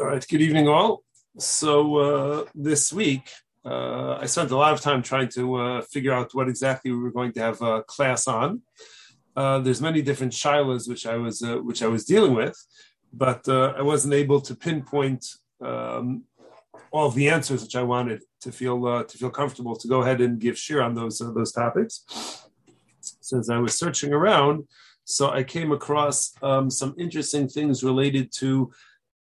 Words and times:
All 0.00 0.06
right, 0.06 0.24
good 0.28 0.40
evening, 0.40 0.68
all. 0.68 1.02
So 1.38 1.96
uh, 1.96 2.44
this 2.54 2.92
week, 2.92 3.32
uh, 3.64 4.18
I 4.20 4.26
spent 4.26 4.52
a 4.52 4.56
lot 4.56 4.72
of 4.72 4.80
time 4.80 5.02
trying 5.02 5.28
to 5.30 5.56
uh, 5.56 5.80
figure 5.82 6.12
out 6.12 6.32
what 6.36 6.48
exactly 6.48 6.92
we 6.92 6.98
were 6.98 7.10
going 7.10 7.32
to 7.32 7.40
have 7.40 7.60
a 7.62 7.82
class 7.82 8.28
on. 8.28 8.62
Uh, 9.34 9.58
there's 9.58 9.82
many 9.82 10.00
different 10.00 10.32
shilas 10.32 10.88
which 10.88 11.04
I 11.04 11.16
was 11.16 11.42
uh, 11.42 11.56
which 11.56 11.82
I 11.82 11.88
was 11.88 12.04
dealing 12.04 12.36
with, 12.36 12.56
but 13.12 13.48
uh, 13.48 13.74
I 13.76 13.82
wasn't 13.82 14.14
able 14.14 14.40
to 14.42 14.54
pinpoint 14.54 15.26
um, 15.60 16.22
all 16.92 17.10
the 17.10 17.28
answers 17.28 17.64
which 17.64 17.74
I 17.74 17.82
wanted 17.82 18.22
to 18.42 18.52
feel 18.52 19.02
to 19.02 19.18
feel 19.18 19.30
comfortable 19.30 19.74
to 19.74 19.88
go 19.88 20.02
ahead 20.02 20.20
and 20.20 20.38
give 20.38 20.56
shir 20.56 20.80
on 20.80 20.94
those 20.94 21.18
those 21.18 21.50
topics. 21.50 22.04
Since 23.00 23.50
I 23.50 23.58
was 23.58 23.76
searching 23.76 24.12
around, 24.12 24.68
so 25.02 25.30
I 25.30 25.42
came 25.42 25.72
across 25.72 26.34
um, 26.40 26.70
some 26.70 26.94
interesting 26.98 27.48
things 27.48 27.82
related 27.82 28.30
to 28.34 28.70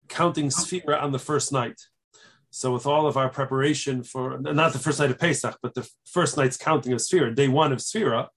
counting 0.07 0.49
Sphira 0.49 1.01
on 1.01 1.11
the 1.11 1.19
first 1.19 1.51
night. 1.51 1.79
So 2.49 2.71
with 2.71 2.85
all 2.85 3.07
of 3.07 3.17
our 3.17 3.29
preparation 3.29 4.03
for 4.03 4.37
not 4.37 4.73
the 4.73 4.79
first 4.79 4.99
night 4.99 5.09
of 5.09 5.17
Pesach, 5.17 5.57
but 5.63 5.73
the 5.73 5.89
first 6.05 6.37
night's 6.37 6.57
counting 6.57 6.93
of 6.93 6.99
Sphira, 6.99 7.33
day 7.33 7.47
one 7.47 7.71
of 7.71 7.79
Sphira. 7.79 8.27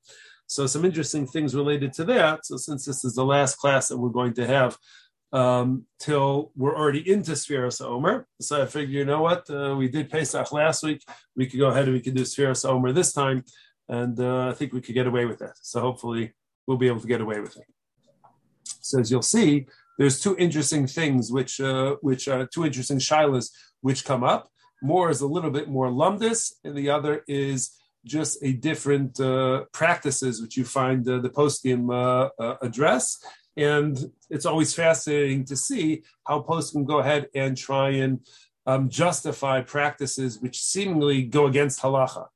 So 0.46 0.66
some 0.66 0.84
interesting 0.84 1.26
things 1.26 1.54
related 1.54 1.92
to 1.94 2.04
that. 2.04 2.46
So 2.46 2.56
since 2.56 2.84
this 2.84 3.04
is 3.04 3.14
the 3.14 3.24
last 3.24 3.56
class 3.56 3.88
that 3.88 3.98
we're 3.98 4.08
going 4.08 4.32
to 4.34 4.46
have 4.46 4.78
um, 5.32 5.84
till 5.98 6.52
we're 6.56 6.74
already 6.74 7.10
into 7.10 7.32
Sphira 7.32 7.78
Omer, 7.84 8.26
so 8.40 8.62
I 8.62 8.66
figure, 8.66 9.00
you 9.00 9.04
know 9.04 9.20
what, 9.20 9.50
uh, 9.50 9.74
we 9.76 9.88
did 9.88 10.08
Pesach 10.08 10.50
last 10.50 10.82
week. 10.82 11.02
We 11.34 11.46
could 11.46 11.60
go 11.60 11.68
ahead 11.68 11.84
and 11.84 11.92
we 11.92 12.00
could 12.00 12.14
do 12.14 12.22
Sphira 12.22 12.56
Omer 12.64 12.92
this 12.92 13.12
time, 13.12 13.44
and 13.88 14.18
uh, 14.18 14.48
I 14.48 14.52
think 14.54 14.72
we 14.72 14.80
could 14.80 14.94
get 14.94 15.06
away 15.06 15.26
with 15.26 15.40
that. 15.40 15.56
So 15.60 15.80
hopefully 15.80 16.32
we'll 16.66 16.78
be 16.78 16.86
able 16.86 17.00
to 17.00 17.06
get 17.06 17.20
away 17.20 17.40
with 17.40 17.56
it. 17.56 17.64
So 18.80 19.00
as 19.00 19.10
you'll 19.10 19.20
see, 19.20 19.66
there's 19.98 20.20
two 20.20 20.36
interesting 20.36 20.86
things 20.86 21.30
which 21.30 21.60
uh, 21.60 21.96
which 22.00 22.28
are 22.28 22.46
two 22.46 22.64
interesting 22.64 22.98
shilas 22.98 23.50
which 23.80 24.04
come 24.04 24.24
up. 24.24 24.50
More 24.82 25.10
is 25.10 25.20
a 25.20 25.26
little 25.26 25.50
bit 25.50 25.68
more 25.68 25.88
lumdis, 25.88 26.52
and 26.64 26.76
the 26.76 26.90
other 26.90 27.22
is 27.26 27.76
just 28.04 28.38
a 28.42 28.52
different 28.52 29.18
uh, 29.18 29.64
practices 29.72 30.40
which 30.40 30.56
you 30.56 30.64
find 30.64 31.08
uh, 31.08 31.18
the 31.18 31.30
poskim 31.30 31.92
uh, 31.92 32.28
uh, 32.40 32.56
address. 32.62 33.18
And 33.56 33.98
it's 34.28 34.46
always 34.46 34.74
fascinating 34.74 35.44
to 35.46 35.56
see 35.56 36.02
how 36.26 36.42
poskim 36.42 36.86
go 36.86 36.98
ahead 36.98 37.28
and 37.34 37.56
try 37.56 37.90
and 37.90 38.20
um, 38.66 38.88
justify 38.90 39.62
practices 39.62 40.40
which 40.40 40.60
seemingly 40.60 41.22
go 41.22 41.46
against 41.46 41.80
halacha 41.80 42.26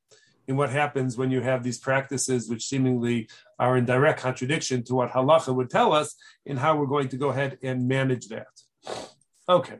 in 0.50 0.56
what 0.56 0.68
happens 0.68 1.16
when 1.16 1.30
you 1.30 1.40
have 1.40 1.62
these 1.62 1.78
practices 1.78 2.50
which 2.50 2.66
seemingly 2.66 3.28
are 3.58 3.76
in 3.78 3.84
direct 3.86 4.20
contradiction 4.20 4.82
to 4.82 4.94
what 4.96 5.12
halacha 5.12 5.54
would 5.54 5.70
tell 5.70 5.92
us 5.92 6.16
and 6.44 6.58
how 6.58 6.76
we're 6.76 6.94
going 6.94 7.08
to 7.08 7.16
go 7.16 7.28
ahead 7.28 7.56
and 7.62 7.86
manage 7.86 8.26
that. 8.28 8.52
Okay. 9.48 9.78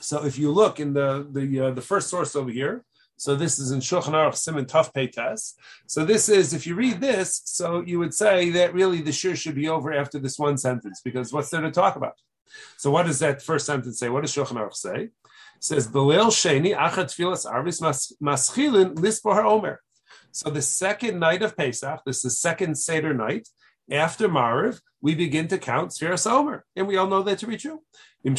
So 0.00 0.24
if 0.24 0.38
you 0.38 0.50
look 0.50 0.80
in 0.80 0.92
the 0.92 1.26
the 1.30 1.60
uh, 1.60 1.70
the 1.70 1.86
first 1.92 2.08
source 2.10 2.34
over 2.34 2.50
here, 2.50 2.84
so 3.16 3.36
this 3.36 3.58
is 3.58 3.70
in 3.70 3.80
Shulchan 3.80 4.16
Aruch 4.18 4.34
Simon 4.34 4.64
Tuf 4.64 4.92
Peitas. 4.94 5.54
So 5.86 6.04
this 6.04 6.28
is, 6.28 6.54
if 6.54 6.66
you 6.66 6.74
read 6.74 7.02
this, 7.02 7.42
so 7.44 7.82
you 7.90 7.98
would 7.98 8.14
say 8.14 8.50
that 8.50 8.72
really 8.72 9.02
the 9.02 9.12
shir 9.12 9.36
should 9.36 9.54
be 9.54 9.68
over 9.68 9.92
after 9.92 10.18
this 10.18 10.38
one 10.38 10.56
sentence 10.56 11.02
because 11.04 11.32
what's 11.32 11.50
there 11.50 11.60
to 11.60 11.70
talk 11.70 11.96
about? 11.96 12.16
So 12.78 12.90
what 12.90 13.06
does 13.06 13.18
that 13.18 13.42
first 13.42 13.66
sentence 13.66 13.98
say? 13.98 14.08
What 14.08 14.22
does 14.22 14.34
Shulchan 14.34 14.58
Aruch 14.60 14.74
say? 14.74 15.10
Says 15.60 15.86
Belil 15.86 16.28
Sheni 16.28 16.74
Achat 16.76 17.06
Tfilas 17.06 17.46
Arvis 17.46 17.80
Maschilin 18.20 18.94
Lispor 18.94 19.44
Omer. 19.44 19.80
So 20.32 20.50
the 20.50 20.62
second 20.62 21.20
night 21.20 21.42
of 21.42 21.56
Pesach, 21.56 22.00
this 22.04 22.18
is 22.18 22.22
the 22.22 22.30
second 22.30 22.76
Seder 22.76 23.14
night, 23.14 23.48
after 23.90 24.28
Mariv, 24.28 24.80
we 25.02 25.14
begin 25.14 25.48
to 25.48 25.58
count 25.58 25.90
Sfiras 25.90 26.30
Omer. 26.30 26.64
And 26.76 26.86
we 26.86 26.96
all 26.96 27.08
know 27.08 27.22
that 27.22 27.38
to 27.38 27.46
be 27.46 27.56
true. 27.56 27.82
And 28.24 28.38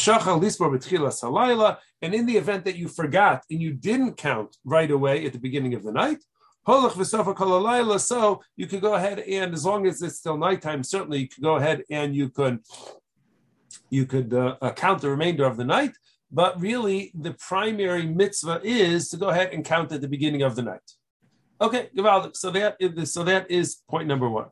in 2.14 2.26
the 2.26 2.38
event 2.38 2.66
that 2.66 2.76
you 2.76 2.88
forgot 2.88 3.44
and 3.50 3.62
you 3.62 3.74
didn't 3.74 4.18
count 4.18 4.58
right 4.64 4.90
away 4.90 5.26
at 5.26 5.34
the 5.34 5.40
beginning 5.40 5.74
of 5.74 5.84
the 5.84 5.92
night, 5.92 6.24
so 8.00 8.42
you 8.56 8.68
could 8.68 8.82
go 8.82 8.94
ahead 8.94 9.20
and 9.20 9.54
as 9.54 9.66
long 9.66 9.88
as 9.88 10.02
it's 10.04 10.18
still 10.18 10.38
nighttime, 10.38 10.84
certainly 10.84 11.20
you 11.20 11.28
could 11.28 11.42
go 11.44 11.56
ahead 11.56 11.84
and 11.90 12.16
you 12.16 12.30
could 12.30 12.60
you 13.90 14.06
could 14.06 14.32
uh, 14.34 14.56
count 14.76 15.02
the 15.02 15.10
remainder 15.10 15.46
of 15.46 15.58
the 15.58 15.66
night. 15.66 15.98
But 16.32 16.60
really, 16.62 17.12
the 17.14 17.34
primary 17.34 18.06
mitzvah 18.06 18.62
is 18.64 19.10
to 19.10 19.18
go 19.18 19.30
ahead 19.30 19.52
and 19.54 19.66
count 19.66 19.92
at 19.92 20.02
the 20.02 20.08
beginning 20.08 20.44
of 20.44 20.56
the 20.56 20.62
night. 20.62 20.92
Okay, 21.60 21.90
So 22.34 22.50
that 22.52 22.78
is, 22.80 23.14
so 23.14 23.24
that 23.24 23.52
is 23.52 23.82
point 23.90 24.08
number 24.08 24.30
one. 24.30 24.48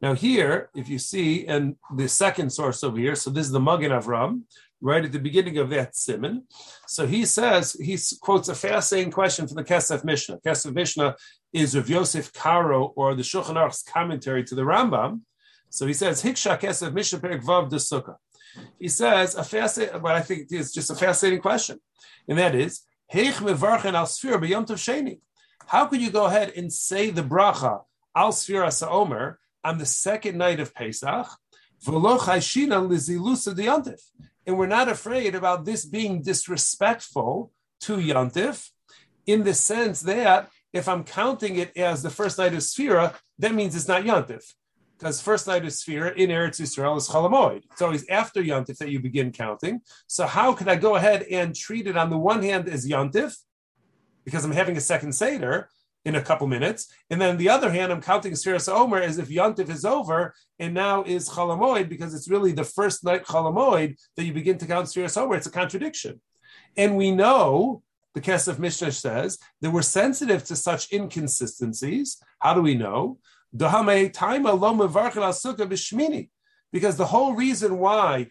Now 0.00 0.14
here, 0.14 0.70
if 0.74 0.88
you 0.88 0.98
see, 0.98 1.46
and 1.46 1.76
the 1.94 2.08
second 2.08 2.50
source 2.50 2.82
over 2.82 2.98
here, 2.98 3.14
so 3.14 3.28
this 3.28 3.44
is 3.44 3.52
the 3.52 3.60
Magen 3.60 3.90
Avram, 3.90 4.42
right 4.80 5.04
at 5.04 5.12
the 5.12 5.18
beginning 5.18 5.58
of 5.58 5.68
that 5.70 5.94
simon. 5.94 6.44
So 6.86 7.06
he 7.06 7.26
says, 7.26 7.74
he 7.74 7.98
quotes 8.20 8.48
a 8.48 8.54
fascinating 8.54 9.12
question 9.12 9.46
from 9.46 9.56
the 9.56 9.64
Kesef 9.64 10.04
Mishnah. 10.04 10.38
Kesef 10.38 10.72
Mishnah 10.72 11.16
is 11.52 11.76
Rav 11.76 11.90
Yosef 11.90 12.32
Karo, 12.32 12.94
or 12.96 13.14
the 13.14 13.22
Shulchan 13.22 13.56
Aruch's 13.56 13.82
commentary 13.82 14.42
to 14.44 14.54
the 14.54 14.62
Rambam. 14.62 15.20
So 15.68 15.86
he 15.86 15.92
says, 15.92 16.22
Hiksha 16.22 16.58
Kesef 16.58 16.94
Mishnah 16.94 17.18
Perik 17.18 17.44
Vav 17.44 17.68
de 17.68 17.76
Sukkah. 17.76 18.16
He 18.78 18.88
says, 18.88 19.34
a 19.34 19.44
fascinating, 19.44 20.00
but 20.00 20.16
I 20.16 20.20
think 20.20 20.48
it's 20.50 20.72
just 20.72 20.90
a 20.90 20.94
fascinating 20.94 21.40
question. 21.40 21.80
And 22.28 22.38
that 22.38 22.54
is. 22.54 22.82
How 23.12 23.32
could 25.86 26.00
you 26.00 26.10
go 26.10 26.26
ahead 26.26 26.52
and 26.56 26.72
say 26.72 27.10
the 27.10 27.22
bracha 27.22 27.82
al 28.14 28.32
sfira 28.32 28.72
sa'omer 28.72 29.38
on 29.64 29.78
the 29.78 29.86
second 29.86 30.38
night 30.38 30.60
of 30.60 30.74
Pesach, 30.74 31.26
and 34.46 34.58
we're 34.58 34.66
not 34.66 34.88
afraid 34.88 35.34
about 35.34 35.64
this 35.64 35.84
being 35.84 36.22
disrespectful 36.22 37.52
to 37.80 37.96
Yontif, 37.96 38.70
in 39.26 39.44
the 39.44 39.54
sense 39.54 40.00
that 40.02 40.50
if 40.72 40.88
I'm 40.88 41.04
counting 41.04 41.56
it 41.56 41.76
as 41.76 42.02
the 42.02 42.10
first 42.10 42.38
night 42.38 42.54
of 42.54 42.60
Sphira, 42.60 43.14
that 43.38 43.54
means 43.54 43.74
it's 43.74 43.88
not 43.88 44.04
Yantif. 44.04 44.54
Because 45.00 45.22
first 45.22 45.46
night 45.46 45.64
of 45.64 45.70
Sphira 45.70 46.14
in 46.14 46.28
Eretz 46.28 46.60
Yisrael 46.60 46.98
is 46.98 47.08
Chalamoid. 47.08 47.62
It's 47.72 47.80
always 47.80 48.06
after 48.08 48.42
Yantif 48.42 48.76
that 48.76 48.90
you 48.90 49.00
begin 49.00 49.32
counting. 49.32 49.80
So 50.06 50.26
how 50.26 50.52
could 50.52 50.68
I 50.68 50.76
go 50.76 50.96
ahead 50.96 51.22
and 51.22 51.56
treat 51.56 51.86
it 51.86 51.96
on 51.96 52.10
the 52.10 52.18
one 52.18 52.42
hand 52.42 52.68
as 52.68 52.86
Yantif, 52.86 53.34
because 54.26 54.44
I'm 54.44 54.52
having 54.52 54.76
a 54.76 54.80
second 54.80 55.12
Seder, 55.12 55.70
in 56.04 56.14
a 56.14 56.22
couple 56.22 56.46
minutes. 56.46 56.92
And 57.10 57.20
then 57.20 57.30
on 57.30 57.36
the 57.36 57.48
other 57.48 57.70
hand, 57.70 57.92
I'm 57.92 58.00
counting 58.00 58.32
Sfiras 58.32 58.72
Omer 58.72 58.98
as 58.98 59.18
if 59.18 59.28
Yontif 59.28 59.68
is 59.68 59.84
over 59.84 60.34
and 60.58 60.72
now 60.72 61.02
is 61.04 61.28
Chalamoid 61.28 61.88
because 61.88 62.14
it's 62.14 62.30
really 62.30 62.52
the 62.52 62.64
first 62.64 63.04
night 63.04 63.24
Chalamoid 63.24 63.96
that 64.16 64.24
you 64.24 64.32
begin 64.32 64.58
to 64.58 64.66
count 64.66 64.86
Sfiras 64.86 65.20
Omer. 65.20 65.36
It's 65.36 65.46
a 65.46 65.50
contradiction. 65.50 66.20
And 66.76 66.96
we 66.96 67.10
know, 67.10 67.82
the 68.14 68.20
Kesef 68.20 68.58
Mishnah 68.58 68.92
says, 68.92 69.38
that 69.60 69.70
we're 69.70 69.82
sensitive 69.82 70.44
to 70.44 70.56
such 70.56 70.92
inconsistencies. 70.92 72.20
How 72.38 72.54
do 72.54 72.62
we 72.62 72.74
know? 72.74 73.18
Because 76.72 76.96
the 76.96 77.06
whole 77.06 77.34
reason 77.34 77.78
why 77.78 78.28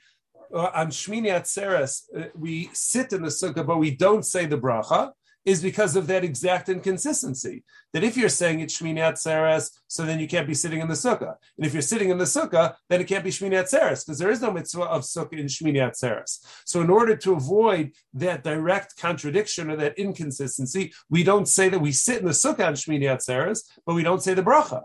uh, 0.53 0.69
on 0.73 0.87
Shmini 0.87 1.27
Atzeres 1.27 2.03
uh, 2.17 2.29
we 2.35 2.69
sit 2.73 3.13
in 3.13 3.21
the 3.21 3.29
sukkah, 3.29 3.65
but 3.65 3.77
we 3.77 3.91
don't 3.91 4.23
say 4.23 4.45
the 4.45 4.57
bracha, 4.57 5.11
is 5.45 5.61
because 5.61 5.95
of 5.95 6.07
that 6.07 6.23
exact 6.23 6.69
inconsistency. 6.69 7.63
That 7.93 8.03
if 8.03 8.17
you're 8.17 8.29
saying 8.29 8.59
it's 8.59 8.79
Shmini 8.79 8.99
Atzeres, 8.99 9.71
so 9.87 10.05
then 10.05 10.19
you 10.19 10.27
can't 10.27 10.47
be 10.47 10.53
sitting 10.53 10.79
in 10.79 10.87
the 10.87 10.93
sukkah. 10.93 11.35
And 11.57 11.65
if 11.65 11.73
you're 11.73 11.81
sitting 11.81 12.09
in 12.09 12.17
the 12.17 12.25
sukkah, 12.25 12.75
then 12.89 13.01
it 13.01 13.07
can't 13.07 13.23
be 13.23 13.31
Shmini 13.31 13.53
Atzeres 13.53 14.05
because 14.05 14.19
there 14.19 14.31
is 14.31 14.41
no 14.41 14.51
mitzvah 14.51 14.83
of 14.83 15.03
sukkah 15.03 15.39
in 15.39 15.47
Shmini 15.47 15.77
Atzeres. 15.77 16.39
So 16.65 16.81
in 16.81 16.89
order 16.89 17.15
to 17.15 17.33
avoid 17.33 17.93
that 18.13 18.43
direct 18.43 18.97
contradiction 18.97 19.71
or 19.71 19.75
that 19.77 19.97
inconsistency, 19.97 20.93
we 21.09 21.23
don't 21.23 21.47
say 21.47 21.69
that 21.69 21.79
we 21.79 21.93
sit 21.93 22.19
in 22.19 22.25
the 22.25 22.31
sukkah 22.31 22.67
on 22.67 22.73
Shmini 22.73 23.03
Atzeres, 23.03 23.63
but 23.85 23.95
we 23.95 24.03
don't 24.03 24.21
say 24.21 24.33
the 24.33 24.43
bracha. 24.43 24.83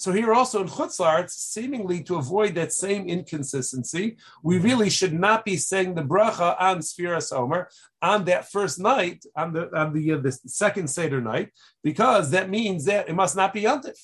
So 0.00 0.12
here 0.12 0.32
also 0.32 0.62
in 0.62 0.68
Chutzlar, 0.68 1.28
seemingly 1.28 2.02
to 2.04 2.16
avoid 2.16 2.54
that 2.54 2.72
same 2.72 3.06
inconsistency, 3.06 4.16
we 4.42 4.56
really 4.56 4.88
should 4.88 5.12
not 5.12 5.44
be 5.44 5.58
saying 5.58 5.94
the 5.94 6.02
bracha 6.02 6.56
on 6.58 6.78
Sfiras 6.78 7.34
Omer 7.34 7.68
on 8.00 8.24
that 8.24 8.50
first 8.50 8.78
night, 8.80 9.26
on 9.36 9.52
the 9.52 9.68
on 9.78 9.92
the, 9.92 10.12
uh, 10.12 10.16
the 10.16 10.32
second 10.46 10.88
Seder 10.88 11.20
night, 11.20 11.50
because 11.82 12.30
that 12.30 12.48
means 12.48 12.86
that 12.86 13.10
it 13.10 13.14
must 13.14 13.36
not 13.36 13.52
be 13.52 13.64
Yontif. 13.64 13.98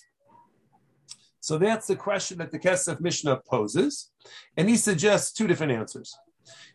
So 1.40 1.56
that's 1.56 1.86
the 1.86 1.96
question 1.96 2.36
that 2.40 2.52
the 2.52 2.58
Kesef 2.58 3.00
Mishnah 3.00 3.40
poses, 3.48 4.10
and 4.54 4.68
he 4.68 4.76
suggests 4.76 5.32
two 5.32 5.46
different 5.46 5.72
answers. 5.72 6.14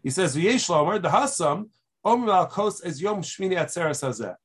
He 0.02 0.10
says, 0.10 0.36
"V'yesh 0.36 0.68
lomer 0.68 0.98
the 0.98 1.10
hasam 1.10 1.70
omer 2.04 2.32
al 2.32 2.48
kos 2.48 2.82
as 2.82 3.00
yom 3.00 3.22
shmini 3.22 3.56
atzeres 3.56 4.02
hazeh." 4.02 4.36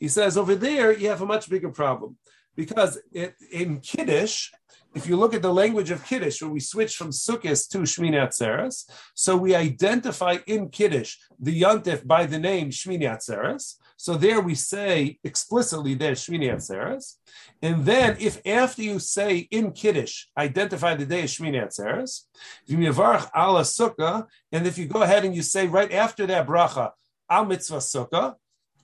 He 0.00 0.08
says 0.08 0.38
over 0.38 0.54
there 0.54 0.90
you 0.90 1.10
have 1.10 1.20
a 1.20 1.26
much 1.26 1.50
bigger 1.50 1.68
problem 1.68 2.16
because 2.56 2.98
it, 3.12 3.34
in 3.50 3.80
Kiddush, 3.80 4.50
if 4.94 5.06
you 5.06 5.16
look 5.16 5.32
at 5.32 5.42
the 5.42 5.52
language 5.52 5.90
of 5.90 6.04
Kiddush, 6.04 6.42
where 6.42 6.50
we 6.50 6.60
switch 6.60 6.96
from 6.96 7.10
Sukkot 7.10 7.68
to 7.70 7.78
Shmini 7.78 8.16
Atzeres, 8.16 8.84
so 9.14 9.36
we 9.36 9.54
identify 9.54 10.38
in 10.46 10.68
Kiddush 10.68 11.16
the 11.40 11.62
Yontif 11.62 12.06
by 12.06 12.26
the 12.26 12.38
name 12.38 12.70
Shmini 12.70 13.04
Atzeres. 13.04 13.76
So 13.96 14.16
there 14.16 14.40
we 14.40 14.54
say 14.54 15.18
explicitly 15.24 15.94
there's 15.94 16.26
Shmini 16.26 16.52
Atzeres. 16.52 17.16
And 17.62 17.84
then 17.86 18.16
if 18.20 18.44
after 18.46 18.82
you 18.82 18.98
say 18.98 19.48
in 19.50 19.72
Kiddush, 19.72 20.24
identify 20.36 20.94
the 20.94 21.06
day 21.06 21.22
of 21.22 21.28
Shmini 21.28 21.64
Atzeres, 21.64 22.24
V'mivarach 22.68 23.30
ala 23.34 23.62
Sukkah, 23.62 24.26
and 24.50 24.66
if 24.66 24.76
you 24.76 24.86
go 24.86 25.02
ahead 25.02 25.24
and 25.24 25.34
you 25.34 25.42
say 25.42 25.66
right 25.66 25.92
after 25.92 26.26
that 26.26 26.46
bracha, 26.46 26.90
al 27.30 27.46
mitzvah 27.46 27.78
Sukkah, 27.78 28.34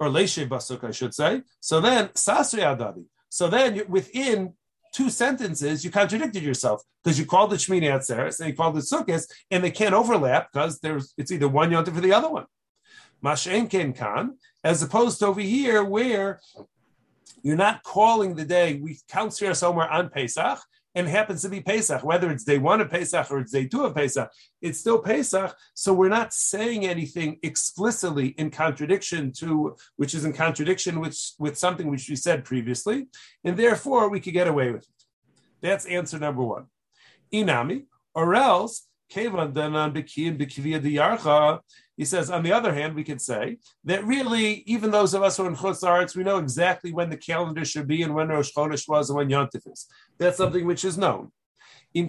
or 0.01 0.09
Leishe 0.09 0.49
Basuk, 0.49 0.85
I 0.85 0.93
should 0.93 1.13
say, 1.13 1.43
so 1.61 1.81
then 1.81 2.09
Sasri 2.09 2.61
Adadi. 2.61 3.05
So 3.29 3.49
then 3.49 3.83
within 3.89 4.55
two 4.93 5.11
sentences, 5.11 5.85
you 5.85 5.91
contradicted 5.91 6.43
yourself 6.43 6.83
because 7.03 7.19
you 7.19 7.27
called 7.27 7.53
it 7.53 7.57
Shmini 7.57 7.85
Atzeres 7.85 8.41
and 8.41 8.49
you 8.49 8.57
called 8.57 8.77
it 8.77 8.85
Sukkot, 8.85 9.25
and 9.51 9.63
they 9.63 9.71
can't 9.71 9.95
overlap 9.95 10.51
because 10.53 10.81
there's 10.81 11.15
it's 11.17 11.31
either 11.31 11.49
one 11.49 11.71
yontif 11.71 11.97
or 11.97 12.01
the 12.01 12.13
other 12.13 12.29
one. 12.29 12.47
Mashen 13.23 13.69
Ken 13.69 13.93
Kan, 13.93 14.37
as 14.65 14.83
opposed 14.83 15.19
to 15.19 15.27
over 15.27 15.41
here 15.41 15.85
where 15.85 16.41
you're 17.43 17.57
not 17.57 17.83
calling 17.83 18.35
the 18.35 18.45
day 18.45 18.75
we 18.83 18.99
count 19.09 19.33
Sfira 19.33 19.57
somewhere 19.57 19.89
on 19.89 20.11
Pesach, 20.11 20.59
and 20.95 21.07
happens 21.07 21.43
to 21.43 21.49
be 21.49 21.61
Pesach, 21.61 22.03
whether 22.03 22.31
it's 22.31 22.45
day 22.45 22.59
one 22.59 22.81
of 22.81 22.91
Pesach 22.91 23.31
or 23.31 23.41
it's 23.41 23.53
day 23.53 23.67
two 23.67 23.85
of 23.85 23.95
Pesach, 23.95 24.31
it's 24.63 24.81
still 24.81 24.99
Pesach. 24.99 25.55
So 25.75 25.93
we're 25.93 26.09
not 26.09 26.33
saying 26.33 26.87
anything 26.87 27.39
explicitly 27.43 28.29
in 28.29 28.51
contradiction 28.51 29.33
to, 29.39 29.77
which 29.97 30.15
is 30.15 30.25
in 30.25 30.33
contradiction 30.33 31.01
with, 31.01 31.19
with 31.39 31.59
something 31.59 31.89
which 31.89 32.09
we 32.09 32.17
said 32.17 32.45
previously, 32.45 33.07
and 33.45 33.57
therefore 33.57 34.09
we 34.09 34.21
could 34.21 34.33
get 34.33 34.49
away 34.49 34.71
with 34.73 34.83
it. 34.83 35.05
That's 35.61 35.87
answer 35.87 36.19
number 36.19 36.43
one. 36.43 36.67
Inami, 37.33 37.85
or 38.15 38.35
else 38.35 38.87
Kevan 39.11 39.53
Danan 39.53 39.95
Bekiim 39.95 40.39
Bekivia 40.39 40.81
Diyarcha. 40.81 41.61
He 41.99 42.05
says, 42.05 42.31
on 42.31 42.45
the 42.45 42.53
other 42.53 42.73
hand, 42.73 42.95
we 42.95 43.03
could 43.03 43.21
say 43.21 43.59
that 43.83 44.05
really, 44.05 44.63
even 44.67 44.93
those 44.93 45.15
of 45.15 45.25
us 45.25 45.37
who 45.37 45.43
are 45.43 45.49
in 45.49 45.57
Chutz 45.57 46.15
we 46.15 46.23
know 46.23 46.39
exactly 46.39 46.93
when 46.93 47.11
the 47.11 47.17
calendar 47.17 47.65
should 47.65 47.89
be 47.89 48.05
and 48.05 48.15
when 48.15 48.29
Rosh 48.29 48.53
Chodesh 48.57 48.89
was 48.89 49.11
and 49.11 49.17
when 49.17 49.29
Yontif 49.29 49.69
is. 49.71 49.89
That's 50.17 50.37
something 50.37 50.65
which 50.65 50.85
is 50.85 50.97
known. 50.97 51.33
And 51.93 52.09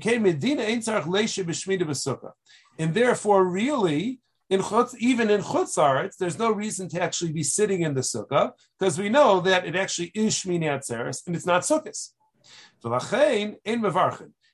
therefore, 2.93 3.45
really, 3.45 4.19
in 4.49 4.61
chutz, 4.61 4.95
even 4.99 5.29
in 5.31 5.41
chutz 5.41 6.17
there's 6.17 6.37
no 6.37 6.51
reason 6.51 6.87
to 6.89 7.01
actually 7.01 7.31
be 7.31 7.43
sitting 7.43 7.81
in 7.81 7.95
the 7.95 8.01
sukkah 8.01 8.51
because 8.77 8.99
we 8.99 9.09
know 9.09 9.39
that 9.39 9.65
it 9.65 9.75
actually 9.75 10.11
is 10.13 10.35
shmini 10.35 10.65
atzeres 10.65 11.25
and 11.25 11.35
it's 11.35 11.47
not 11.47 11.63
sukkahs. 11.63 12.11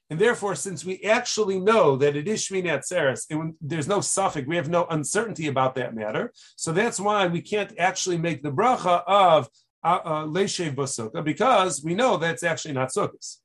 And 0.10 0.20
therefore, 0.20 0.56
since 0.56 0.86
we 0.86 1.02
actually 1.02 1.60
know 1.60 1.96
that 1.96 2.16
it 2.16 2.28
is 2.28 2.44
Shmini 2.44 2.68
Atzeres, 2.68 3.26
and 3.32 3.56
there's 3.60 3.88
no 3.88 4.00
safek, 4.00 4.46
we 4.46 4.56
have 4.56 4.70
no 4.70 4.86
uncertainty 4.86 5.48
about 5.48 5.76
that 5.76 5.96
matter. 5.96 6.32
So 6.56 6.72
that's 6.72 7.00
why 7.00 7.26
we 7.28 7.42
can't 7.42 7.74
actually 7.80 8.20
make 8.20 8.44
the 8.44 8.52
bracha 8.52 9.04
of 9.08 9.50
uh, 9.84 10.00
uh, 10.04 10.24
Leishev 10.26 10.76
Basukah, 10.76 11.24
because 11.24 11.84
we 11.84 11.96
know 11.96 12.18
that's 12.18 12.44
actually 12.44 12.76
not 12.76 12.90
Sukkot. 12.90 13.38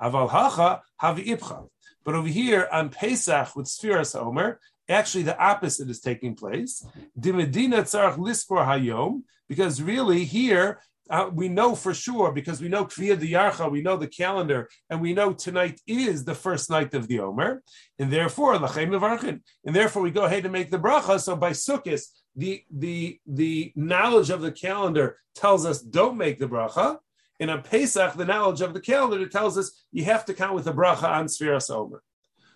Aval 0.00 0.30
Hacha 0.30 0.82
Havi. 1.00 1.68
But 2.04 2.14
over 2.14 2.28
here 2.28 2.68
on 2.72 2.88
Pesach 2.88 3.54
with 3.54 3.66
Sfiras 3.66 4.18
Omer, 4.18 4.60
actually 4.88 5.24
the 5.24 5.38
opposite 5.38 5.88
is 5.90 6.00
taking 6.00 6.34
place. 6.34 6.84
Dimedina 7.18 7.82
Tzarach 7.82 8.16
Lispor 8.16 8.66
Hayom, 8.66 9.22
because 9.48 9.82
really 9.82 10.24
here 10.24 10.80
uh, 11.12 11.28
we 11.30 11.46
know 11.46 11.74
for 11.74 11.92
sure 11.92 12.32
because 12.32 12.62
we 12.62 12.70
know 12.70 12.86
Kriya 12.86 13.18
Diyarcha, 13.18 13.70
we 13.70 13.82
know 13.82 13.98
the 13.98 14.06
calendar, 14.06 14.70
and 14.88 14.98
we 15.02 15.12
know 15.12 15.34
tonight 15.34 15.78
is 15.86 16.24
the 16.24 16.34
first 16.34 16.70
night 16.70 16.94
of 16.94 17.06
the 17.06 17.20
Omer, 17.20 17.62
and 17.98 18.10
therefore 18.10 18.54
Lachem 18.54 18.88
Nevarchin, 18.88 19.42
and 19.66 19.76
therefore 19.76 20.00
we 20.00 20.10
go 20.10 20.24
ahead 20.24 20.44
and 20.46 20.52
make 20.54 20.70
the 20.70 20.78
bracha. 20.78 21.20
So 21.20 21.36
by 21.36 21.50
Sukkot, 21.50 22.02
the 22.34 22.64
the 22.70 23.20
the 23.26 23.72
knowledge 23.76 24.30
of 24.30 24.40
the 24.40 24.50
calendar 24.52 25.18
tells 25.34 25.66
us 25.66 25.82
don't 25.82 26.16
make 26.16 26.38
the 26.38 26.48
bracha, 26.48 26.96
and 27.38 27.50
on 27.50 27.62
Pesach, 27.62 28.14
the 28.14 28.24
knowledge 28.24 28.62
of 28.62 28.72
the 28.72 28.80
calendar 28.80 29.28
tells 29.28 29.58
us 29.58 29.84
you 29.92 30.04
have 30.04 30.24
to 30.24 30.32
count 30.32 30.54
with 30.54 30.64
the 30.64 30.72
bracha 30.72 31.04
on 31.04 31.26
Sfiras 31.26 31.70
Omer. 31.70 32.02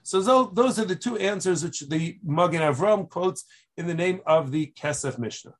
So 0.02 0.22
those 0.46 0.78
are 0.78 0.84
the 0.86 0.96
two 0.96 1.18
answers 1.18 1.62
which 1.62 1.80
the 1.80 2.18
Magen 2.24 2.62
Avram 2.62 3.10
quotes 3.10 3.44
in 3.76 3.86
the 3.86 3.94
name 3.94 4.20
of 4.24 4.50
the 4.50 4.72
Kesef 4.80 5.18
Mishnah. 5.18 5.56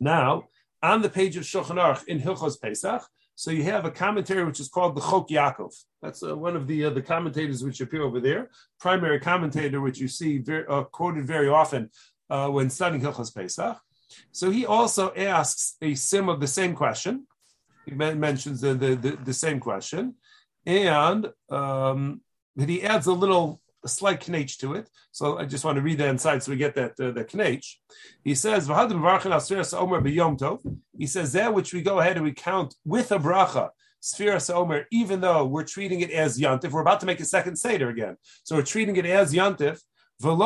Now, 0.00 0.44
on 0.86 1.02
the 1.02 1.10
page 1.10 1.36
of 1.36 1.44
Shulchan 1.44 1.76
Aruch 1.76 2.04
in 2.06 2.20
Hilchos 2.20 2.60
Pesach. 2.60 3.02
So 3.34 3.50
you 3.50 3.64
have 3.64 3.84
a 3.84 3.90
commentary 3.90 4.44
which 4.44 4.60
is 4.60 4.68
called 4.68 4.94
the 4.96 5.00
Chok 5.00 5.28
Yaakov. 5.28 5.74
That's 6.02 6.22
uh, 6.22 6.36
one 6.36 6.56
of 6.56 6.66
the 6.66 6.86
uh, 6.86 6.90
the 6.90 7.02
commentators 7.02 7.62
which 7.62 7.80
appear 7.80 8.02
over 8.02 8.20
there. 8.20 8.50
Primary 8.80 9.20
commentator 9.20 9.80
which 9.80 9.98
you 9.98 10.08
see 10.08 10.38
very, 10.38 10.66
uh, 10.66 10.84
quoted 10.84 11.26
very 11.26 11.48
often 11.48 11.90
uh, 12.30 12.48
when 12.48 12.70
studying 12.70 13.02
Hilchos 13.02 13.34
Pesach. 13.34 13.78
So 14.32 14.50
he 14.50 14.64
also 14.64 15.12
asks 15.14 15.76
a 15.82 15.94
sim 15.94 16.28
of 16.28 16.40
the 16.40 16.46
same 16.46 16.74
question. 16.74 17.26
He 17.84 17.92
mentions 17.92 18.60
the, 18.60 18.74
the, 18.74 18.94
the, 18.94 19.10
the 19.30 19.34
same 19.34 19.60
question, 19.60 20.14
and 20.64 21.28
um, 21.50 22.20
he 22.56 22.82
adds 22.82 23.06
a 23.06 23.12
little 23.12 23.60
a 23.86 23.88
slight 23.88 24.20
knach 24.20 24.58
to 24.58 24.74
it. 24.74 24.90
So 25.12 25.38
I 25.38 25.44
just 25.44 25.64
want 25.64 25.76
to 25.76 25.82
read 25.82 25.98
that 25.98 26.08
inside 26.08 26.42
so 26.42 26.50
we 26.50 26.58
get 26.58 26.74
that 26.74 26.92
uh, 27.00 27.12
the 27.12 27.24
knach. 27.24 27.66
He 28.24 28.34
says, 28.34 28.66
He 30.98 31.06
says 31.06 31.32
that 31.32 31.54
which 31.54 31.72
we 31.72 31.82
go 31.82 32.00
ahead 32.00 32.16
and 32.16 32.24
we 32.24 32.32
count 32.32 32.74
with 32.84 33.12
a 33.12 33.18
bracha, 33.18 33.70
Sfiras 34.02 34.52
Omer, 34.52 34.86
even 34.90 35.20
though 35.20 35.44
we're 35.46 35.64
treating 35.64 36.00
it 36.00 36.10
as 36.10 36.38
Yantif, 36.38 36.72
we're 36.72 36.80
about 36.80 37.00
to 37.00 37.06
make 37.06 37.20
a 37.20 37.24
second 37.24 37.56
Seder 37.56 37.88
again. 37.88 38.16
So 38.44 38.56
we're 38.56 38.62
treating 38.62 38.96
it 38.96 39.06
as 39.06 39.32
Yantif. 39.32 39.80
And 40.22 40.38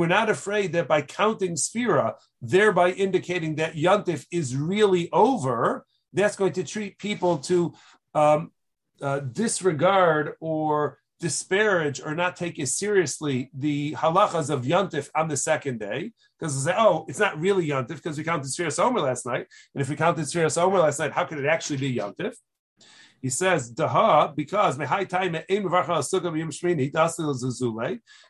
we're 0.00 0.16
not 0.18 0.30
afraid 0.30 0.72
that 0.72 0.88
by 0.88 1.02
counting 1.02 1.54
Sphira, 1.54 2.14
thereby 2.40 2.90
indicating 2.92 3.56
that 3.56 3.74
Yantif 3.74 4.26
is 4.32 4.56
really 4.56 5.10
over, 5.12 5.84
that's 6.14 6.36
going 6.36 6.54
to 6.54 6.64
treat 6.64 6.98
people 6.98 7.38
to 7.38 7.74
um, 8.14 8.50
uh, 9.00 9.20
disregard 9.20 10.34
or 10.40 10.98
disparage 11.20 12.00
or 12.04 12.14
not 12.14 12.36
take 12.36 12.58
as 12.58 12.76
seriously 12.76 13.50
the 13.54 13.92
halachas 13.92 14.50
of 14.50 14.64
Yontif 14.64 15.08
on 15.14 15.28
the 15.28 15.36
second 15.36 15.78
day, 15.80 16.12
because 16.38 16.64
they 16.64 16.70
say, 16.70 16.76
oh, 16.78 17.04
it's 17.08 17.18
not 17.18 17.40
really 17.40 17.66
Yontif 17.66 17.96
because 17.96 18.18
we 18.18 18.24
counted 18.24 18.46
Sfiras 18.46 18.78
Omer 18.78 19.00
last 19.00 19.24
night. 19.24 19.46
And 19.74 19.80
if 19.80 19.88
we 19.88 19.96
counted 19.96 20.26
Sfiras 20.26 20.60
Omer 20.60 20.80
last 20.80 20.98
night, 20.98 21.12
how 21.12 21.24
could 21.24 21.38
it 21.38 21.46
actually 21.46 21.78
be 21.78 21.94
Yontif? 21.96 22.34
He 23.22 23.30
says, 23.30 23.72
Daha, 23.72 24.36
because 24.36 24.76
time 25.04 25.34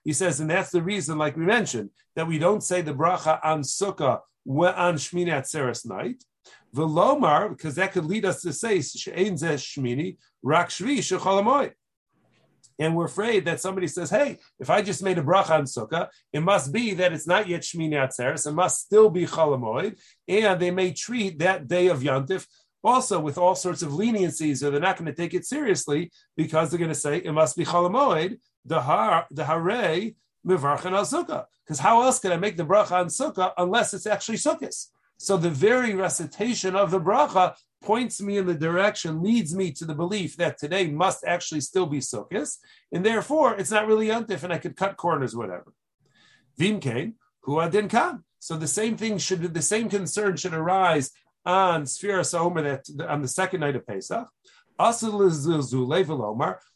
he 0.05 0.13
says, 0.13 0.39
and 0.39 0.49
that's 0.49 0.71
the 0.71 0.83
reason, 0.83 1.19
like 1.19 1.37
we 1.37 1.45
mentioned, 1.45 1.91
that 2.15 2.29
we 2.29 2.39
don't 2.39 2.63
say 2.63 2.81
the 2.81 2.95
bracha 2.95 3.41
on 3.43 3.63
Sukkah 3.63 4.21
on 4.47 4.95
Shmini 4.95 5.31
Atzeres 5.31 5.85
night. 5.85 6.23
Velomar, 6.75 7.51
because 7.51 7.77
that 7.77 7.93
could 7.93 8.05
lead 8.05 8.25
us 8.25 8.43
to 8.43 8.53
say, 8.53 8.79
Shmini, 8.79 10.17
rak 10.43 10.69
shvi 10.69 11.73
And 12.79 12.97
we're 12.97 13.05
afraid 13.05 13.45
that 13.45 13.61
somebody 13.61 13.87
says, 13.87 14.11
hey, 14.11 14.39
if 14.59 14.71
I 14.71 14.83
just 14.83 15.03
made 15.03 15.19
a 15.19 15.23
bracha 15.23 15.51
on 15.51 15.65
sukkah, 15.65 16.09
it 16.33 16.41
must 16.41 16.73
be 16.73 16.95
that 16.95 17.13
it's 17.13 17.27
not 17.27 17.49
yet 17.49 17.63
Shmini 17.63 17.95
Atzeres, 17.95 18.47
it 18.47 18.53
must 18.53 18.81
still 18.81 19.09
be 19.09 19.27
Cholamoid, 19.27 19.99
and 20.27 20.61
they 20.61 20.71
may 20.71 20.93
treat 20.93 21.39
that 21.39 21.69
day 21.69 21.87
of 21.87 22.01
Yantif 22.01 22.47
also 22.83 23.19
with 23.19 23.39
all 23.39 23.55
sorts 23.55 23.83
of 23.83 23.93
leniencies, 23.93 24.63
or 24.63 24.71
they're 24.71 24.81
not 24.81 24.99
going 24.99 25.07
to 25.07 25.15
take 25.15 25.33
it 25.33 25.47
seriously 25.47 26.11
because 26.37 26.71
they're 26.71 26.79
going 26.79 26.91
to 26.91 26.95
say 26.95 27.17
it 27.17 27.33
must 27.33 27.57
be 27.57 27.65
Cholamoid, 27.65 28.39
the 28.65 28.81
har 28.81 29.27
the 29.31 29.45
hare 29.45 30.13
al 30.51 31.05
sukkah. 31.07 31.45
Because 31.65 31.79
how 31.79 32.03
else 32.03 32.19
can 32.19 32.33
I 32.33 32.37
make 32.37 32.57
the 32.57 32.67
bracha 32.67 32.93
on 32.93 33.07
sukkah 33.07 33.53
unless 33.57 33.95
it's 33.95 34.07
actually 34.07 34.37
sukkahs? 34.37 34.89
So 35.19 35.37
the 35.37 35.51
very 35.51 35.95
recitation 35.95 36.77
of 36.77 36.91
the 36.91 37.01
bracha 37.01 37.55
points 37.83 38.21
me 38.21 38.39
in 38.39 38.47
the 38.47 38.55
direction, 38.55 39.23
leads 39.23 39.55
me 39.55 39.71
to 39.73 39.85
the 39.85 39.95
belief 39.95 40.37
that 40.37 40.59
today 40.59 40.91
must 40.91 41.25
actually 41.25 41.61
still 41.61 41.87
be 41.87 41.99
Sukkot, 41.99 42.57
and 42.93 43.05
therefore 43.05 43.55
it's 43.57 43.71
not 43.71 43.87
really 43.87 44.09
Yontif, 44.09 44.43
and 44.43 44.53
I 44.53 44.59
could 44.59 44.77
cut 44.77 44.97
corners, 44.97 45.37
whatever. 45.37 45.73
Vimkein, 46.59 47.15
who 47.43 47.61
adin 47.61 47.89
kam. 47.89 48.25
So 48.39 48.57
the 48.57 48.67
same 48.67 48.97
thing 48.97 49.19
should, 49.19 49.55
the 49.55 49.63
same 49.63 49.89
concern 49.89 50.37
should 50.37 50.55
arise 50.55 51.11
on 51.47 51.85
Sphira 51.85 52.25
Omer 52.39 52.63
that 52.63 52.89
on 53.09 53.23
the 53.23 53.29
second 53.29 53.61
night 53.61 53.77
of 53.77 53.87
Pesach. 53.87 54.29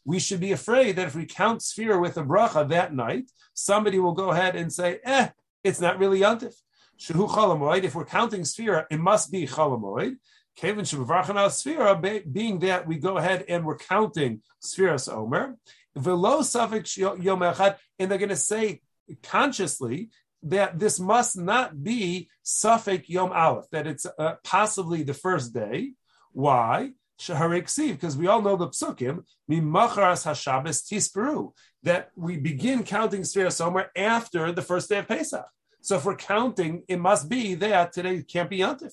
We 0.05 0.19
should 0.19 0.39
be 0.39 0.51
afraid 0.51 0.95
that 0.95 1.07
if 1.07 1.15
we 1.15 1.25
count 1.25 1.61
Sphira 1.61 1.99
with 1.99 2.17
a 2.17 2.23
bracha 2.23 2.67
that 2.69 2.93
night, 2.93 3.31
somebody 3.53 3.99
will 3.99 4.13
go 4.13 4.29
ahead 4.29 4.55
and 4.55 4.71
say, 4.71 4.99
"Eh, 5.03 5.29
it's 5.63 5.81
not 5.81 5.99
really 5.99 6.21
Yontif." 6.21 6.55
Shehu. 6.99 7.83
If 7.83 7.95
we're 7.95 8.05
counting 8.05 8.41
Sphira, 8.41 8.85
it 8.91 8.99
must 8.99 9.31
be 9.31 9.47
Cholamoid. 9.47 10.17
Kevin 10.55 10.83
Shavarchanal 10.83 11.49
Sphira, 11.49 12.31
being 12.31 12.59
that 12.59 12.85
we 12.85 12.97
go 12.97 13.17
ahead 13.17 13.45
and 13.47 13.65
we're 13.65 13.77
counting 13.77 14.41
Sphiras 14.61 15.11
Omer. 15.11 15.55
Velo 15.95 16.39
Safik 16.39 16.97
Yom 16.97 17.41
and 17.41 18.11
they're 18.11 18.17
going 18.17 18.29
to 18.29 18.35
say 18.35 18.81
consciously 19.23 20.09
that 20.43 20.77
this 20.77 20.99
must 20.99 21.37
not 21.37 21.81
be 21.81 22.29
Safek 22.45 23.07
Yom 23.07 23.31
Aleph, 23.31 23.65
that 23.71 23.87
it's 23.87 24.05
uh, 24.05 24.35
possibly 24.43 25.03
the 25.03 25.13
first 25.13 25.53
day. 25.53 25.93
Why? 26.31 26.91
Because 27.17 28.17
we 28.17 28.27
all 28.27 28.41
know 28.41 28.55
the 28.55 28.69
psukim, 28.69 29.25
Mimacharas 29.49 30.25
Hashabbos 30.25 30.89
Tisperu, 30.89 31.51
that 31.83 32.11
we 32.15 32.37
begin 32.37 32.83
counting 32.83 33.21
Sfira 33.21 33.51
Somer 33.51 33.91
after 33.95 34.51
the 34.53 34.61
first 34.61 34.87
day 34.87 34.99
of 34.99 35.07
Pesach. 35.07 35.45
So 35.81 35.95
if 35.95 36.05
we're 36.05 36.15
counting, 36.15 36.83
it 36.87 36.99
must 36.99 37.29
be 37.29 37.55
that 37.55 37.93
today 37.93 38.23
can't 38.23 38.49
be 38.49 38.59
Yantif. 38.59 38.91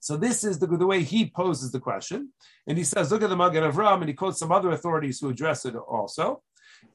So 0.00 0.16
this 0.16 0.44
is 0.44 0.58
the, 0.58 0.66
the 0.66 0.86
way 0.86 1.02
he 1.02 1.30
poses 1.30 1.72
the 1.72 1.80
question. 1.80 2.32
And 2.66 2.78
he 2.78 2.84
says, 2.84 3.10
look 3.10 3.22
at 3.22 3.28
the 3.28 3.36
Magen 3.36 3.70
Avram, 3.70 4.00
and 4.00 4.08
he 4.08 4.14
quotes 4.14 4.38
some 4.38 4.52
other 4.52 4.70
authorities 4.70 5.20
who 5.20 5.28
address 5.28 5.64
it 5.64 5.74
also. 5.76 6.42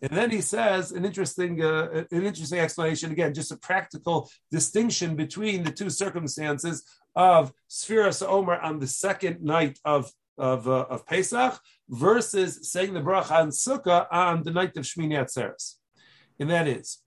And 0.02 0.12
then 0.12 0.30
he 0.30 0.42
says 0.42 0.92
an 0.92 1.06
interesting, 1.06 1.64
uh, 1.64 2.04
an 2.12 2.24
interesting 2.24 2.60
explanation 2.60 3.12
again, 3.12 3.34
just 3.34 3.52
a 3.52 3.58
practical 3.58 4.30
distinction 4.52 5.16
between 5.16 5.64
the 5.64 5.72
two 5.72 5.90
circumstances 5.90 6.84
of 7.16 7.52
Sfiras 7.70 8.28
Omer 8.28 8.60
on 8.60 8.80
the 8.80 8.88
second 8.88 9.42
night 9.42 9.80
of 9.86 10.12
of, 10.40 10.68
uh, 10.68 10.86
of 10.90 11.06
Pesach 11.06 11.60
versus 11.90 12.72
saying 12.72 12.94
the 12.94 13.02
bracha 13.02 13.32
on 13.32 13.50
Sukkah 13.50 14.08
on 14.10 14.44
the 14.44 14.52
night 14.52 14.78
of 14.78 14.86
Shmini 14.86 15.20
Atzeres. 15.20 15.76
And 16.40 16.50
that 16.50 16.68
is. 16.68 17.04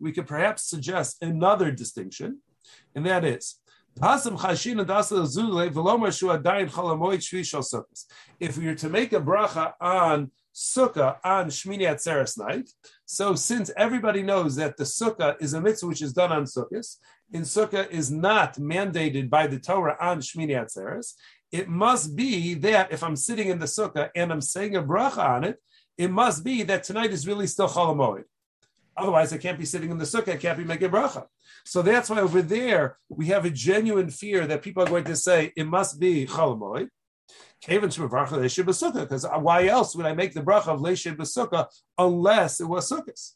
We 0.00 0.12
could 0.12 0.26
perhaps 0.26 0.64
suggest 0.64 1.22
another 1.22 1.70
distinction, 1.70 2.40
and 2.94 3.06
that 3.06 3.24
is, 3.24 3.56
if 3.94 4.24
we 8.58 8.66
were 8.66 8.74
to 8.74 8.88
make 8.88 9.12
a 9.12 9.20
bracha 9.20 9.74
on 9.80 10.30
sukkah 10.54 11.16
on 11.24 11.48
Shmini 11.48 11.82
Atzeres 11.82 12.38
night. 12.38 12.70
So 13.06 13.34
since 13.34 13.70
everybody 13.76 14.22
knows 14.22 14.56
that 14.56 14.76
the 14.76 14.84
sukkah 14.84 15.40
is 15.40 15.54
a 15.54 15.60
mitzvah 15.60 15.86
which 15.86 16.02
is 16.02 16.12
done 16.12 16.32
on 16.32 16.44
sukkahs, 16.44 16.98
and 17.32 17.44
sukkah 17.44 17.90
is 17.90 18.10
not 18.10 18.56
mandated 18.56 19.30
by 19.30 19.46
the 19.46 19.58
Torah 19.58 19.96
on 20.00 20.20
Shmini 20.20 20.50
Atzeres, 20.50 21.14
it 21.50 21.68
must 21.68 22.16
be 22.16 22.54
that 22.54 22.92
if 22.92 23.02
I'm 23.02 23.16
sitting 23.16 23.48
in 23.48 23.58
the 23.58 23.66
sukkah 23.66 24.10
and 24.14 24.32
I'm 24.32 24.40
saying 24.40 24.76
a 24.76 24.82
bracha 24.82 25.18
on 25.18 25.44
it, 25.44 25.58
it 25.98 26.10
must 26.10 26.44
be 26.44 26.62
that 26.64 26.84
tonight 26.84 27.10
is 27.10 27.26
really 27.26 27.46
still 27.46 27.68
Cholamoid. 27.68 28.24
Otherwise, 28.96 29.32
I 29.32 29.38
can't 29.38 29.58
be 29.58 29.64
sitting 29.64 29.90
in 29.90 29.98
the 29.98 30.04
sukkah, 30.04 30.34
I 30.34 30.36
can't 30.36 30.58
be 30.58 30.64
making 30.64 30.90
bracha. 30.90 31.26
So 31.64 31.82
that's 31.82 32.10
why 32.10 32.20
over 32.20 32.42
there 32.42 32.98
we 33.08 33.26
have 33.26 33.44
a 33.44 33.50
genuine 33.50 34.10
fear 34.10 34.46
that 34.46 34.62
people 34.62 34.82
are 34.82 34.88
going 34.88 35.04
to 35.04 35.16
say 35.16 35.52
it 35.56 35.66
must 35.66 35.98
be 35.98 36.26
Cholamoid. 36.26 36.88
Because 37.66 39.26
why 39.38 39.66
else 39.66 39.94
would 39.94 40.06
I 40.06 40.14
make 40.14 40.34
the 40.34 40.42
bracha 40.42 40.68
of 40.68 40.80
Leishib 40.80 41.16
Basukah 41.16 41.68
unless 41.96 42.60
it 42.60 42.66
was 42.66 42.90
Sukkahs? 42.90 43.34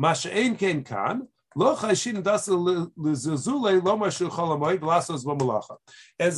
Masha'ain 0.00 0.58
Ken 0.58 0.82
Kan, 0.82 1.28
as 1.56 2.06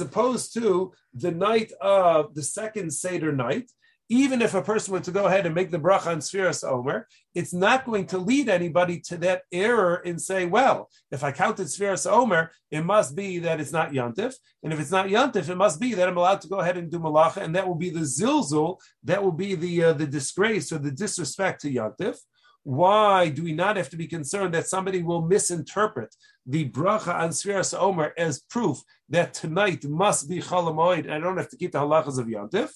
opposed 0.01 0.55
to 0.55 0.93
the 1.15 1.31
night 1.31 1.73
of 1.81 2.35
the 2.35 2.43
second 2.43 2.91
Seder 2.91 3.31
night, 3.31 3.71
even 4.09 4.43
if 4.43 4.55
a 4.55 4.63
person 4.63 4.93
were 4.93 5.01
to 5.01 5.11
go 5.11 5.27
ahead 5.27 5.47
and 5.47 5.55
make 5.55 5.71
the 5.71 5.79
bracha 5.79 6.09
on 6.09 6.19
Sfiras 6.19 6.69
Omer, 6.69 7.07
it's 7.35 7.55
not 7.55 7.87
going 7.87 8.07
to 8.09 8.19
lead 8.19 8.49
anybody 8.49 9.01
to 9.01 9.17
that 9.19 9.43
error 9.51 9.97
in 10.05 10.19
saying, 10.19 10.51
well, 10.51 10.91
if 11.11 11.25
I 11.25 11.33
counted 11.33 11.69
Sfiras 11.69 12.11
Omer, 12.11 12.53
it 12.71 12.85
must 12.85 13.15
be 13.17 13.39
that 13.41 13.61
it's 13.61 13.73
not 13.73 13.93
Yantif. 13.93 14.35
And 14.63 14.73
if 14.73 14.81
it's 14.81 14.91
not 14.91 15.07
Yantif, 15.07 15.49
it 15.49 15.57
must 15.57 15.81
be 15.81 15.95
that 15.95 16.09
I'm 16.09 16.17
allowed 16.17 16.41
to 16.43 16.49
go 16.49 16.59
ahead 16.59 16.77
and 16.77 16.91
do 16.91 16.99
Malacha. 16.99 17.39
And 17.39 17.57
that 17.57 17.67
will 17.67 17.75
be 17.75 17.91
the 17.91 18.01
Zilzul, 18.01 18.79
that 19.05 19.23
will 19.23 19.33
be 19.33 19.55
the, 19.55 19.85
uh, 19.85 19.93
the 19.95 20.07
disgrace 20.07 20.73
or 20.73 20.79
the 20.79 20.91
disrespect 20.91 21.63
to 21.63 21.73
Yantif. 21.73 22.19
Why 22.65 23.29
do 23.29 23.43
we 23.43 23.53
not 23.53 23.77
have 23.77 23.91
to 23.91 23.97
be 23.97 24.07
concerned 24.07 24.55
that 24.55 24.69
somebody 24.69 25.03
will 25.03 25.23
misinterpret 25.23 26.15
the 26.47 26.69
bracha 26.69 27.15
on 27.15 27.31
Sfiras 27.31 27.77
Omer 27.77 28.13
as 28.17 28.41
proof 28.41 28.83
that 29.09 29.35
tonight 29.35 29.85
must 29.85 30.29
be 30.29 30.41
Chalamoid 30.41 31.05
and 31.05 31.13
I 31.13 31.19
don't 31.19 31.39
have 31.39 31.49
to 31.51 31.57
keep 31.57 31.73
the 31.73 31.81
halachas 31.81 32.19
of 32.19 32.27
Yantif? 32.27 32.71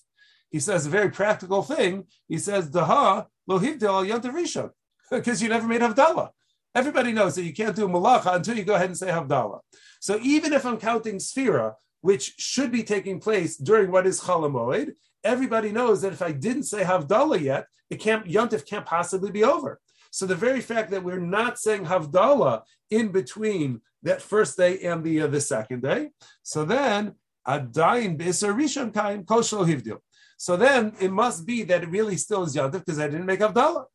He 0.50 0.60
says 0.60 0.86
a 0.86 0.90
very 0.90 1.10
practical 1.10 1.62
thing. 1.62 2.06
He 2.28 2.38
says, 2.38 2.70
Daha 2.70 3.26
lo 3.46 3.58
hivdil 3.58 4.08
yontav 4.08 4.32
rishon, 4.32 4.70
because 5.10 5.42
you 5.42 5.48
never 5.48 5.66
made 5.66 5.80
Havdalah. 5.80 6.30
Everybody 6.74 7.12
knows 7.12 7.34
that 7.36 7.44
you 7.44 7.54
can't 7.54 7.74
do 7.74 7.88
malacha 7.88 8.34
until 8.34 8.56
you 8.56 8.64
go 8.64 8.74
ahead 8.74 8.90
and 8.90 8.98
say 8.98 9.08
Havdalah. 9.08 9.60
So 10.00 10.18
even 10.22 10.52
if 10.52 10.66
I'm 10.66 10.78
counting 10.78 11.16
Sphira, 11.16 11.74
which 12.02 12.34
should 12.38 12.70
be 12.70 12.82
taking 12.82 13.18
place 13.18 13.56
during 13.56 13.90
what 13.90 14.06
is 14.06 14.20
Chalamoid, 14.20 14.92
everybody 15.24 15.72
knows 15.72 16.02
that 16.02 16.12
if 16.12 16.22
I 16.22 16.32
didn't 16.32 16.64
say 16.64 16.84
Havdalah 16.84 17.40
yet, 17.40 17.66
it 17.90 17.96
can't, 17.96 18.26
can't 18.66 18.86
possibly 18.86 19.30
be 19.30 19.42
over. 19.42 19.80
So 20.10 20.26
the 20.26 20.34
very 20.34 20.60
fact 20.60 20.90
that 20.90 21.02
we're 21.02 21.18
not 21.18 21.58
saying 21.58 21.86
Havdalah 21.86 22.62
in 22.90 23.08
between 23.08 23.80
that 24.02 24.22
first 24.22 24.56
day 24.56 24.78
and 24.80 25.02
the, 25.02 25.22
uh, 25.22 25.26
the 25.26 25.40
second 25.40 25.82
day, 25.82 26.10
so 26.42 26.64
then 26.64 27.14
Adayin 27.46 28.16
B'Isar 28.18 28.54
Rishon 28.54 28.92
Kaim 28.92 29.24
Kol 29.24 29.42
Hivdil. 29.42 29.98
So 30.36 30.56
then 30.56 30.92
it 31.00 31.12
must 31.12 31.46
be 31.46 31.62
that 31.64 31.82
it 31.82 31.88
really 31.88 32.16
still 32.16 32.42
is 32.42 32.54
Yantif 32.54 32.84
because 32.84 32.98
I 32.98 33.08
didn't 33.08 33.26
make 33.26 33.40
Avdallah. 33.40 33.86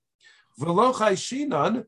And 0.60 1.86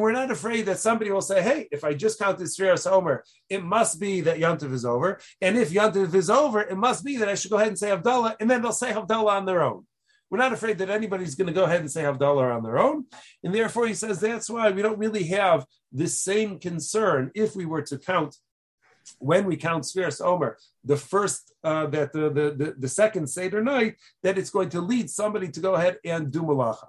we're 0.00 0.12
not 0.12 0.30
afraid 0.30 0.66
that 0.66 0.78
somebody 0.78 1.10
will 1.12 1.20
say, 1.20 1.42
hey, 1.42 1.68
if 1.70 1.84
I 1.84 1.94
just 1.94 2.18
count 2.18 2.38
this 2.38 2.58
Sfiras 2.58 2.90
Omer, 2.90 3.22
it 3.48 3.62
must 3.62 4.00
be 4.00 4.20
that 4.22 4.38
Yantiv 4.38 4.72
is 4.72 4.84
over. 4.84 5.20
And 5.40 5.56
if 5.56 5.70
Yantiv 5.70 6.12
is 6.14 6.28
over, 6.28 6.60
it 6.60 6.76
must 6.76 7.04
be 7.04 7.18
that 7.18 7.28
I 7.28 7.36
should 7.36 7.52
go 7.52 7.58
ahead 7.58 7.68
and 7.68 7.78
say 7.78 7.90
Havdalah, 7.90 8.34
and 8.40 8.50
then 8.50 8.62
they'll 8.62 8.72
say 8.72 8.92
Havdalah 8.92 9.38
on 9.38 9.46
their 9.46 9.62
own. 9.62 9.86
We're 10.28 10.38
not 10.38 10.52
afraid 10.52 10.78
that 10.78 10.90
anybody's 10.90 11.36
going 11.36 11.46
to 11.46 11.52
go 11.52 11.64
ahead 11.64 11.80
and 11.80 11.90
say 11.90 12.02
Havdalah 12.02 12.56
on 12.56 12.64
their 12.64 12.78
own. 12.78 13.04
And 13.44 13.54
therefore, 13.54 13.86
he 13.86 13.94
says 13.94 14.18
that's 14.18 14.50
why 14.50 14.70
we 14.70 14.82
don't 14.82 14.98
really 14.98 15.24
have 15.24 15.66
the 15.92 16.08
same 16.08 16.58
concern 16.58 17.30
if 17.34 17.54
we 17.54 17.64
were 17.64 17.82
to 17.82 17.96
count 17.96 18.36
when 19.18 19.46
we 19.46 19.56
count 19.56 19.84
Sfiras 19.84 20.24
Omer, 20.24 20.58
the 20.84 20.96
first 20.96 21.52
uh, 21.64 21.86
that 21.86 22.12
the, 22.12 22.30
the, 22.30 22.50
the 22.60 22.74
the 22.78 22.88
second 22.88 23.28
Seder 23.28 23.62
night, 23.62 23.96
that 24.22 24.38
it's 24.38 24.50
going 24.50 24.70
to 24.70 24.80
lead 24.80 25.10
somebody 25.10 25.48
to 25.48 25.60
go 25.60 25.74
ahead 25.74 25.98
and 26.04 26.30
do 26.30 26.42
malacha. 26.42 26.88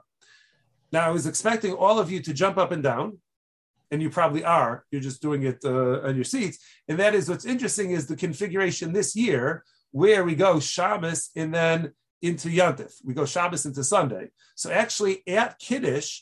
Now, 0.91 1.07
I 1.07 1.11
was 1.11 1.27
expecting 1.27 1.73
all 1.73 1.99
of 1.99 2.11
you 2.11 2.19
to 2.21 2.33
jump 2.33 2.57
up 2.57 2.71
and 2.71 2.81
down, 2.81 3.19
and 3.91 4.01
you 4.01 4.09
probably 4.09 4.43
are. 4.43 4.85
You're 4.91 5.01
just 5.01 5.21
doing 5.21 5.43
it 5.43 5.59
uh, 5.63 6.01
on 6.01 6.15
your 6.15 6.23
seats, 6.23 6.59
and 6.87 6.97
that 6.99 7.13
is 7.13 7.29
what's 7.29 7.45
interesting 7.45 7.91
is 7.91 8.07
the 8.07 8.15
configuration 8.15 8.93
this 8.93 9.15
year 9.15 9.63
where 9.91 10.23
we 10.23 10.35
go 10.35 10.59
Shabbos 10.59 11.31
and 11.35 11.53
then 11.53 11.93
into 12.21 12.49
Yantif. 12.49 12.93
We 13.03 13.13
go 13.13 13.25
Shabbos 13.25 13.65
into 13.65 13.83
Sunday. 13.83 14.29
So 14.55 14.71
actually, 14.71 15.23
at 15.27 15.57
Kiddush, 15.57 16.21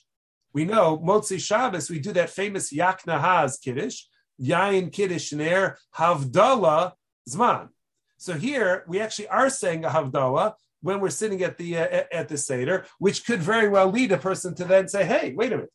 we 0.53 0.65
know 0.65 0.97
Motzi 0.97 1.39
Shabbos, 1.39 1.89
we 1.89 1.99
do 1.99 2.13
that 2.13 2.29
famous 2.29 2.71
Yak 2.71 3.03
Nahaz 3.03 3.61
Kiddush, 3.61 4.03
Yain 4.41 4.91
Kiddush 4.91 5.33
Ner 5.33 5.77
Havdalah 5.95 6.93
Zman. 7.29 7.69
So 8.17 8.33
here 8.33 8.83
we 8.87 8.99
actually 8.99 9.27
are 9.27 9.49
saying 9.49 9.85
a 9.85 9.89
Havdalah 9.89 10.53
when 10.81 10.99
we're 10.99 11.09
sitting 11.09 11.43
at 11.43 11.57
the 11.57 11.77
uh, 11.77 12.03
at 12.11 12.29
the 12.29 12.37
Seder, 12.37 12.85
which 12.99 13.25
could 13.25 13.41
very 13.41 13.67
well 13.69 13.89
lead 13.89 14.11
a 14.11 14.17
person 14.17 14.55
to 14.55 14.65
then 14.65 14.87
say, 14.87 15.05
hey, 15.05 15.33
wait 15.35 15.51
a 15.53 15.57
minute. 15.57 15.71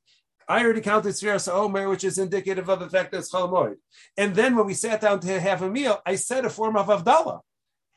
I 0.48 0.62
already 0.62 0.80
counted 0.80 1.10
Sfiras 1.10 1.50
Omer, 1.52 1.88
which 1.88 2.04
is 2.04 2.18
indicative 2.18 2.68
of 2.68 2.80
the 2.80 2.90
fact 2.90 3.12
that 3.12 3.18
it's 3.18 3.32
Chalamoid. 3.32 3.76
And 4.16 4.34
then 4.34 4.56
when 4.56 4.66
we 4.66 4.74
sat 4.74 5.00
down 5.00 5.20
to 5.20 5.40
have 5.40 5.62
a 5.62 5.70
meal, 5.70 6.00
I 6.04 6.16
said 6.16 6.44
a 6.44 6.50
form 6.50 6.76
of 6.76 6.86
Avdallah. 6.88 7.40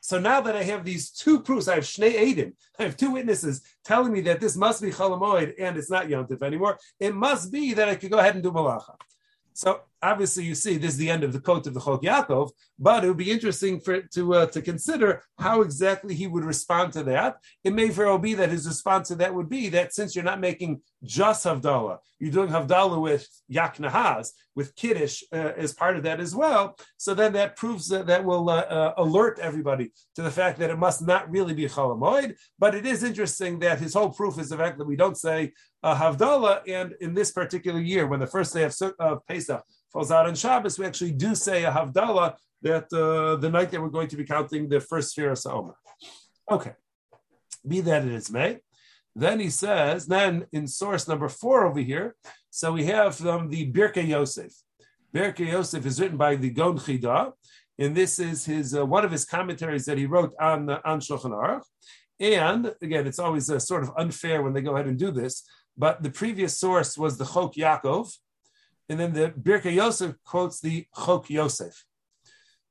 So 0.00 0.20
now 0.20 0.40
that 0.40 0.54
I 0.54 0.62
have 0.62 0.84
these 0.84 1.10
two 1.10 1.40
proofs, 1.40 1.66
I 1.66 1.74
have 1.74 1.84
Shnei 1.84 2.14
Adim, 2.14 2.52
I 2.78 2.84
have 2.84 2.96
two 2.96 3.10
witnesses 3.10 3.62
telling 3.84 4.12
me 4.12 4.20
that 4.22 4.40
this 4.40 4.56
must 4.56 4.80
be 4.80 4.90
Chalamoid 4.90 5.54
and 5.58 5.76
it's 5.76 5.90
not 5.90 6.06
Yontif 6.06 6.42
anymore. 6.42 6.78
It 7.00 7.14
must 7.14 7.50
be 7.50 7.74
that 7.74 7.88
I 7.88 7.96
could 7.96 8.10
go 8.10 8.18
ahead 8.18 8.34
and 8.34 8.42
do 8.42 8.52
Malacha. 8.52 8.94
So 9.52 9.80
obviously, 10.06 10.44
you 10.44 10.54
see, 10.54 10.76
this 10.78 10.92
is 10.92 10.96
the 10.96 11.10
end 11.10 11.24
of 11.24 11.32
the 11.32 11.40
quote 11.40 11.66
of 11.66 11.74
the 11.74 11.80
Chok 11.80 12.02
Yaakov, 12.02 12.50
but 12.78 13.04
it 13.04 13.08
would 13.08 13.16
be 13.16 13.30
interesting 13.30 13.80
for 13.80 14.02
to 14.02 14.34
uh, 14.34 14.46
to 14.46 14.62
consider 14.62 15.22
how 15.38 15.62
exactly 15.62 16.14
he 16.14 16.26
would 16.26 16.44
respond 16.44 16.92
to 16.92 17.02
that. 17.04 17.36
It 17.64 17.72
may 17.72 17.88
very 17.88 18.08
well 18.08 18.18
be 18.18 18.34
that 18.34 18.50
his 18.50 18.66
response 18.66 19.08
to 19.08 19.16
that 19.16 19.34
would 19.34 19.48
be 19.48 19.68
that 19.70 19.92
since 19.92 20.14
you're 20.14 20.24
not 20.32 20.40
making 20.40 20.82
just 21.02 21.44
Havdalah, 21.44 21.98
you're 22.18 22.32
doing 22.32 22.50
Havdalah 22.50 23.00
with 23.00 23.26
Yak 23.48 23.78
Nahaz, 23.78 24.30
with 24.54 24.74
Kiddush 24.76 25.22
uh, 25.32 25.52
as 25.56 25.74
part 25.74 25.96
of 25.96 26.02
that 26.04 26.20
as 26.20 26.34
well. 26.34 26.76
So 26.96 27.14
then 27.14 27.32
that 27.32 27.56
proves 27.56 27.88
that 27.88 28.06
that 28.06 28.24
will 28.24 28.48
uh, 28.48 28.66
uh 28.78 28.94
alert 28.98 29.38
everybody 29.40 29.92
to 30.14 30.22
the 30.22 30.30
fact 30.30 30.58
that 30.58 30.70
it 30.70 30.78
must 30.78 31.00
not 31.06 31.30
really 31.30 31.54
be 31.54 31.66
Chalamoid. 31.66 32.36
But 32.58 32.74
it 32.74 32.86
is 32.86 33.02
interesting 33.02 33.58
that 33.60 33.80
his 33.80 33.94
whole 33.94 34.10
proof 34.10 34.38
is 34.38 34.50
the 34.50 34.56
fact 34.56 34.78
that 34.78 34.86
we 34.86 34.96
don't 34.96 35.18
say 35.18 35.52
uh, 35.82 35.96
Havdalah. 35.96 36.60
And 36.68 36.94
in 37.00 37.14
this 37.14 37.32
particular 37.32 37.80
year, 37.80 38.06
when 38.06 38.20
the 38.20 38.26
first 38.26 38.54
day 38.54 38.64
of, 38.64 38.74
of 38.98 39.26
Pesach 39.26 39.62
on 39.96 40.34
Shabbos, 40.34 40.78
we 40.78 40.86
actually 40.86 41.12
do 41.12 41.34
say 41.34 41.64
a 41.64 41.70
Havdalah 41.70 42.34
that 42.62 42.92
uh, 42.92 43.36
the 43.36 43.50
night 43.50 43.70
that 43.70 43.80
we're 43.80 43.88
going 43.88 44.08
to 44.08 44.16
be 44.16 44.24
counting 44.24 44.68
the 44.68 44.80
first 44.80 45.10
sphere 45.10 45.32
of 45.32 45.40
Omer. 45.46 45.76
Okay, 46.50 46.72
be 47.66 47.80
that 47.80 48.04
it 48.04 48.12
is 48.12 48.30
may. 48.30 48.58
Then 49.14 49.40
he 49.40 49.48
says, 49.48 50.06
then 50.06 50.46
in 50.52 50.66
source 50.66 51.08
number 51.08 51.28
four 51.28 51.66
over 51.66 51.80
here, 51.80 52.14
so 52.50 52.72
we 52.72 52.84
have 52.84 53.16
from 53.16 53.48
the 53.48 53.72
Birke 53.72 54.06
Yosef. 54.06 54.52
Birke 55.14 55.40
Yosef 55.40 55.86
is 55.86 56.00
written 56.00 56.18
by 56.18 56.36
the 56.36 56.50
Gon 56.50 56.78
Chida, 56.78 57.32
and 57.78 57.96
this 57.96 58.18
is 58.18 58.44
his 58.44 58.74
uh, 58.74 58.84
one 58.84 59.04
of 59.04 59.10
his 59.10 59.24
commentaries 59.24 59.86
that 59.86 59.98
he 59.98 60.06
wrote 60.06 60.34
on 60.38 60.68
uh, 60.68 60.80
on 60.84 61.00
Shulchan 61.00 61.32
Aruch. 61.32 61.62
And 62.20 62.74
again, 62.82 63.06
it's 63.06 63.18
always 63.18 63.48
a 63.50 63.60
sort 63.60 63.82
of 63.82 63.92
unfair 63.96 64.42
when 64.42 64.52
they 64.52 64.62
go 64.62 64.74
ahead 64.74 64.86
and 64.86 64.98
do 64.98 65.10
this. 65.10 65.44
But 65.76 66.02
the 66.02 66.10
previous 66.10 66.58
source 66.58 66.96
was 66.96 67.18
the 67.18 67.26
Chok 67.26 67.54
Yaakov, 67.54 68.10
and 68.88 69.00
then 69.00 69.12
the 69.12 69.30
Birka 69.30 69.72
Yosef 69.72 70.14
quotes 70.24 70.60
the 70.60 70.86
Chok 70.94 71.30
Yosef. 71.30 71.84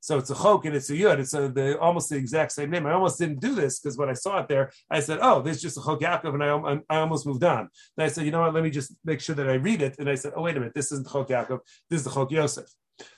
So 0.05 0.19
it's 0.19 0.29
a 0.29 0.35
chok 0.35 0.65
and 0.65 0.75
it's 0.75 0.91
a 0.91 0.93
yud. 0.93 1.17
It's 1.17 1.33
a, 1.33 1.49
the, 1.49 1.79
almost 1.79 2.09
the 2.11 2.15
exact 2.15 2.51
same 2.51 2.69
name. 2.69 2.85
I 2.85 2.91
almost 2.91 3.17
didn't 3.17 3.39
do 3.39 3.55
this 3.55 3.79
because 3.79 3.97
when 3.97 4.07
I 4.07 4.13
saw 4.13 4.37
it 4.37 4.47
there, 4.47 4.71
I 4.87 4.99
said, 4.99 5.17
"Oh, 5.19 5.41
this 5.41 5.55
is 5.57 5.63
just 5.63 5.77
a 5.77 5.81
chok 5.81 5.99
Yaakov," 5.99 6.35
and 6.35 6.43
I, 6.43 6.95
I 6.95 6.99
almost 6.99 7.25
moved 7.25 7.43
on. 7.43 7.69
Then 7.97 8.05
I 8.05 8.09
said, 8.09 8.23
"You 8.23 8.29
know 8.29 8.41
what? 8.41 8.53
Let 8.53 8.63
me 8.63 8.69
just 8.69 8.93
make 9.03 9.19
sure 9.19 9.33
that 9.33 9.49
I 9.49 9.55
read 9.55 9.81
it." 9.81 9.95
And 9.97 10.07
I 10.07 10.13
said, 10.13 10.33
"Oh, 10.35 10.43
wait 10.43 10.57
a 10.57 10.59
minute. 10.59 10.75
This 10.75 10.91
isn't 10.91 11.09
chok 11.09 11.29
Yaakov. 11.29 11.59
This 11.89 12.01
is 12.01 12.03
the 12.03 12.11
chok 12.11 12.29
Yosef." 12.29 12.69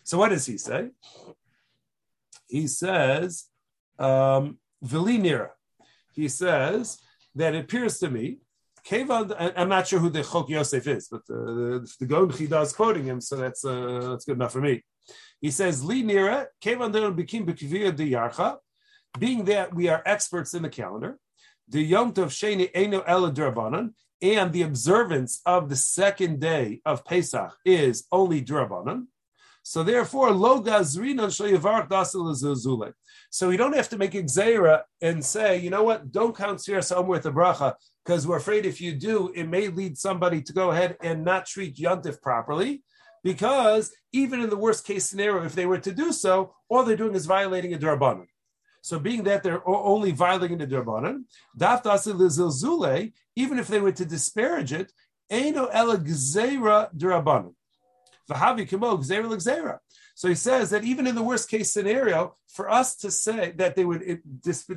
So 0.06 0.18
what 0.18 0.30
does 0.30 0.46
he 0.46 0.58
say? 0.58 0.92
He 2.48 2.68
says, 2.68 3.48
um, 4.00 4.58
"Vili 4.82 5.20
He 6.14 6.30
says 6.30 7.00
that 7.36 7.54
it 7.54 7.66
appears 7.66 8.00
to 8.00 8.10
me 8.10 8.38
I'm 8.92 9.70
not 9.70 9.88
sure 9.88 10.00
who 10.00 10.10
the 10.10 10.24
Chok 10.24 10.50
Yosef 10.50 10.88
is, 10.88 11.08
but 11.10 11.22
uh, 11.30 11.84
the 12.00 12.06
Gon 12.08 12.30
Chida 12.30 12.62
is 12.62 12.74
quoting 12.74 13.06
him, 13.06 13.22
so 13.22 13.36
that's 13.36 13.66
uh, 13.66 14.10
that's 14.12 14.26
good 14.26 14.38
enough 14.38 14.54
for 14.54 14.62
me. 14.62 14.84
He 15.42 15.52
says, 15.52 15.84
Li 15.84 16.04
Nira, 16.04 16.48
Kevan 16.62 16.92
Bikim 16.92 17.46
Bekivir 17.46 17.96
de 17.96 18.12
Yarcha, 18.12 18.58
being 19.20 19.46
that 19.46 19.74
we 19.74 19.88
are 19.88 20.02
experts 20.06 20.54
in 20.54 20.64
the 20.64 20.70
calendar, 20.70 21.18
the 21.68 21.82
Yom 21.82 22.14
Tov 22.14 22.28
Sheni 22.28 22.70
Eno 22.74 23.02
Ela 23.02 23.32
Durabanan, 23.32 23.94
and 24.22 24.52
the 24.52 24.64
observance 24.64 25.42
of 25.46 25.70
the 25.70 25.76
second 25.76 26.40
day 26.40 26.82
of 26.86 27.06
Pesach 27.06 27.54
is 27.66 28.06
only 28.12 28.42
Durabanan. 28.42 29.08
So 29.64 29.84
therefore, 29.84 30.32
lo 30.32 30.62
gazrinan 30.62 31.30
So 33.30 33.50
we 33.50 33.58
don't 33.58 33.76
have 33.76 33.90
to 33.90 33.98
make 33.98 34.16
a 34.16 34.86
and 35.02 35.26
say, 35.26 35.58
you 35.58 35.70
know 35.70 35.84
what, 35.84 36.10
don't 36.10 36.36
count 36.36 36.62
Sir 36.62 36.82
Omer 36.96 37.10
with 37.10 37.26
a 37.26 37.32
bracha, 37.32 37.76
because 38.08 38.26
we're 38.26 38.38
afraid 38.38 38.66
if 38.66 38.80
you 38.80 38.94
do, 38.94 39.34
it 39.36 39.50
may 39.50 39.68
lead 39.68 39.98
somebody 39.98 40.42
to 40.42 40.54
go 40.54 40.72
ahead 40.72 40.96
and 41.04 41.26
not 41.26 41.46
treat 41.46 41.76
Yontif 41.76 42.22
properly. 42.22 42.82
Because 43.22 43.92
even 44.14 44.40
in 44.40 44.50
the 44.50 44.56
worst 44.56 44.86
case 44.86 45.06
scenario, 45.06 45.44
if 45.44 45.54
they 45.54 45.66
were 45.66 45.80
to 45.80 45.92
do 45.92 46.14
so, 46.14 46.54
all 46.70 46.86
they're 46.86 46.96
doing 46.96 47.16
is 47.16 47.26
violating 47.26 47.74
a 47.74 47.78
Durabanan. 47.78 48.28
So 48.82 48.98
being 48.98 49.24
that 49.24 49.44
they're 49.44 49.68
only 49.68 50.12
violating 50.12 50.60
the 50.60 50.68
Durabanan, 50.68 51.26
daf 51.60 51.84
dasil 51.84 53.12
even 53.36 53.60
if 53.60 53.68
they 53.68 53.82
were 53.82 53.92
to 53.92 54.06
disparage 54.06 54.72
it, 54.72 54.94
Eino 55.30 55.68
ela 55.74 55.98
gzeira 55.98 56.90
Durabanan. 56.96 57.54
So 60.18 60.28
he 60.28 60.34
says 60.34 60.72
that 60.72 60.84
even 60.84 61.06
in 61.06 61.14
the 61.14 61.22
worst 61.22 61.48
case 61.48 61.72
scenario, 61.72 62.38
for 62.48 62.68
us 62.72 62.96
to 62.96 63.12
say 63.12 63.52
that 63.58 63.76
they 63.76 63.86
would 63.86 64.02
it, 64.02 64.22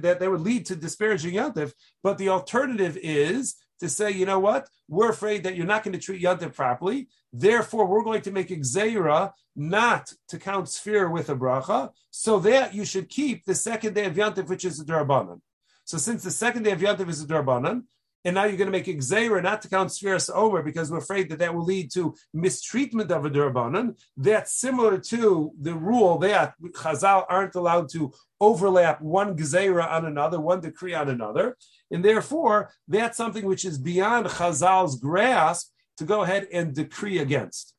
that 0.03 0.19
they 0.21 0.29
would 0.29 0.43
lead 0.43 0.67
to 0.67 0.77
disparaging 0.77 1.33
Yantiv, 1.33 1.73
but 2.03 2.19
the 2.19 2.29
alternative 2.29 2.99
is 3.03 3.55
to 3.79 3.89
say, 3.89 4.11
you 4.11 4.27
know 4.27 4.39
what, 4.39 4.69
we're 4.87 5.09
afraid 5.09 5.45
that 5.45 5.57
you're 5.57 5.65
not 5.65 5.83
going 5.83 5.95
to 5.95 5.99
treat 5.99 6.23
Yantiv 6.23 6.55
properly. 6.55 7.09
Therefore, 7.33 7.87
we're 7.87 8.05
going 8.05 8.21
to 8.21 8.31
make 8.31 8.51
Gzeira 8.51 9.33
not 9.57 10.13
to 10.29 10.39
count 10.39 10.69
sphere 10.69 11.09
with 11.09 11.31
a 11.31 11.35
bracha, 11.35 11.89
so 12.11 12.39
that 12.41 12.75
you 12.75 12.85
should 12.85 13.09
keep 13.09 13.47
the 13.47 13.55
second 13.55 13.95
day 13.95 14.05
of 14.05 14.17
Yantiv, 14.17 14.51
which 14.51 14.67
is 14.67 14.79
a 14.79 14.85
Durabanan. 14.85 15.41
So 15.87 15.97
since 15.97 16.23
the 16.23 16.31
second 16.31 16.65
day 16.65 16.73
of 16.73 16.81
Yantiv 16.81 17.09
is 17.09 17.23
a 17.23 17.27
Durabanan, 17.27 17.85
and 18.25 18.35
now 18.35 18.45
you're 18.45 18.57
going 18.57 18.71
to 18.71 18.73
make 18.73 18.87
Gzeira 18.87 19.43
not 19.43 19.63
to 19.63 19.69
count 19.69 19.93
spheres 19.93 20.29
over 20.29 20.63
because 20.63 20.91
we're 20.91 20.99
afraid 20.99 21.31
that 21.31 21.39
that 21.39 21.55
will 21.55 21.65
lead 21.65 21.91
to 21.93 22.15
mistreatment 22.35 23.11
of 23.11 23.25
a 23.25 23.31
Durbanan. 23.31 23.99
That's 24.17 24.53
similar 24.53 24.99
to 24.99 25.53
the 25.59 25.75
rule 25.75 26.19
that 26.19 26.55
Chazal 26.63 27.25
aren't 27.29 27.55
allowed 27.55 27.89
to 27.93 28.13
overlap 28.39 29.01
one 29.01 29.37
Gzeira 29.37 29.91
on 29.91 30.05
another, 30.05 30.39
one 30.39 30.61
decree 30.61 30.95
on 30.95 31.09
another. 31.09 31.57
And 31.91 32.05
therefore, 32.05 32.71
that's 32.89 33.17
something 33.17 33.47
which 33.47 33.65
is 33.65 33.79
beyond 33.79 34.27
Chazal's 34.27 34.99
grasp 35.01 35.71
to 35.97 36.05
go 36.05 36.23
ahead 36.23 36.49
and 36.53 36.75
decree 36.75 37.19
against. 37.19 37.75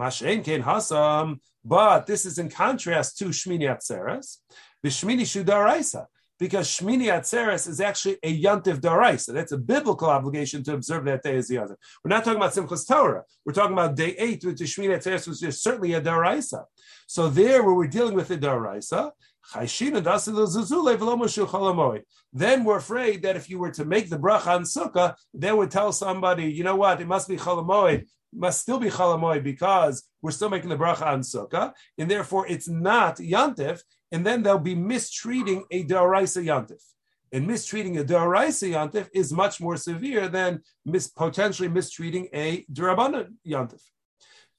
Mashen 0.00 0.42
Ken 0.42 0.62
Hasam, 0.62 1.40
but 1.64 2.06
this 2.06 2.24
is 2.24 2.38
in 2.38 2.48
contrast 2.48 3.18
to 3.18 3.26
Shmini 3.26 3.64
Atzeres, 3.64 4.38
the 4.82 4.88
Shmini 4.88 5.22
Shudaraisa 5.22 6.06
because 6.40 6.68
Shmini 6.68 7.12
Atzeres 7.12 7.68
is 7.68 7.80
actually 7.80 8.16
a 8.22 8.42
Yantiv 8.42 8.80
Daraisa. 8.80 9.34
That's 9.34 9.52
a 9.52 9.58
biblical 9.58 10.08
obligation 10.08 10.64
to 10.64 10.72
observe 10.72 11.04
that 11.04 11.22
day 11.22 11.36
as 11.36 11.48
the 11.48 11.58
other. 11.58 11.76
We're 12.02 12.08
not 12.08 12.24
talking 12.24 12.38
about 12.38 12.54
Simchas 12.54 12.88
Torah. 12.88 13.24
We're 13.44 13.52
talking 13.52 13.74
about 13.74 13.94
day 13.94 14.16
eight, 14.18 14.42
which 14.44 14.62
is 14.62 14.74
Shmini 14.74 14.96
Atzeres, 14.96 15.28
which 15.28 15.42
is 15.42 15.62
certainly 15.62 15.92
a 15.92 16.00
Daraisa. 16.00 16.64
So 17.06 17.28
there, 17.28 17.62
where 17.62 17.74
we're 17.74 17.88
dealing 17.88 18.14
with 18.14 18.28
the 18.28 18.38
Daraisa, 18.38 19.12
then 22.32 22.64
we're 22.64 22.76
afraid 22.76 23.22
that 23.22 23.36
if 23.36 23.50
you 23.50 23.58
were 23.58 23.70
to 23.70 23.84
make 23.84 24.08
the 24.08 24.18
bracha 24.18 24.46
on 24.48 24.62
sukkah, 24.62 25.14
then 25.34 25.56
would 25.56 25.70
tell 25.70 25.92
somebody, 25.92 26.44
you 26.44 26.62
know 26.62 26.76
what, 26.76 27.00
it 27.00 27.06
must 27.06 27.28
be 27.28 27.36
chalamoid, 27.36 28.06
must 28.32 28.60
still 28.60 28.78
be 28.78 28.90
chalamoid 28.90 29.42
because 29.42 30.04
we're 30.22 30.30
still 30.30 30.50
making 30.50 30.68
the 30.68 30.76
bracha 30.76 31.06
on 31.06 31.20
sukkah, 31.20 31.72
and 31.98 32.10
therefore 32.10 32.46
it's 32.48 32.68
not 32.68 33.16
yantif, 33.16 33.82
and 34.12 34.26
then 34.26 34.42
they'll 34.42 34.58
be 34.58 34.74
mistreating 34.74 35.64
a 35.70 35.84
Daraisa 35.84 36.44
Yantif. 36.44 36.82
And 37.32 37.46
mistreating 37.46 37.96
a 37.98 38.04
Daraisa 38.04 38.72
Yantif 38.72 39.08
is 39.14 39.32
much 39.32 39.60
more 39.60 39.76
severe 39.76 40.28
than 40.28 40.62
mis- 40.84 41.08
potentially 41.08 41.68
mistreating 41.68 42.28
a 42.34 42.64
Durabana 42.72 43.28
Yantif. 43.46 43.82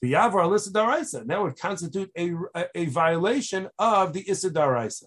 The 0.02 0.14
Yavar 0.14 0.46
Alisa 0.46 0.72
Daraisa, 0.72 1.28
that 1.28 1.42
would 1.42 1.60
constitute 1.60 2.10
a, 2.18 2.34
a, 2.74 2.86
violation 2.86 3.70
of 3.78 4.14
the 4.14 4.28
Issa 4.28 4.50
Daraisa. 4.50 5.04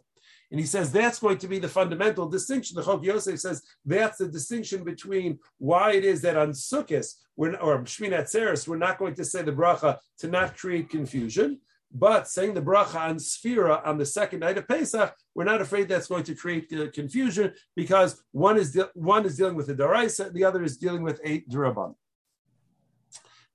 And 0.51 0.61
he 0.61 0.67
says 0.67 0.93
that's 0.93 1.19
going 1.19 1.39
to 1.39 1.49
be 1.49 1.59
the 1.59 1.69
fundamental 1.69 2.29
distinction. 2.29 2.77
The 2.77 2.85
Chok 2.85 3.03
Yosef 3.03 3.41
says 3.41 3.63
that's 3.85 4.19
the 4.19 4.29
distinction 4.29 4.85
between 4.85 5.41
why 5.59 5.95
it 5.95 6.05
is 6.05 6.21
that 6.23 6.37
on 6.37 6.53
Sukkot, 6.53 7.13
or 7.37 7.83
Shmini 7.83 8.21
Atzeres, 8.21 8.69
we're 8.69 8.77
not 8.77 8.99
going 8.99 9.15
to 9.15 9.25
say 9.25 9.43
the 9.43 9.51
bracha 9.51 9.99
to 10.19 10.29
not 10.29 10.57
create 10.57 10.91
confusion. 10.91 11.61
But 11.97 12.27
saying 12.27 12.55
the 12.55 12.61
bracha 12.61 12.97
on 12.97 13.17
Sphira 13.17 13.87
on 13.87 13.99
the 13.99 14.05
second 14.05 14.41
night 14.41 14.59
of 14.59 14.67
Pesach, 14.67 15.15
we're 15.33 15.45
not 15.45 15.61
afraid 15.61 15.89
that's 15.89 16.09
going 16.09 16.25
to 16.25 16.35
create 16.35 16.73
uh, 16.73 16.91
confusion 16.93 17.55
because 17.77 18.21
one 18.33 18.57
is 18.57 18.73
de- 18.73 18.91
one 18.95 19.25
is 19.25 19.37
dealing 19.37 19.55
with 19.55 19.69
a 19.69 19.75
daraisa, 19.77 20.33
the 20.33 20.43
other 20.43 20.65
is 20.65 20.77
dealing 20.77 21.05
with 21.05 21.21
a 21.25 21.43
duraban. 21.43 21.95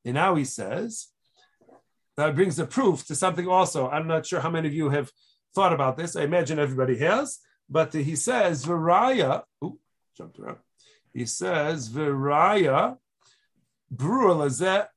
And 0.05 0.13
now 0.13 0.35
he 0.35 0.45
says 0.45 1.09
that 2.15 2.33
brings 2.33 2.57
a 2.59 2.65
proof 2.65 3.05
to 3.07 3.15
something 3.15 3.45
also. 3.45 3.89
I'm 3.89 4.07
not 4.07 4.25
sure 4.25 4.39
how 4.39 4.49
many 4.49 4.69
of 4.69 4.73
you 4.73 4.89
have 4.89 5.11
thought 5.53 5.73
about 5.73 5.97
this. 5.97 6.15
I 6.15 6.23
imagine 6.23 6.59
everybody 6.59 6.97
has, 6.99 7.39
but 7.69 7.91
he 7.91 8.15
says 8.15 8.65
Viraya. 8.65 9.43
Ooh, 9.61 9.79
jumped 10.17 10.39
around. 10.39 10.59
He 11.13 11.25
says 11.25 11.89
Viraya. 11.89 12.97
Brua 13.93 14.87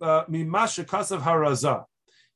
uh, 0.00 0.24
mimasha 0.30 0.84
kasav 0.86 1.20
harazah. 1.20 1.84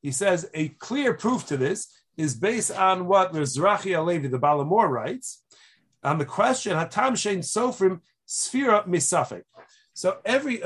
He 0.05 0.13
says 0.13 0.51
a 0.53 0.69
clear 0.69 1.15
proof 1.15 1.47
to 1.47 1.57
this 1.57 1.99
is 2.19 2.35
based 2.35 2.71
on 2.71 3.07
what 3.07 3.33
Mizrahi 3.33 3.93
Alevi, 3.93 4.31
the 4.31 4.39
Balamor, 4.39 4.87
writes 4.87 5.43
on 6.03 6.19
the 6.19 6.27
question 6.27 6.77
Hatam 6.77 7.13
Shein 7.13 7.39
Sofrim 7.39 8.01
Sfira 8.29 8.87
Misafik. 8.87 9.45
So 9.95 10.19
every 10.27 10.61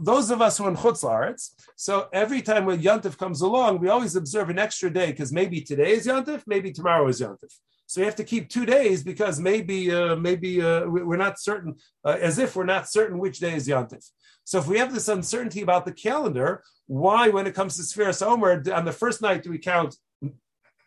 those 0.00 0.30
of 0.30 0.40
us 0.40 0.58
who 0.58 0.66
are 0.66 0.70
in 0.70 0.76
Chutz 0.76 1.50
so 1.74 2.06
every 2.12 2.40
time 2.40 2.66
when 2.66 2.80
Yantif 2.80 3.18
comes 3.18 3.40
along, 3.40 3.80
we 3.80 3.88
always 3.88 4.14
observe 4.14 4.48
an 4.48 4.60
extra 4.60 4.88
day 4.90 5.10
because 5.10 5.32
maybe 5.32 5.60
today 5.60 5.94
is 5.94 6.06
Yantif, 6.06 6.44
maybe 6.46 6.70
tomorrow 6.70 7.08
is 7.08 7.20
Yantif. 7.20 7.52
So 7.86 8.00
we 8.00 8.06
have 8.06 8.16
to 8.16 8.24
keep 8.24 8.48
two 8.48 8.66
days 8.66 9.02
because 9.02 9.38
maybe 9.38 9.92
uh, 9.92 10.16
maybe 10.16 10.62
uh, 10.62 10.86
we're 10.86 11.16
not 11.16 11.38
certain, 11.38 11.74
uh, 12.04 12.16
as 12.20 12.38
if 12.38 12.56
we're 12.56 12.64
not 12.64 12.88
certain 12.88 13.18
which 13.18 13.38
day 13.38 13.54
is 13.54 13.68
Yantif. 13.68 14.10
So 14.44 14.58
if 14.58 14.66
we 14.66 14.78
have 14.78 14.92
this 14.92 15.08
uncertainty 15.08 15.62
about 15.62 15.84
the 15.84 15.92
calendar, 15.92 16.62
why, 16.86 17.28
when 17.28 17.46
it 17.46 17.54
comes 17.54 17.76
to 17.76 17.82
Spheres 17.82 18.22
Omer, 18.22 18.62
on 18.72 18.84
the 18.84 18.92
first 18.92 19.22
night 19.22 19.42
do 19.42 19.50
we 19.50 19.58
count 19.58 19.96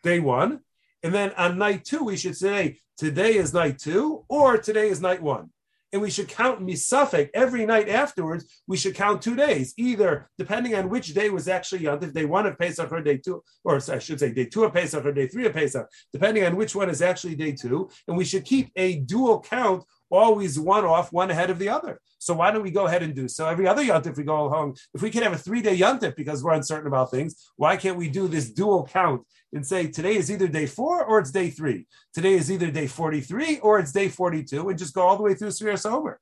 day 0.02 0.20
one? 0.20 0.60
And 1.02 1.14
then 1.14 1.32
on 1.36 1.58
night 1.58 1.84
two, 1.84 2.04
we 2.04 2.16
should 2.16 2.36
say 2.36 2.78
today 2.96 3.36
is 3.36 3.54
night 3.54 3.78
two 3.78 4.24
or 4.28 4.58
today 4.58 4.88
is 4.88 5.00
night 5.00 5.22
one. 5.22 5.50
And 5.92 6.02
we 6.02 6.10
should 6.10 6.28
count 6.28 6.60
misafek 6.60 7.30
every 7.32 7.64
night 7.64 7.88
afterwards. 7.88 8.60
We 8.66 8.76
should 8.76 8.94
count 8.94 9.22
two 9.22 9.34
days, 9.34 9.72
either 9.78 10.28
depending 10.36 10.74
on 10.74 10.90
which 10.90 11.14
day 11.14 11.30
was 11.30 11.48
actually 11.48 11.80
Yontif, 11.80 12.12
day 12.12 12.26
one 12.26 12.46
of 12.46 12.58
Pesach 12.58 12.92
or 12.92 13.00
day 13.00 13.16
two, 13.16 13.42
or 13.64 13.76
I 13.76 13.98
should 13.98 14.20
say 14.20 14.32
day 14.32 14.44
two 14.44 14.64
of 14.64 14.74
Pesach 14.74 15.04
or 15.04 15.12
day 15.12 15.28
three 15.28 15.46
of 15.46 15.54
Pesach, 15.54 15.88
depending 16.12 16.44
on 16.44 16.56
which 16.56 16.74
one 16.74 16.90
is 16.90 17.00
actually 17.00 17.36
day 17.36 17.52
two. 17.52 17.88
And 18.06 18.18
we 18.18 18.24
should 18.26 18.44
keep 18.44 18.70
a 18.76 18.96
dual 18.96 19.40
count 19.40 19.84
always 20.10 20.58
one 20.58 20.84
off, 20.84 21.12
one 21.12 21.30
ahead 21.30 21.50
of 21.50 21.58
the 21.58 21.68
other. 21.68 22.00
So 22.18 22.34
why 22.34 22.50
don't 22.50 22.62
we 22.62 22.70
go 22.70 22.86
ahead 22.86 23.02
and 23.02 23.14
do 23.14 23.28
so? 23.28 23.46
Every 23.46 23.66
other 23.68 23.82
yontif 23.82 24.16
we 24.16 24.24
go 24.24 24.48
home. 24.48 24.74
If 24.94 25.02
we 25.02 25.10
can 25.10 25.22
have 25.22 25.32
a 25.32 25.38
three 25.38 25.62
day 25.62 25.76
yontif 25.76 26.16
because 26.16 26.42
we're 26.42 26.54
uncertain 26.54 26.86
about 26.86 27.10
things, 27.10 27.50
why 27.56 27.76
can't 27.76 27.96
we 27.96 28.08
do 28.08 28.28
this 28.28 28.50
dual 28.50 28.86
count 28.86 29.22
and 29.52 29.66
say 29.66 29.86
today 29.86 30.16
is 30.16 30.30
either 30.30 30.48
day 30.48 30.66
four 30.66 31.04
or 31.04 31.20
it's 31.20 31.30
day 31.30 31.50
three? 31.50 31.86
Today 32.12 32.34
is 32.34 32.50
either 32.50 32.70
day 32.70 32.86
43 32.86 33.60
or 33.60 33.78
it's 33.78 33.92
day 33.92 34.08
42 34.08 34.68
and 34.68 34.78
just 34.78 34.94
go 34.94 35.02
all 35.02 35.16
the 35.16 35.22
way 35.22 35.34
through 35.34 35.48
Sfiras 35.48 35.90
Omer. 35.90 36.20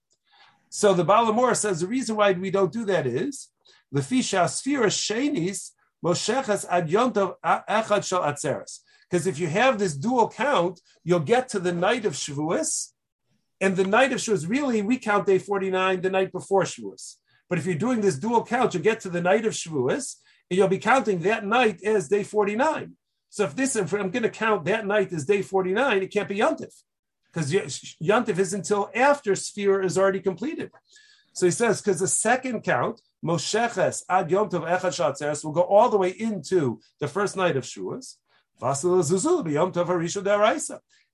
So 0.68 0.92
the 0.92 1.04
Balamor 1.04 1.56
says 1.56 1.80
the 1.80 1.86
reason 1.86 2.16
why 2.16 2.32
we 2.32 2.50
don't 2.50 2.72
do 2.72 2.84
that 2.86 3.06
is 3.06 3.48
the 3.92 4.00
Fisha 4.00 4.44
Sfira 4.44 4.86
Shenis 4.86 5.70
Moshechas 6.04 6.66
Ad 6.68 6.88
Yontov 6.88 7.34
Echad 7.44 8.06
Shal 8.06 8.22
Atzeres. 8.22 8.80
Because 9.08 9.26
if 9.26 9.38
you 9.38 9.46
have 9.46 9.78
this 9.78 9.96
dual 9.96 10.28
count, 10.28 10.80
you'll 11.04 11.20
get 11.20 11.48
to 11.50 11.60
the 11.60 11.72
night 11.72 12.04
of 12.04 12.14
Shavuos 12.14 12.92
And 13.60 13.76
the 13.76 13.84
night 13.84 14.12
of 14.12 14.18
Shavuos, 14.18 14.48
really, 14.48 14.82
we 14.82 14.98
count 14.98 15.26
day 15.26 15.38
49 15.38 16.00
the 16.02 16.10
night 16.10 16.32
before 16.32 16.62
Shavuos. 16.62 17.16
But 17.48 17.58
if 17.58 17.66
you're 17.66 17.74
doing 17.74 18.00
this 18.00 18.18
dual 18.18 18.44
count, 18.44 18.74
you'll 18.74 18.82
get 18.82 19.00
to 19.00 19.08
the 19.08 19.20
night 19.20 19.46
of 19.46 19.52
Shavuos, 19.52 20.16
and 20.50 20.58
you'll 20.58 20.68
be 20.68 20.78
counting 20.78 21.20
that 21.20 21.46
night 21.46 21.82
as 21.82 22.08
day 22.08 22.22
49. 22.22 22.92
So 23.30 23.44
if 23.44 23.56
this, 23.56 23.76
if 23.76 23.92
I'm 23.92 24.10
going 24.10 24.22
to 24.22 24.30
count 24.30 24.64
that 24.66 24.86
night 24.86 25.12
as 25.12 25.24
day 25.24 25.42
49, 25.42 26.02
it 26.02 26.12
can't 26.12 26.28
be 26.28 26.38
Yontif 26.38 26.72
because 27.36 27.52
Yontif 27.52 28.38
is 28.38 28.54
until 28.54 28.90
after 28.94 29.34
Sphere 29.34 29.82
is 29.82 29.98
already 29.98 30.20
completed. 30.20 30.70
So 31.34 31.44
he 31.44 31.52
says, 31.52 31.82
because 31.82 32.00
the 32.00 32.08
second 32.08 32.62
count, 32.62 33.02
Mosheches 33.22 34.02
ad 34.08 34.30
Yom 34.30 34.48
Tov 34.48 34.66
Echad 34.66 34.94
Shatzeres, 34.96 35.44
will 35.44 35.52
go 35.52 35.60
all 35.60 35.90
the 35.90 35.98
way 35.98 36.10
into 36.10 36.80
the 36.98 37.08
first 37.08 37.36
night 37.36 37.56
of 37.58 37.64
Shavuos. 37.64 38.16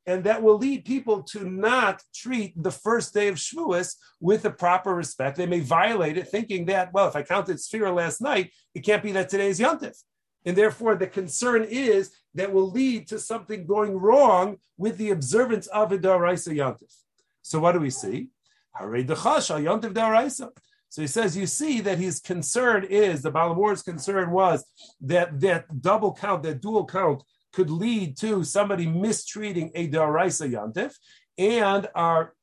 And 0.04 0.24
that 0.24 0.42
will 0.42 0.58
lead 0.58 0.84
people 0.84 1.22
to 1.24 1.48
not 1.48 2.02
treat 2.12 2.60
the 2.60 2.72
first 2.72 3.14
day 3.14 3.28
of 3.28 3.36
Shavuos 3.36 3.94
with 4.20 4.42
the 4.42 4.50
proper 4.50 4.92
respect. 4.94 5.36
They 5.36 5.46
may 5.46 5.60
violate 5.60 6.18
it, 6.18 6.28
thinking 6.28 6.66
that, 6.66 6.92
well, 6.92 7.06
if 7.06 7.14
I 7.14 7.22
counted 7.22 7.60
Sphere 7.60 7.92
last 7.92 8.20
night, 8.20 8.50
it 8.74 8.80
can't 8.80 9.02
be 9.02 9.12
that 9.12 9.28
today 9.28 9.48
is 9.48 9.60
Yontif. 9.60 9.96
And 10.44 10.56
therefore, 10.56 10.96
the 10.96 11.06
concern 11.06 11.62
is 11.62 12.10
that 12.34 12.52
will 12.52 12.68
lead 12.68 13.06
to 13.08 13.18
something 13.20 13.64
going 13.64 13.96
wrong 13.96 14.56
with 14.76 14.98
the 14.98 15.10
observance 15.10 15.68
of 15.68 15.92
a 15.92 15.98
Daraisa 15.98 16.52
Yantif. 16.52 16.92
So 17.42 17.60
what 17.60 17.72
do 17.72 17.78
we 17.78 17.90
see? 17.90 18.28
So 20.88 21.00
he 21.00 21.06
says, 21.06 21.36
you 21.36 21.46
see 21.46 21.80
that 21.80 21.98
his 21.98 22.20
concern 22.20 22.84
is, 22.84 23.22
the 23.22 23.30
Balamor's 23.30 23.82
concern 23.82 24.30
was 24.30 24.64
that 25.00 25.40
that 25.40 25.80
double 25.80 26.12
count, 26.12 26.42
that 26.42 26.60
dual 26.60 26.86
count 26.86 27.22
could 27.52 27.70
lead 27.70 28.16
to 28.18 28.44
somebody 28.44 28.86
mistreating 28.86 29.70
a 29.74 29.88
Daraisa 29.88 30.50
Yantif, 30.50 30.94
and 31.38 31.88
our 31.94 32.34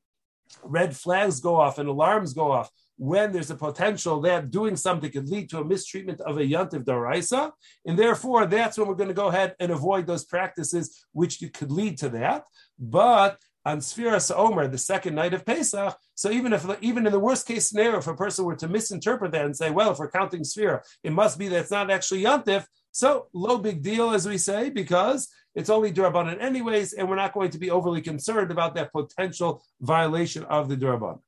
red 0.62 0.96
flags 0.96 1.40
go 1.40 1.56
off 1.56 1.78
and 1.78 1.88
alarms 1.88 2.32
go 2.32 2.50
off 2.50 2.70
when 3.00 3.32
there's 3.32 3.50
a 3.50 3.54
potential 3.54 4.20
that 4.20 4.50
doing 4.50 4.76
something 4.76 5.10
could 5.10 5.26
lead 5.26 5.48
to 5.48 5.58
a 5.58 5.64
mistreatment 5.64 6.20
of 6.20 6.36
a 6.36 6.42
yantiv 6.42 6.84
daraisa, 6.84 7.50
and 7.86 7.98
therefore 7.98 8.44
that's 8.44 8.76
when 8.76 8.86
we're 8.86 8.94
going 8.94 9.08
to 9.08 9.14
go 9.14 9.28
ahead 9.28 9.54
and 9.58 9.72
avoid 9.72 10.06
those 10.06 10.26
practices 10.26 11.06
which 11.12 11.42
could 11.54 11.72
lead 11.72 11.96
to 11.96 12.10
that. 12.10 12.44
But 12.78 13.38
on 13.64 13.78
Sfiras 13.78 14.30
Omer, 14.36 14.68
the 14.68 14.76
second 14.76 15.14
night 15.14 15.32
of 15.32 15.46
Pesach, 15.46 15.96
so 16.14 16.30
even 16.30 16.52
if 16.52 16.66
even 16.82 17.06
in 17.06 17.12
the 17.12 17.18
worst 17.18 17.46
case 17.46 17.70
scenario, 17.70 17.98
if 17.98 18.06
a 18.06 18.14
person 18.14 18.44
were 18.44 18.56
to 18.56 18.68
misinterpret 18.68 19.32
that 19.32 19.46
and 19.46 19.56
say, 19.56 19.70
well, 19.70 19.92
if 19.92 19.98
we're 19.98 20.10
counting 20.10 20.42
Sfira, 20.42 20.80
it 21.02 21.12
must 21.12 21.38
be 21.38 21.48
that 21.48 21.60
it's 21.60 21.70
not 21.70 21.90
actually 21.90 22.24
yantiv. 22.24 22.66
So 22.92 23.28
low 23.32 23.58
big 23.58 23.82
deal, 23.82 24.10
as 24.10 24.26
we 24.26 24.38
say, 24.38 24.70
because 24.70 25.28
it's 25.54 25.70
only 25.70 25.92
durabanan 25.92 26.40
anyways, 26.40 26.92
and 26.92 27.08
we're 27.08 27.16
not 27.16 27.32
going 27.32 27.50
to 27.50 27.58
be 27.58 27.70
overly 27.70 28.02
concerned 28.02 28.50
about 28.50 28.74
that 28.74 28.92
potential 28.92 29.62
violation 29.80 30.44
of 30.44 30.68
the 30.68 30.76
durabanan. 30.76 31.20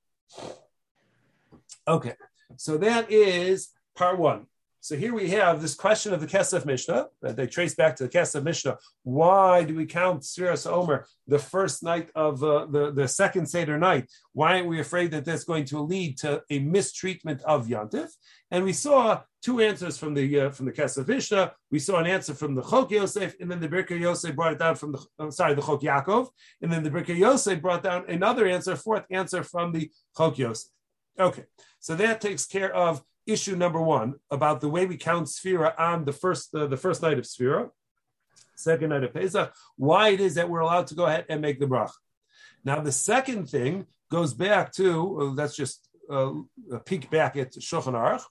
Okay, 1.87 2.15
so 2.57 2.79
that 2.79 3.11
is 3.11 3.71
part 3.97 4.19
one. 4.19 4.47
So 4.85 4.97
here 4.97 5.15
we 5.15 5.31
have 5.31 5.63
this 5.63 5.77
question 5.77 6.13
of 6.13 6.21
the 6.21 6.27
Kesef 6.27 6.67
Mishnah 6.67 7.07
that 7.21 7.37
they 7.37 7.47
trace 7.47 7.73
back 7.73 7.95
to 7.95 8.03
the 8.03 8.09
Kesef 8.09 8.43
Mishnah. 8.43 8.79
Why 9.05 9.63
do 9.63 9.77
we 9.77 9.87
count 9.87 10.23
Siras 10.23 10.69
Omer 10.69 11.07
the 11.29 11.39
first 11.39 11.85
night 11.85 12.11
of 12.17 12.43
uh, 12.43 12.67
the, 12.67 12.91
the 12.91 13.07
second 13.07 13.47
Seder 13.47 13.79
night? 13.79 14.11
Why 14.33 14.55
aren't 14.55 14.67
we 14.67 14.81
afraid 14.81 15.13
that 15.13 15.25
that's 15.25 15.45
going 15.45 15.67
to 15.67 15.79
lead 15.79 16.19
to 16.19 16.43
a 16.51 16.59
mistreatment 16.59 17.43
of 17.45 17.69
Yantif? 17.69 18.11
And 18.51 18.65
we 18.65 18.73
saw 18.73 19.21
two 19.41 19.61
answers 19.61 19.99
from 19.99 20.15
the 20.15 20.41
uh, 20.41 20.51
from 20.51 20.67
the 20.67 20.73
Kesef 20.73 21.07
Mishnah. 21.07 21.53
We 21.71 21.79
saw 21.79 22.01
an 22.01 22.09
answer 22.09 22.35
from 22.35 22.57
the 22.57 22.63
Chok 22.63 22.91
Yosef, 22.91 23.37
and 23.39 23.49
then 23.49 23.61
the 23.61 23.69
Birka 23.69 23.97
Yosef 23.97 24.35
brought 24.35 24.55
it 24.55 24.59
down 24.59 24.75
from 24.75 24.97
the 24.97 25.31
sorry 25.31 25.55
the 25.55 25.63
Chok 25.63 25.83
Yaakov, 25.83 26.27
and 26.61 26.73
then 26.73 26.83
the 26.83 26.91
Birka 26.91 27.17
Yosef 27.17 27.63
brought 27.63 27.85
down 27.85 28.05
another 28.09 28.49
answer, 28.49 28.75
fourth 28.75 29.05
answer 29.13 29.45
from 29.45 29.71
the 29.71 29.93
Chok 30.17 30.39
Yosef. 30.39 30.69
Okay, 31.21 31.45
so 31.79 31.95
that 31.95 32.21
takes 32.21 32.47
care 32.47 32.75
of 32.75 33.01
issue 33.27 33.57
number 33.57 33.81
one 33.81 34.15
about 34.31 34.61
the 34.61 34.69
way 34.69 34.87
we 34.87 34.97
count 34.97 35.27
Sphira 35.27 35.79
on 35.79 36.05
the 36.05 36.13
first 36.13 36.55
uh, 36.55 36.67
the 36.67 36.77
first 36.77 37.03
night 37.03 37.19
of 37.19 37.25
Sphira, 37.25 37.71
second 38.57 38.91
night 38.91 39.05
of 39.05 39.15
Pesach, 39.15 39.53
why 39.77 40.11
it 40.11 40.21
is 40.21 40.35
that 40.35 40.49
we're 40.49 40.61
allowed 40.61 40.87
to 40.89 40.95
go 40.95 41.07
ahead 41.07 41.27
and 41.29 41.41
make 41.41 41.61
the 41.61 41.67
brach. 41.67 41.93
Now 42.65 42.81
the 42.81 42.93
second 42.93 43.49
thing 43.49 43.87
goes 44.11 44.35
back 44.35 44.73
to 44.75 45.21
uh, 45.21 45.25
let's 45.25 45.57
just 45.57 45.89
uh, 46.11 46.33
peek 46.85 47.11
back 47.11 47.37
at 47.37 47.53
Shulchan 47.53 47.95
Aruch. 47.95 48.23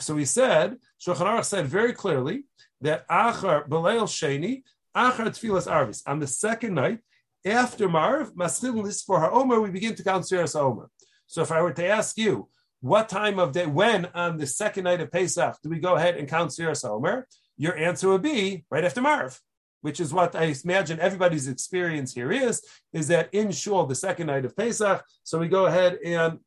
So 0.00 0.16
he 0.16 0.24
said 0.24 0.76
Shulchan 1.00 1.26
Aruch 1.26 1.44
said 1.44 1.66
very 1.66 1.92
clearly 1.92 2.44
that 2.80 3.06
Achar 3.08 3.68
Beleil 3.68 4.08
Sheni 4.08 4.62
Achar 4.96 5.26
Tfilas 5.26 5.70
Arvis 5.70 6.02
on 6.06 6.18
the 6.18 6.26
second 6.26 6.74
night 6.74 6.98
after 7.44 7.88
Marv 7.88 8.34
Maschil 8.34 9.04
for 9.04 9.20
her 9.20 9.32
Omer 9.32 9.60
we 9.60 9.70
begin 9.70 9.94
to 9.94 10.04
count 10.04 10.24
Sfiras 10.24 10.58
Omer. 10.58 10.88
So 11.26 11.42
if 11.42 11.50
I 11.50 11.62
were 11.62 11.72
to 11.72 11.86
ask 11.86 12.18
you, 12.18 12.48
what 12.82 13.08
time 13.08 13.38
of 13.38 13.52
day, 13.52 13.64
when 13.64 14.06
on 14.06 14.36
the 14.36 14.46
second 14.46 14.84
night 14.84 15.00
of 15.00 15.10
Pesach 15.10 15.56
do 15.62 15.70
we 15.70 15.78
go 15.78 15.94
ahead 15.94 16.16
and 16.16 16.28
count 16.28 16.50
Sfiras 16.50 16.84
Omer? 16.84 17.28
Your 17.56 17.76
answer 17.76 18.08
would 18.08 18.22
be 18.22 18.64
right 18.70 18.84
after 18.84 19.00
Marv, 19.00 19.40
which 19.82 20.00
is 20.00 20.12
what 20.12 20.34
I 20.34 20.52
imagine 20.64 20.98
everybody's 20.98 21.46
experience 21.46 22.12
here 22.12 22.32
is, 22.32 22.60
is 22.92 23.06
that 23.08 23.32
in 23.32 23.52
Shul, 23.52 23.86
the 23.86 23.94
second 23.94 24.26
night 24.26 24.44
of 24.44 24.56
Pesach, 24.56 25.04
so 25.22 25.38
we 25.38 25.46
go 25.46 25.66
ahead 25.66 25.98
and 26.04 26.40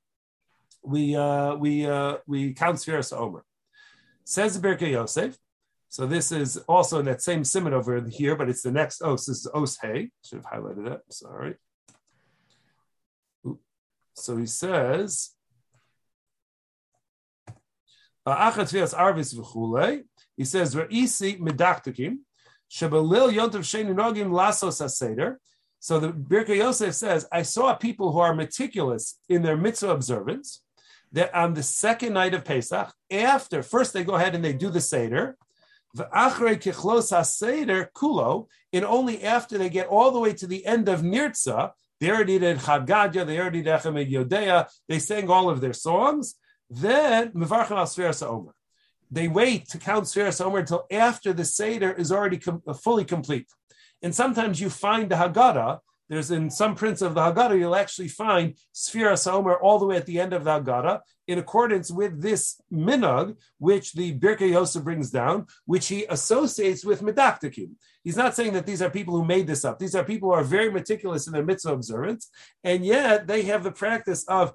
we 0.83 1.15
uh, 1.15 1.55
we 1.55 1.85
uh, 1.85 2.17
we 2.27 2.53
count 2.53 2.77
Sfiras 2.77 3.17
Omer. 3.17 3.43
Says 4.25 4.59
the 4.59 4.67
Birkei 4.67 4.91
Yosef. 4.91 5.37
So 5.87 6.05
this 6.05 6.33
is 6.33 6.57
also 6.67 6.99
in 6.99 7.05
that 7.05 7.21
same 7.21 7.45
simon 7.45 7.73
over 7.73 8.01
here, 8.09 8.35
but 8.35 8.49
it's 8.49 8.63
the 8.63 8.71
next 8.71 9.01
os. 9.01 9.27
This 9.27 9.45
is 9.45 9.47
os 9.53 9.77
hey. 9.81 10.11
Should 10.25 10.43
have 10.43 10.51
highlighted 10.51 10.89
that. 10.89 11.01
Sorry. 11.09 11.55
So 14.15 14.35
he 14.37 14.45
says, 14.45 15.34
he 18.25 18.31
says, 18.33 18.95
Re'isi 20.75 21.39
yontav 23.31 23.61
sheni 23.61 23.93
nogim 23.93 24.31
lasos 24.31 24.81
aseder. 24.81 25.35
So 25.79 25.99
the 25.99 26.09
Birka 26.09 26.55
Yosef 26.55 26.95
says, 26.95 27.27
I 27.31 27.43
saw 27.43 27.75
people 27.75 28.11
who 28.11 28.17
are 28.19 28.33
meticulous 28.33 29.19
in 29.29 29.43
their 29.43 29.55
mitzvah 29.55 29.91
observance, 29.91 30.63
that 31.11 31.35
on 31.35 31.53
the 31.53 31.61
second 31.61 32.13
night 32.13 32.33
of 32.33 32.43
Pesach, 32.43 32.91
after, 33.11 33.61
first 33.61 33.93
they 33.93 34.03
go 34.03 34.15
ahead 34.15 34.33
and 34.33 34.43
they 34.43 34.53
do 34.53 34.71
the 34.71 34.81
Seder, 34.81 35.37
kulo, 37.95 38.47
and 38.73 38.85
only 38.85 39.23
after 39.23 39.59
they 39.59 39.69
get 39.69 39.87
all 39.87 40.09
the 40.09 40.19
way 40.19 40.33
to 40.33 40.47
the 40.47 40.65
end 40.65 40.89
of 40.89 41.01
Nirtza, 41.01 41.73
they 41.99 42.09
already 42.09 42.39
did 42.39 42.59
Chad 42.61 42.87
Gadya, 42.87 43.25
they 43.25 43.39
already 43.39 43.61
did 43.61 43.71
Echem 43.71 43.95
Yodea, 44.09 44.67
they 44.89 44.97
sang 44.97 45.29
all 45.29 45.49
of 45.49 45.61
their 45.61 45.73
songs. 45.73 46.35
Then 46.69 47.31
Mevarchem 47.31 47.77
al 47.77 47.85
Sfiras 47.85 48.25
Omer. 48.25 48.53
They 49.11 49.27
wait 49.27 49.69
to 49.69 49.77
count 49.77 50.05
Sfiras 50.05 50.43
Omer 50.43 50.59
until 50.59 50.85
after 50.91 51.31
the 51.33 51.45
Seder 51.45 51.93
is 51.93 52.11
already 52.11 52.37
com- 52.37 52.63
uh, 52.67 52.73
fully 52.73 53.05
complete. 53.05 53.47
And 54.01 54.13
sometimes 54.13 54.59
you 54.59 54.69
find 54.69 55.09
the 55.09 55.15
Haggadah, 55.15 55.79
there's 56.09 56.29
in 56.29 56.51
some 56.51 56.75
prints 56.75 57.01
of 57.01 57.15
the 57.15 57.21
Haggadah, 57.21 57.57
you'll 57.57 57.75
actually 57.75 58.09
find 58.09 58.55
Sfiras 58.73 59.31
Omer 59.31 59.55
all 59.55 59.79
the 59.79 59.85
way 59.85 59.97
at 59.97 60.05
the 60.05 60.19
end 60.19 60.33
of 60.33 60.43
the 60.43 60.59
Haggadah, 60.59 61.01
in 61.27 61.39
accordance 61.39 61.89
with 61.89 62.21
this 62.21 62.61
minag, 62.71 63.35
which 63.57 63.93
the 63.93 64.17
Birkei 64.17 64.51
Yosef 64.51 64.83
brings 64.83 65.09
down, 65.09 65.47
which 65.65 65.87
he 65.87 66.05
associates 66.05 66.85
with 66.85 67.01
medaktikim. 67.01 67.71
He's 68.03 68.17
not 68.17 68.35
saying 68.35 68.53
that 68.53 68.67
these 68.67 68.83
are 68.83 68.89
people 68.91 69.15
who 69.15 69.25
made 69.25 69.47
this 69.47 69.65
up. 69.65 69.79
These 69.79 69.95
are 69.95 70.03
people 70.03 70.29
who 70.29 70.35
are 70.35 70.43
very 70.43 70.71
meticulous 70.71 71.25
in 71.25 71.33
their 71.33 71.43
mitzvah 71.43 71.73
observance, 71.73 72.29
and 72.63 72.85
yet 72.85 73.25
they 73.25 73.41
have 73.43 73.63
the 73.63 73.71
practice 73.71 74.23
of 74.27 74.53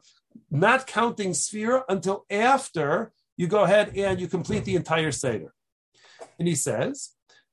not 0.51 0.87
counting 0.87 1.35
sphere 1.35 1.85
until 1.89 2.25
after 2.31 3.13
you 3.37 3.47
go 3.47 3.63
ahead 3.63 3.97
and 3.97 4.21
you 4.21 4.29
complete 4.29 4.65
the 4.65 4.77
entire 4.77 5.13
Seder. 5.13 5.53
And 6.39 6.49
he 6.49 6.55
says, 6.55 7.11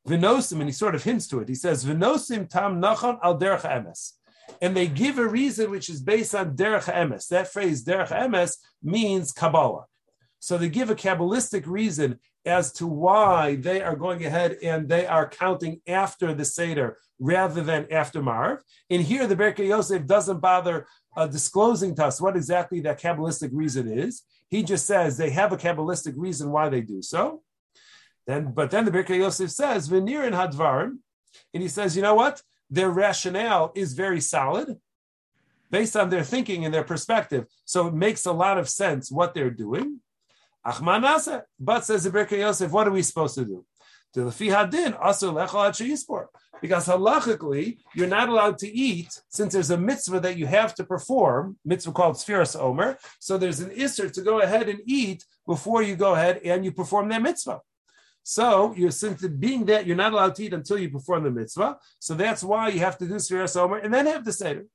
Vinosim, 0.08 0.60
and 0.60 0.66
he 0.66 0.72
sort 0.72 0.96
of 0.96 1.04
hints 1.04 1.28
to 1.28 1.40
it. 1.40 1.50
He 1.50 1.56
says, 1.56 1.86
Vinosim 1.86 2.50
tam 2.50 2.82
nachon 2.82 3.20
al 3.24 3.38
derech 3.38 3.62
emes. 3.62 4.14
And 4.62 4.76
they 4.76 4.88
give 4.88 5.20
a 5.20 5.28
reason 5.28 5.70
which 5.70 5.90
is 5.90 6.02
based 6.02 6.34
on 6.34 6.56
derech 6.56 6.92
emes. 6.92 7.28
That 7.28 7.52
phrase, 7.52 7.84
derech 7.84 8.10
emes, 8.10 8.58
means 8.82 9.32
Kabbalah. 9.32 9.86
So 10.40 10.58
they 10.58 10.70
give 10.70 10.90
a 10.90 10.96
Kabbalistic 10.96 11.66
reason 11.66 12.20
as 12.48 12.72
to 12.74 12.88
why 12.88 13.56
they 13.56 13.82
are 13.82 13.96
going 13.96 14.26
ahead 14.26 14.58
and 14.64 14.88
they 14.88 15.06
are 15.06 15.30
counting 15.30 15.82
after 15.86 16.34
the 16.34 16.46
Seder 16.46 16.98
rather 17.20 17.62
than 17.62 17.92
after 17.92 18.22
Marv. 18.22 18.60
And 18.90 19.02
here 19.02 19.28
the 19.28 19.36
Berkei 19.36 19.68
Yosef 19.68 20.06
doesn't 20.06 20.40
bother 20.40 20.88
uh, 21.16 21.28
disclosing 21.28 21.96
to 21.96 22.06
us 22.06 22.22
what 22.22 22.38
exactly 22.38 22.80
that 22.82 23.02
Kabbalistic 23.02 23.50
reason 23.52 23.88
is. 23.88 24.24
He 24.50 24.64
just 24.64 24.86
says 24.86 25.18
they 25.18 25.32
have 25.32 25.52
a 25.52 25.58
Kabbalistic 25.58 26.14
reason 26.16 26.52
why 26.52 26.70
they 26.70 26.82
do 26.82 27.02
so. 27.02 27.44
Then, 28.26 28.54
but 28.54 28.72
then 28.72 28.86
the 28.86 28.92
Birkei 28.92 29.18
Yosef 29.18 29.52
says, 29.52 29.88
Venir 29.88 30.24
in 30.24 30.34
Hadvarim, 30.34 31.00
and 31.54 31.64
he 31.64 31.70
says, 31.70 31.96
you 31.96 32.02
know 32.02 32.16
what? 32.16 32.42
Their 32.70 32.90
rationale 32.90 33.72
is 33.76 33.94
very 33.94 34.22
solid 34.22 34.78
based 35.70 35.98
on 35.98 36.10
their 36.10 36.24
thinking 36.24 36.66
and 36.66 36.74
their 36.74 36.84
perspective. 36.84 37.46
So 37.66 37.88
it 37.88 37.94
makes 37.94 38.26
a 38.26 38.32
lot 38.32 38.58
of 38.58 38.70
sense 38.70 39.12
what 39.12 39.34
they're 39.34 39.50
doing. 39.50 40.00
But 41.60 41.86
says 41.86 42.04
the 42.04 42.10
Birkei 42.10 42.40
Yosef, 42.40 42.72
what 42.72 42.88
are 42.88 42.92
we 42.92 43.02
supposed 43.02 43.36
to 43.36 43.46
do? 43.46 43.66
Because 46.62 46.88
halachically, 46.88 47.78
you're 47.96 48.08
not 48.08 48.30
allowed 48.30 48.58
to 48.60 48.68
eat 48.68 49.22
since 49.30 49.54
there's 49.54 49.70
a 49.70 49.78
mitzvah 49.78 50.20
that 50.22 50.38
you 50.38 50.46
have 50.46 50.76
to 50.76 50.84
perform, 50.84 51.58
mitzvah 51.64 51.92
called 51.94 52.16
Sfiras 52.16 52.60
Omer. 52.60 52.98
So 53.20 53.38
there's 53.38 53.62
an 53.62 53.70
isser 53.70 54.12
to 54.12 54.22
go 54.22 54.42
ahead 54.42 54.68
and 54.68 54.82
eat 54.86 55.24
before 55.46 55.84
you 55.84 55.96
go 55.96 56.16
ahead 56.16 56.42
and 56.44 56.66
you 56.66 56.72
perform 56.72 57.08
that 57.10 57.22
mitzvah. 57.22 57.62
So 58.24 58.74
you're 58.76 58.92
since 58.92 59.26
being 59.26 59.66
that 59.68 59.86
you're 59.86 59.96
not 59.96 60.12
allowed 60.12 60.36
to 60.36 60.44
eat 60.44 60.54
until 60.54 60.80
you 60.80 60.90
perform 60.90 61.24
the 61.24 61.32
mitzvah. 61.32 61.78
So 62.00 62.14
that's 62.14 62.44
why 62.44 62.70
you 62.70 62.80
have 62.80 62.98
to 62.98 63.08
do 63.08 63.16
Sfiras 63.16 63.56
Omer 63.56 63.78
and 63.78 63.94
then 63.94 64.06
have 64.06 64.26
the 64.26 64.34
Seder. 64.34 64.66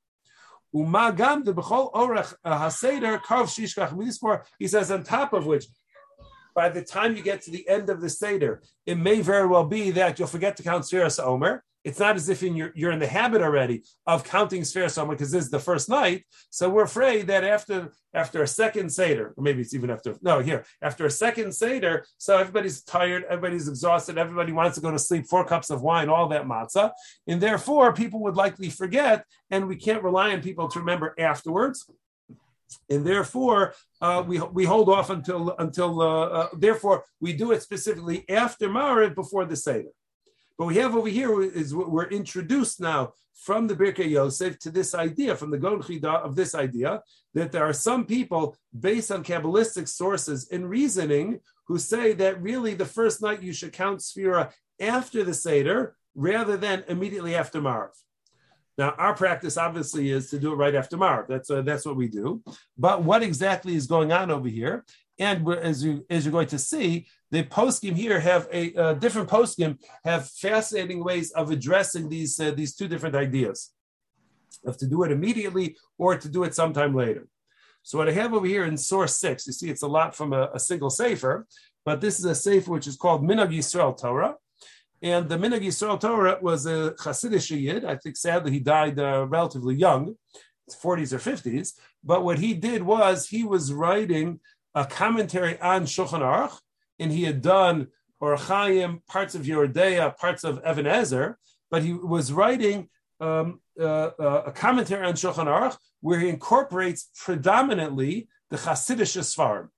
Uh, 0.74 2.70
he 4.58 4.68
says, 4.68 4.90
on 4.90 5.04
top 5.04 5.32
of 5.34 5.44
which, 5.44 5.66
by 6.54 6.68
the 6.68 6.82
time 6.82 7.16
you 7.16 7.22
get 7.22 7.42
to 7.42 7.50
the 7.50 7.68
end 7.68 7.90
of 7.90 8.00
the 8.00 8.10
Seder, 8.10 8.62
it 8.86 8.98
may 8.98 9.20
very 9.20 9.46
well 9.46 9.64
be 9.64 9.90
that 9.92 10.18
you'll 10.18 10.28
forget 10.28 10.56
to 10.56 10.62
count 10.62 10.84
Sfiras 10.84 11.22
Omer. 11.22 11.64
It's 11.84 11.98
not 11.98 12.14
as 12.14 12.28
if 12.28 12.42
in 12.44 12.54
you're, 12.54 12.72
you're 12.76 12.92
in 12.92 13.00
the 13.00 13.08
habit 13.08 13.42
already 13.42 13.82
of 14.06 14.22
counting 14.22 14.62
Sfiras 14.62 14.98
Omer 14.98 15.14
because 15.14 15.32
this 15.32 15.44
is 15.44 15.50
the 15.50 15.58
first 15.58 15.88
night. 15.88 16.24
So 16.50 16.68
we're 16.68 16.84
afraid 16.84 17.26
that 17.26 17.44
after 17.44 17.92
after 18.14 18.42
a 18.42 18.46
second 18.46 18.90
Seder, 18.90 19.32
or 19.36 19.42
maybe 19.42 19.62
it's 19.62 19.74
even 19.74 19.90
after, 19.90 20.16
no, 20.20 20.40
here, 20.40 20.64
after 20.82 21.06
a 21.06 21.10
second 21.10 21.52
Seder, 21.52 22.04
so 22.18 22.36
everybody's 22.36 22.82
tired, 22.82 23.24
everybody's 23.24 23.68
exhausted, 23.68 24.18
everybody 24.18 24.52
wants 24.52 24.76
to 24.76 24.82
go 24.82 24.90
to 24.90 24.98
sleep, 24.98 25.26
four 25.26 25.44
cups 25.44 25.70
of 25.70 25.82
wine, 25.82 26.10
all 26.10 26.28
that 26.28 26.44
matzah. 26.44 26.90
And 27.26 27.40
therefore, 27.40 27.92
people 27.94 28.20
would 28.20 28.36
likely 28.36 28.68
forget, 28.68 29.24
and 29.50 29.66
we 29.66 29.76
can't 29.76 30.02
rely 30.02 30.32
on 30.32 30.42
people 30.42 30.68
to 30.68 30.78
remember 30.78 31.14
afterwards 31.18 31.90
and 32.88 33.06
therefore 33.06 33.74
uh, 34.00 34.22
we 34.26 34.38
we 34.40 34.64
hold 34.64 34.88
off 34.88 35.10
until 35.10 35.54
until 35.58 36.00
uh, 36.00 36.26
uh, 36.26 36.48
therefore 36.54 37.04
we 37.20 37.32
do 37.32 37.52
it 37.52 37.62
specifically 37.62 38.24
after 38.28 38.68
Maariv 38.68 39.14
before 39.14 39.44
the 39.44 39.56
Seder. 39.56 39.90
But 40.58 40.66
we 40.66 40.76
have 40.76 40.94
over 40.94 41.08
here 41.08 41.42
is 41.42 41.74
what 41.74 41.90
we're 41.90 42.08
introduced 42.08 42.80
now 42.80 43.14
from 43.34 43.66
the 43.66 43.74
Birkei 43.74 44.10
Yosef 44.10 44.58
to 44.60 44.70
this 44.70 44.94
idea, 44.94 45.34
from 45.34 45.50
the 45.50 45.58
Gon 45.58 45.82
Chida 45.82 46.22
of 46.22 46.36
this 46.36 46.54
idea, 46.54 47.02
that 47.34 47.50
there 47.50 47.64
are 47.64 47.72
some 47.72 48.06
people 48.06 48.56
based 48.78 49.10
on 49.10 49.24
Kabbalistic 49.24 49.88
sources 49.88 50.48
and 50.52 50.68
reasoning 50.68 51.40
who 51.66 51.78
say 51.78 52.12
that 52.12 52.40
really 52.42 52.74
the 52.74 52.84
first 52.84 53.22
night 53.22 53.42
you 53.42 53.52
should 53.52 53.72
count 53.72 54.00
Sphira 54.00 54.52
after 54.78 55.24
the 55.24 55.34
Seder 55.34 55.96
rather 56.14 56.56
than 56.56 56.84
immediately 56.88 57.34
after 57.34 57.60
Maariv. 57.60 57.96
Now, 58.78 58.94
our 58.96 59.14
practice 59.14 59.56
obviously 59.56 60.10
is 60.10 60.30
to 60.30 60.38
do 60.38 60.52
it 60.52 60.56
right 60.56 60.74
after 60.74 60.96
Marv. 60.96 61.26
That's 61.28 61.50
uh, 61.50 61.62
that's 61.62 61.84
what 61.84 61.96
we 61.96 62.08
do. 62.08 62.42
But 62.78 63.02
what 63.02 63.22
exactly 63.22 63.74
is 63.74 63.86
going 63.86 64.12
on 64.12 64.30
over 64.30 64.48
here? 64.48 64.84
And 65.18 65.46
as 65.48 65.84
you 65.84 66.06
as 66.08 66.24
you're 66.24 66.32
going 66.32 66.48
to 66.48 66.58
see, 66.58 67.06
the 67.30 67.44
poskim 67.44 67.94
here 67.94 68.18
have 68.18 68.48
a 68.52 68.74
uh, 68.74 68.94
different 68.94 69.28
poskim 69.28 69.78
have 70.04 70.28
fascinating 70.28 71.04
ways 71.04 71.32
of 71.32 71.50
addressing 71.50 72.08
these 72.08 72.40
uh, 72.40 72.52
these 72.52 72.74
two 72.74 72.88
different 72.88 73.14
ideas 73.14 73.72
of 74.64 74.78
to 74.78 74.86
do 74.86 75.02
it 75.02 75.12
immediately 75.12 75.76
or 75.98 76.16
to 76.16 76.28
do 76.28 76.44
it 76.44 76.54
sometime 76.54 76.94
later. 76.94 77.28
So 77.82 77.98
what 77.98 78.08
I 78.08 78.12
have 78.12 78.32
over 78.32 78.46
here 78.46 78.64
in 78.64 78.76
source 78.76 79.16
six, 79.16 79.46
you 79.46 79.52
see, 79.52 79.68
it's 79.68 79.82
a 79.82 79.88
lot 79.88 80.14
from 80.14 80.32
a, 80.32 80.50
a 80.54 80.60
single 80.60 80.90
sefer, 80.90 81.46
but 81.84 82.00
this 82.00 82.18
is 82.18 82.24
a 82.24 82.34
sefer 82.34 82.70
which 82.70 82.86
is 82.86 82.96
called 82.96 83.22
Minhag 83.22 83.52
Yisrael 83.52 83.98
Torah. 84.00 84.36
And 85.02 85.28
the 85.28 85.36
Minhag 85.36 85.64
Yisrael 85.64 86.00
Torah 86.00 86.38
was 86.40 86.64
a 86.66 86.94
Hasidic 87.00 87.60
Yid. 87.60 87.84
I 87.84 87.96
think 87.96 88.16
sadly 88.16 88.52
he 88.52 88.60
died 88.60 88.98
uh, 89.00 89.26
relatively 89.26 89.74
young, 89.74 90.14
40s 90.70 91.12
or 91.12 91.18
50s. 91.18 91.72
But 92.04 92.24
what 92.24 92.38
he 92.38 92.54
did 92.54 92.82
was 92.82 93.28
he 93.28 93.42
was 93.42 93.72
writing 93.72 94.38
a 94.74 94.86
commentary 94.86 95.60
on 95.60 95.86
Shulchan 95.86 96.20
Aruch, 96.20 96.56
and 97.00 97.10
he 97.10 97.24
had 97.24 97.42
done 97.42 97.88
Orachayim, 98.22 99.04
parts 99.06 99.34
of 99.34 99.42
Yeridea, 99.42 100.16
parts 100.16 100.44
of 100.44 100.60
Even 100.68 100.86
HaEzer, 100.86 101.34
but 101.70 101.82
he 101.82 101.92
was 101.92 102.32
writing 102.32 102.88
um, 103.20 103.60
uh, 103.80 104.10
uh, 104.18 104.42
a 104.46 104.52
commentary 104.52 105.04
on 105.04 105.14
Shulchan 105.14 105.46
Aruch 105.46 105.76
where 106.00 106.20
he 106.20 106.28
incorporates 106.28 107.10
predominantly 107.16 108.28
the 108.50 108.56
Hasidic 108.56 109.18
Sfarim. 109.22 109.68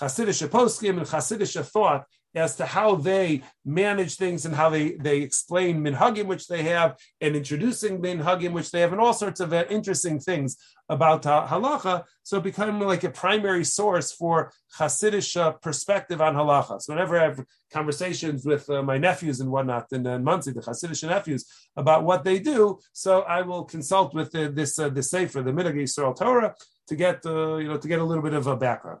Hasidic 0.00 0.48
poskim 0.48 0.98
and 0.98 1.06
Hasidic 1.06 1.64
thought 1.66 2.04
as 2.34 2.56
to 2.56 2.66
how 2.66 2.96
they 2.96 3.42
manage 3.64 4.16
things 4.16 4.44
and 4.44 4.54
how 4.54 4.68
they, 4.68 4.92
they 4.92 5.18
explain 5.18 5.82
minhagim, 5.82 6.26
which 6.26 6.48
they 6.48 6.62
have, 6.62 6.96
and 7.20 7.36
introducing 7.36 8.00
minhagim, 8.00 8.52
which 8.52 8.70
they 8.70 8.80
have, 8.80 8.92
and 8.92 9.00
all 9.00 9.12
sorts 9.12 9.40
of 9.40 9.52
uh, 9.52 9.64
interesting 9.70 10.18
things 10.18 10.56
about 10.88 11.24
uh, 11.26 11.46
halacha. 11.46 12.04
So 12.22 12.38
it 12.38 12.44
became 12.44 12.80
like 12.80 13.04
a 13.04 13.10
primary 13.10 13.64
source 13.64 14.12
for 14.12 14.52
Hasidic 14.78 15.36
uh, 15.40 15.52
perspective 15.52 16.20
on 16.20 16.34
halacha. 16.34 16.82
So 16.82 16.92
whenever 16.92 17.18
I 17.18 17.24
have 17.24 17.44
conversations 17.72 18.44
with 18.44 18.68
uh, 18.68 18.82
my 18.82 18.98
nephews 18.98 19.40
and 19.40 19.50
whatnot, 19.50 19.86
and 19.92 20.06
uh, 20.06 20.18
the 20.18 20.62
Hasidic 20.66 21.08
nephews, 21.08 21.46
about 21.76 22.04
what 22.04 22.24
they 22.24 22.38
do, 22.38 22.78
so 22.92 23.22
I 23.22 23.42
will 23.42 23.64
consult 23.64 24.14
with 24.14 24.32
the, 24.32 24.48
this 24.48 24.78
uh, 24.78 24.88
the 24.88 25.02
Sefer, 25.02 25.42
the 25.42 25.52
Minhag 25.52 25.74
Yisrael 25.74 26.16
Torah, 26.16 26.54
to 26.88 26.96
get 26.96 27.24
you 27.24 27.68
know 27.68 27.78
to 27.78 27.88
get 27.88 28.00
a 28.00 28.04
little 28.04 28.22
bit 28.22 28.34
of 28.34 28.46
a 28.46 28.56
background. 28.56 29.00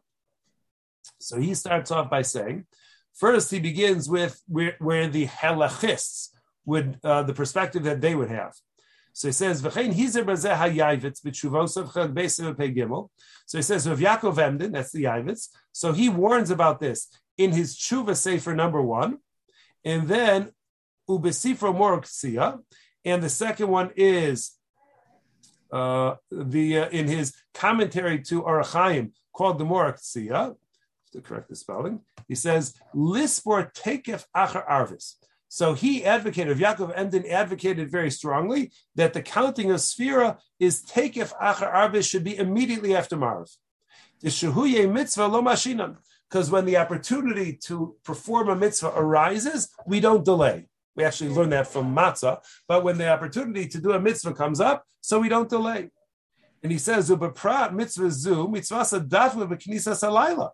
So 1.20 1.38
he 1.38 1.54
starts 1.54 1.90
off 1.90 2.08
by 2.08 2.22
saying 2.22 2.66
First, 3.14 3.50
he 3.50 3.60
begins 3.60 4.08
with 4.08 4.40
where, 4.48 4.76
where 4.78 5.08
the 5.08 5.26
halachists 5.26 6.30
would, 6.66 6.98
uh, 7.04 7.22
the 7.22 7.34
perspective 7.34 7.84
that 7.84 8.00
they 8.00 8.14
would 8.14 8.30
have. 8.30 8.54
So 9.12 9.28
he 9.28 9.32
says, 9.32 9.62
V'chein 9.62 9.94
hizer 9.94 10.24
bazeh 10.24 10.56
hayayvitz 10.56 11.22
b'tshuvosav 11.24 11.92
chag 11.92 12.12
beisiv 12.12 12.56
gimel. 12.74 13.10
So 13.46 13.58
he 13.58 13.62
says, 13.62 13.86
of 13.86 14.00
Yaakov 14.00 14.38
Emden, 14.38 14.72
that's 14.72 14.90
the 14.90 15.04
Yavitz. 15.04 15.50
So 15.72 15.92
he 15.92 16.08
warns 16.08 16.50
about 16.50 16.80
this 16.80 17.08
in 17.38 17.52
his 17.52 17.76
tshuva 17.76 18.16
sefer 18.16 18.54
number 18.54 18.82
one. 18.82 19.18
And 19.84 20.08
then 20.08 20.50
ubesifra 21.08 21.72
moroksia. 21.72 22.60
And 23.04 23.22
the 23.22 23.28
second 23.28 23.68
one 23.68 23.90
is 23.94 24.52
uh, 25.70 26.14
the 26.30 26.78
uh, 26.78 26.88
in 26.88 27.06
his 27.06 27.34
commentary 27.52 28.22
to 28.22 28.42
Arachayim 28.42 29.12
called 29.32 29.58
the 29.58 29.64
Moraksia, 29.64 30.54
to 31.14 31.20
correct 31.20 31.48
the 31.48 31.56
spelling. 31.56 32.00
He 32.28 32.34
says, 32.34 32.74
Lispor 32.94 33.72
tekef 33.72 34.24
acher 34.36 34.68
arvis. 34.68 35.14
So 35.48 35.74
he 35.74 36.04
advocated, 36.04 36.58
Yaakov 36.58 36.92
Emden 36.96 37.24
advocated 37.26 37.90
very 37.90 38.10
strongly 38.10 38.72
that 38.96 39.14
the 39.14 39.22
counting 39.22 39.70
of 39.70 39.78
Sphira 39.78 40.38
is 40.58 40.84
tekef 40.84 41.32
acher 41.40 41.72
arvis 41.72 42.08
should 42.10 42.24
be 42.24 42.36
immediately 42.36 42.94
after 42.94 43.16
Marv. 43.16 43.48
The 44.20 44.28
shehuye 44.28 44.90
mitzvah 44.90 45.26
lo 45.26 45.42
mashinan. 45.42 45.96
Because 46.28 46.50
when 46.50 46.64
the 46.64 46.78
opportunity 46.78 47.52
to 47.66 47.94
perform 48.04 48.48
a 48.48 48.56
mitzvah 48.56 48.92
arises, 48.96 49.68
we 49.86 50.00
don't 50.00 50.24
delay. 50.24 50.66
We 50.96 51.04
actually 51.04 51.30
learn 51.30 51.50
that 51.50 51.68
from 51.68 51.94
matzah. 51.94 52.38
But 52.66 52.82
when 52.82 52.98
the 52.98 53.08
opportunity 53.08 53.68
to 53.68 53.80
do 53.80 53.92
a 53.92 54.00
mitzvah 54.00 54.34
comes 54.34 54.60
up, 54.60 54.84
so 55.00 55.20
we 55.20 55.28
don't 55.28 55.48
delay. 55.48 55.90
And 56.64 56.72
he 56.72 56.78
says, 56.78 57.10
mitzvah 57.10 58.10
zu 58.10 58.48
mitzvah 58.48 58.78
b'knisa 58.80 59.92
salayla. 59.94 60.50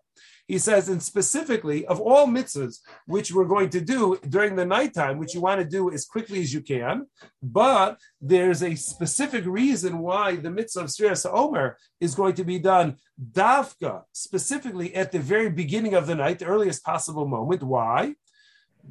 He 0.51 0.59
says, 0.59 0.89
and 0.89 1.01
specifically 1.01 1.85
of 1.85 2.01
all 2.01 2.27
mitzvahs 2.27 2.79
which 3.05 3.31
we're 3.31 3.45
going 3.45 3.69
to 3.69 3.79
do 3.79 4.19
during 4.27 4.57
the 4.57 4.65
nighttime, 4.65 5.17
which 5.17 5.33
you 5.33 5.39
want 5.39 5.61
to 5.61 5.65
do 5.77 5.89
as 5.93 6.03
quickly 6.03 6.41
as 6.41 6.53
you 6.53 6.59
can, 6.59 7.05
but 7.41 7.97
there's 8.19 8.61
a 8.61 8.75
specific 8.75 9.45
reason 9.45 9.99
why 9.99 10.35
the 10.35 10.51
mitzvah 10.51 10.81
of 10.81 10.87
Sriya 10.87 11.15
Omer 11.31 11.77
is 12.01 12.15
going 12.15 12.33
to 12.33 12.43
be 12.43 12.59
done 12.59 12.97
davka, 13.31 14.03
specifically 14.11 14.93
at 14.93 15.13
the 15.13 15.19
very 15.19 15.49
beginning 15.49 15.93
of 15.93 16.05
the 16.05 16.15
night, 16.15 16.39
the 16.39 16.47
earliest 16.47 16.83
possible 16.83 17.25
moment. 17.25 17.63
Why? 17.63 18.15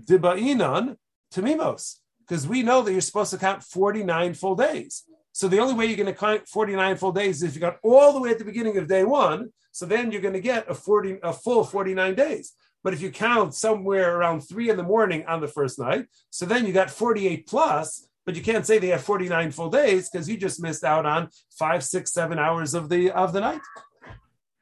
Diba'inan 0.09 0.97
tamimos, 1.31 1.97
because 2.21 2.49
we 2.49 2.63
know 2.63 2.81
that 2.81 2.93
you're 2.93 3.03
supposed 3.03 3.33
to 3.33 3.39
count 3.39 3.63
49 3.63 4.33
full 4.33 4.57
days. 4.57 5.05
So 5.33 5.49
the 5.49 5.59
only 5.59 5.75
way 5.75 5.87
you're 5.87 5.97
going 5.97 6.07
to 6.07 6.19
count 6.19 6.49
49 6.49 6.97
full 6.97 7.13
days 7.13 7.43
is 7.43 7.51
if 7.51 7.55
you 7.55 7.61
got 7.61 7.79
all 7.83 8.13
the 8.13 8.21
way 8.21 8.31
at 8.31 8.39
the 8.39 8.45
beginning 8.45 8.77
of 8.79 8.89
day 8.89 9.05
one. 9.05 9.51
So 9.73 9.87
then 9.87 10.11
you're 10.11 10.21
going 10.21 10.35
to 10.35 10.41
get 10.41 10.69
a 10.69 10.75
40, 10.75 11.19
a 11.23 11.33
full 11.33 11.65
49 11.65 12.15
days. 12.15 12.53
But 12.83 12.95
if 12.95 13.01
you 13.01 13.11
count 13.11 13.55
somewhere 13.55 14.17
around 14.17 14.41
three 14.41 14.71
in 14.71 14.77
the 14.77 14.83
morning 14.83 15.25
on 15.27 15.41
the 15.41 15.49
first 15.49 15.79
night, 15.79 16.07
so 16.31 16.47
then 16.47 16.67
you 16.67 16.73
got 16.73 16.91
48 16.91 17.47
plus, 17.47 18.09
but 18.25 18.35
you 18.35 18.43
can't 18.43 18.67
say 18.67 18.79
they 18.79 18.89
have 18.89 19.03
49 19.03 19.51
full 19.51 19.71
days 19.71 20.09
because 20.09 20.29
you 20.29 20.37
just 20.37 20.63
missed 20.63 20.85
out 20.85 21.07
on 21.07 21.29
five, 21.51 21.85
six, 21.85 22.13
seven 22.13 22.39
hours 22.39 22.75
of 22.75 22.89
the 22.89 23.11
of 23.11 23.33
the 23.33 23.41
night. 23.41 23.61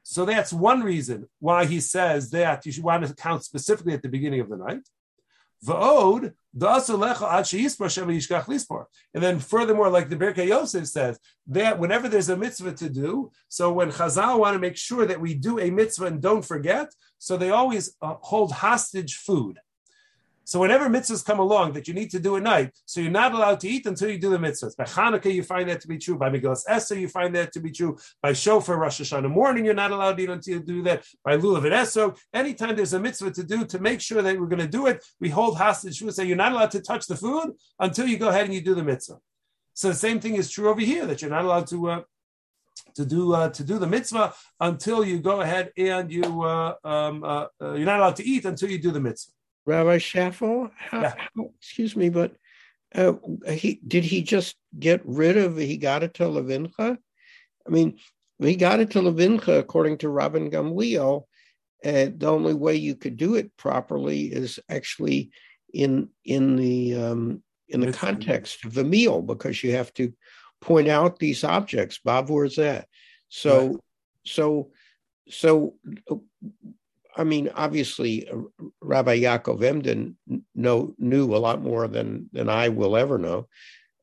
So 0.03 0.25
that's 0.25 0.53
one 0.53 0.83
reason 0.83 1.29
why 1.39 1.67
he 1.67 1.81
says 1.81 2.31
that 2.31 2.65
you 2.65 2.73
should 2.73 2.83
want 2.83 3.07
to 3.07 3.15
count 3.15 3.45
specifically 3.45 3.93
at 3.93 4.03
the 4.03 4.09
beginning 4.09 4.41
of 4.41 4.49
the 4.49 4.57
night. 4.57 4.81
V'od, 5.65 6.33
and 6.61 6.73
then 9.15 9.39
furthermore, 9.39 9.91
like 9.91 10.09
the 10.09 10.17
Birkei 10.17 10.49
Yosef 10.49 10.87
says, 10.87 11.21
that 11.47 11.79
whenever 11.79 12.09
there's 12.09 12.31
a 12.31 12.37
mitzvah 12.37 12.73
to 12.73 12.89
do, 12.89 13.31
so 13.49 13.73
when 13.73 13.93
Chazal 13.93 14.39
want 14.39 14.55
to 14.55 14.59
make 14.59 14.77
sure 14.77 15.07
that 15.07 15.21
we 15.21 15.35
do 15.35 15.61
a 15.61 15.71
mitzvah 15.71 16.07
and 16.07 16.23
don't 16.23 16.45
forget, 16.45 16.93
so 17.19 17.37
they 17.37 17.51
always 17.51 17.95
uh, 18.03 18.15
hold 18.21 18.53
hostage 18.53 19.17
food. 19.17 19.59
So 20.49 20.61
whenever 20.61 20.89
mitzvahs 20.89 21.23
come 21.23 21.41
along 21.41 21.75
that 21.75 21.87
you 21.89 21.93
need 21.93 22.11
to 22.13 22.19
do 22.19 22.37
at 22.37 22.43
night, 22.43 22.71
so 22.87 23.03
you're 23.03 23.11
not 23.11 23.35
allowed 23.35 23.61
to 23.61 23.69
eat 23.69 23.85
until 23.85 24.09
you 24.09 24.19
do 24.19 24.31
the 24.31 24.39
mitzvahs. 24.39 24.75
By 24.75 24.85
Hanukkah, 24.85 25.31
you 25.31 25.43
find 25.43 25.69
that 25.69 25.83
to 25.83 25.89
be 25.89 25.99
true. 25.99 26.17
By 26.17 26.31
Megillas 26.31 26.65
Esther, 26.67 26.99
you 26.99 27.07
find 27.07 27.37
that 27.37 27.53
to 27.53 27.61
be 27.61 27.71
true. 27.71 27.99
By 28.23 28.33
Shofar, 28.33 28.79
Rosh 28.79 29.03
Hashanah 29.03 29.31
morning, 29.31 29.67
you're 29.67 29.75
not 29.75 29.91
allowed 29.91 30.17
to 30.17 30.23
eat 30.23 30.31
until 30.31 30.55
you 30.55 30.61
do 30.61 30.83
that. 30.85 31.05
By 31.23 31.37
Lulav 31.37 31.67
and 31.67 31.75
Esrog, 31.75 32.17
anytime 32.33 32.77
there's 32.77 32.95
a 32.95 32.99
mitzvah 32.99 33.33
to 33.33 33.45
do 33.45 33.67
to 33.67 33.79
make 33.79 34.01
sure 34.01 34.23
that 34.23 34.41
we're 34.41 34.47
going 34.47 34.61
to 34.61 34.67
do 34.67 34.87
it, 34.87 35.05
we 35.21 35.29
hold 35.29 35.59
hostage. 35.59 36.01
We 36.01 36.11
say 36.13 36.25
you're 36.25 36.39
not 36.39 36.53
allowed 36.53 36.71
to 36.71 36.81
touch 36.81 37.07
the 37.07 37.17
food 37.17 37.53
until 37.79 38.07
you 38.07 38.17
go 38.17 38.31
ahead 38.31 38.47
and 38.47 38.55
you 38.55 38.63
do 38.63 38.75
the 38.75 38.83
mitzvah. 38.83 39.19
So 39.75 39.89
the 39.89 39.95
same 39.95 40.19
thing 40.19 40.37
is 40.37 40.51
true 40.51 40.71
over 40.71 40.81
here 40.81 41.05
that 41.05 41.21
you're 41.21 41.31
not 41.31 41.45
allowed 41.45 41.67
to. 41.67 41.91
Uh, 41.91 42.03
to 42.95 43.05
do 43.05 43.35
uh, 43.35 43.51
to 43.51 43.63
do 43.65 43.79
the 43.79 43.87
mitzvah 43.87 44.33
until 44.61 45.05
you 45.05 45.19
go 45.19 45.41
ahead 45.41 45.71
and 45.77 46.11
you 46.11 46.43
uh, 46.43 46.75
um, 46.85 47.23
uh, 47.23 47.47
uh 47.61 47.75
you're 47.75 47.85
not 47.85 47.99
allowed 47.99 48.17
to 48.17 48.25
eat 48.25 48.45
until 48.45 48.71
you 48.71 48.79
do 48.79 48.91
the 48.91 49.01
mitzvah. 49.01 49.33
Rabbi 49.69 49.99
Schaffel, 49.99 50.71
how, 50.75 51.03
yeah. 51.03 51.15
how, 51.37 51.51
excuse 51.59 51.95
me, 51.95 52.09
but 52.09 52.33
uh, 52.95 53.13
he 53.47 53.81
did 53.87 54.03
he 54.03 54.23
just 54.23 54.57
get 54.79 55.03
rid 55.05 55.37
of 55.37 55.59
he 55.59 55.77
got 55.77 56.03
it 56.03 56.15
to 56.15 56.23
Levincha? 56.23 56.97
I 57.67 57.71
mean, 57.71 57.99
he 58.39 58.57
got 58.57 58.81
it 58.81 58.93
to 58.93 59.01
Levincha 59.01 59.59
according 59.59 59.99
to 59.99 60.07
Rabban 60.07 60.51
Gamliel. 60.51 61.25
Uh, 61.85 62.11
the 62.17 62.27
only 62.27 62.55
way 62.55 62.77
you 62.77 62.97
could 62.97 63.19
do 63.19 63.35
it 63.35 63.55
properly 63.59 64.23
is 64.33 64.59
actually 64.71 65.31
in 65.75 66.09
in 66.25 66.57
the 66.57 66.95
um, 66.97 67.43
in 67.69 67.81
the 67.81 67.93
context 67.93 68.65
of 68.65 68.73
the 68.73 68.85
meal 68.85 69.21
because 69.21 69.63
you 69.63 69.73
have 69.73 69.93
to 69.95 70.15
point 70.63 70.89
out 70.89 71.19
these 71.19 71.45
objects. 71.45 72.01
Bob, 72.03 72.31
where's 72.31 72.57
that? 72.57 72.89
So, 73.29 73.67
right. 73.67 73.77
so, 74.25 74.71
so 75.29 75.75
I 77.19 77.25
mean, 77.25 77.51
obviously, 77.55 78.29
uh, 78.29 78.37
Rabbi 78.81 79.21
Yaakov 79.21 79.63
Emden 79.63 80.17
know, 80.55 80.95
knew 80.99 81.35
a 81.35 81.37
lot 81.37 81.61
more 81.61 81.89
than 81.89 82.31
than 82.33 82.49
I 82.49 82.69
will 82.69 82.97
ever 82.97 83.19
know. 83.19 83.49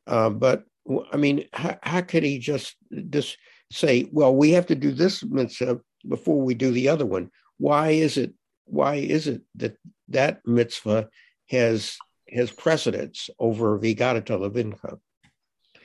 Uh, 0.06 0.30
but 0.30 0.66
I 1.12 1.18
mean, 1.18 1.46
how, 1.54 1.80
how, 1.82 2.02
could 2.02 2.24
he 2.24 2.38
just 2.38 2.76
just 3.10 3.38
say, 3.72 4.08
"Well, 4.12 4.36
we 4.36 4.52
have 4.52 4.68
to 4.68 4.76
do 4.76 4.92
this 4.92 5.24
mitzvah 5.24 5.80
before 6.08 6.42
we 6.42 6.54
do 6.54 6.72
the 6.72 6.90
other 6.90 7.06
one"? 7.06 7.32
Why 7.58 7.92
is 7.92 8.18
it? 8.18 8.34
Why 8.66 8.96
is 8.96 9.28
it 9.28 9.42
that 9.56 9.78
that 10.10 10.46
mitzvah 10.46 11.10
has 11.50 11.98
has 12.30 12.52
precedence 12.52 13.30
over 13.40 13.78
Vigata 13.78 14.38
Levincha? 14.38 15.00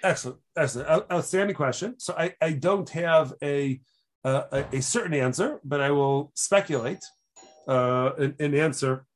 Excellent, 0.03 0.39
excellent, 0.57 0.89
outstanding 1.13 1.57
question. 1.57 1.99
So 1.99 2.15
I, 2.17 2.35
I 2.41 2.53
don't 2.53 2.89
have 2.91 3.35
a, 3.43 3.81
uh, 4.25 4.45
a, 4.51 4.77
a 4.77 4.83
certain 4.83 5.15
answer, 5.15 5.61
but 5.63 5.81
I 5.81 5.91
will 5.91 6.33
speculate 6.35 7.05
uh, 7.71 8.13
an, 8.19 8.35
an, 8.41 8.55
answer 8.55 9.07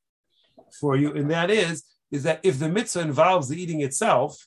for 0.80 0.96
you, 0.96 1.12
and 1.12 1.30
that 1.30 1.50
is 1.50 1.84
is 2.10 2.22
that 2.22 2.40
if 2.42 2.58
the 2.58 2.68
mitzvah 2.68 3.00
involves 3.00 3.48
the 3.48 3.60
eating 3.60 3.80
itself, 3.80 4.46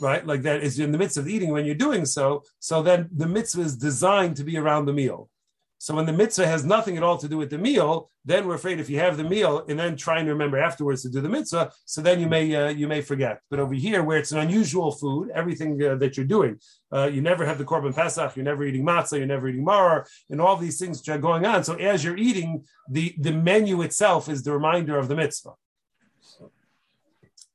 right, 0.00 0.26
like 0.26 0.42
that 0.42 0.62
is 0.62 0.78
in 0.78 0.92
the 0.92 0.98
midst 0.98 1.16
of 1.16 1.26
eating 1.26 1.50
when 1.50 1.64
you're 1.64 1.74
doing 1.74 2.04
so, 2.04 2.42
so 2.58 2.82
then 2.82 3.08
the 3.10 3.26
mitzvah 3.26 3.62
is 3.62 3.76
designed 3.76 4.36
to 4.36 4.44
be 4.44 4.58
around 4.58 4.84
the 4.84 4.92
meal. 4.92 5.30
So 5.78 5.94
when 5.94 6.06
the 6.06 6.12
mitzvah 6.12 6.46
has 6.46 6.64
nothing 6.64 6.96
at 6.96 7.02
all 7.02 7.18
to 7.18 7.28
do 7.28 7.36
with 7.36 7.50
the 7.50 7.58
meal, 7.58 8.10
then 8.24 8.46
we're 8.46 8.54
afraid 8.54 8.80
if 8.80 8.88
you 8.88 8.98
have 8.98 9.16
the 9.16 9.24
meal 9.24 9.64
and 9.68 9.78
then 9.78 9.96
trying 9.96 10.24
to 10.24 10.32
remember 10.32 10.58
afterwards 10.58 11.02
to 11.02 11.10
do 11.10 11.20
the 11.20 11.28
mitzvah, 11.28 11.70
so 11.84 12.00
then 12.00 12.18
you 12.18 12.28
may 12.28 12.54
uh, 12.54 12.68
you 12.68 12.88
may 12.88 13.02
forget. 13.02 13.40
But 13.50 13.60
over 13.60 13.74
here, 13.74 14.02
where 14.02 14.18
it's 14.18 14.32
an 14.32 14.38
unusual 14.38 14.90
food, 14.90 15.30
everything 15.34 15.82
uh, 15.82 15.96
that 15.96 16.16
you're 16.16 16.26
doing, 16.26 16.58
uh, 16.92 17.10
you 17.12 17.20
never 17.20 17.44
have 17.44 17.58
the 17.58 17.64
korban 17.64 17.94
pesach, 17.94 18.36
you're 18.36 18.44
never 18.44 18.64
eating 18.64 18.84
matzah, 18.84 19.18
you're 19.18 19.26
never 19.26 19.48
eating 19.48 19.64
maror, 19.64 20.06
and 20.30 20.40
all 20.40 20.56
these 20.56 20.78
things 20.78 21.06
are 21.08 21.18
going 21.18 21.44
on. 21.44 21.62
So 21.62 21.74
as 21.74 22.02
you're 22.02 22.16
eating, 22.16 22.64
the 22.88 23.14
the 23.18 23.32
menu 23.32 23.82
itself 23.82 24.28
is 24.28 24.42
the 24.42 24.52
reminder 24.52 24.98
of 24.98 25.08
the 25.08 25.16
mitzvah. 25.16 25.54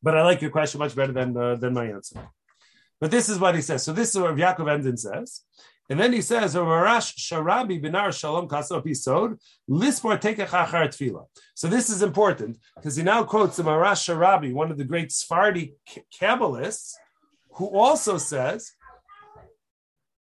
But 0.04 0.18
I 0.18 0.24
like 0.24 0.42
your 0.42 0.52
question 0.52 0.80
much 0.80 0.96
better 0.96 1.12
than 1.12 1.36
uh, 1.36 1.56
than 1.56 1.74
my 1.74 1.88
answer. 1.88 2.30
But 3.00 3.10
this 3.10 3.30
is 3.30 3.40
what 3.40 3.56
he 3.56 3.62
says. 3.62 3.84
So 3.84 3.94
this 3.94 4.14
is 4.14 4.22
what 4.22 4.36
Yaakov 4.36 4.72
Emden 4.72 4.96
says. 4.96 5.42
And 5.92 6.00
then 6.00 6.14
he 6.14 6.22
says, 6.22 6.56
Marash 6.56 7.14
Sharabi 7.18 7.84
Binar 7.84 8.18
Shalom 8.18 8.48
Lispor 8.48 10.22
Tekechachar 10.22 10.88
Tfila. 10.88 11.26
So 11.54 11.68
this 11.68 11.90
is 11.90 12.02
important 12.02 12.60
because 12.78 12.96
he 12.96 13.04
now 13.04 13.26
quotes 13.26 13.58
the 13.58 13.64
Marash 13.64 14.08
Sharabi, 14.08 14.54
one 14.54 14.72
of 14.72 14.78
the 14.78 14.86
great 14.86 15.12
Sephardi 15.12 15.74
Kabbalists, 16.18 16.94
who 17.56 17.66
also 17.78 18.18
says, 18.18 18.72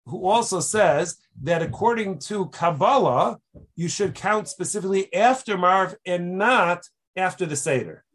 who 0.06 0.24
also 0.24 0.60
says 0.60 1.18
that 1.42 1.60
according 1.60 2.20
to 2.20 2.46
Kabbalah, 2.46 3.38
you 3.76 3.88
should 3.88 4.14
count 4.14 4.48
specifically 4.48 5.12
after 5.12 5.58
Mariv 5.58 5.94
and 6.06 6.38
not 6.38 6.86
after 7.16 7.44
the 7.44 7.56
Seder. 7.56 8.06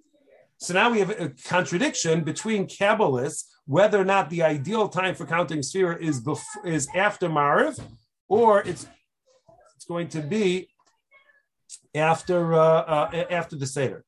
So 0.58 0.74
now 0.74 0.90
we 0.90 0.98
have 0.98 1.12
a 1.12 1.30
contradiction 1.30 2.24
between 2.24 2.66
Kabbalists 2.66 3.44
whether 3.66 4.00
or 4.00 4.06
not 4.06 4.30
the 4.30 4.44
ideal 4.44 4.88
time 4.88 5.16
for 5.16 5.26
counting 5.26 5.60
Sphira 5.60 6.00
is 6.00 6.20
before, 6.20 6.68
is 6.68 6.88
after 6.96 7.28
Mariv, 7.30 7.80
or 8.28 8.62
it's 8.62 8.88
it's 9.76 9.86
going 9.86 10.08
to 10.10 10.22
be 10.22 10.70
after 11.94 12.54
uh, 12.54 12.60
uh, 12.60 13.26
after 13.30 13.56
the 13.56 13.68
Seder. 13.68 14.04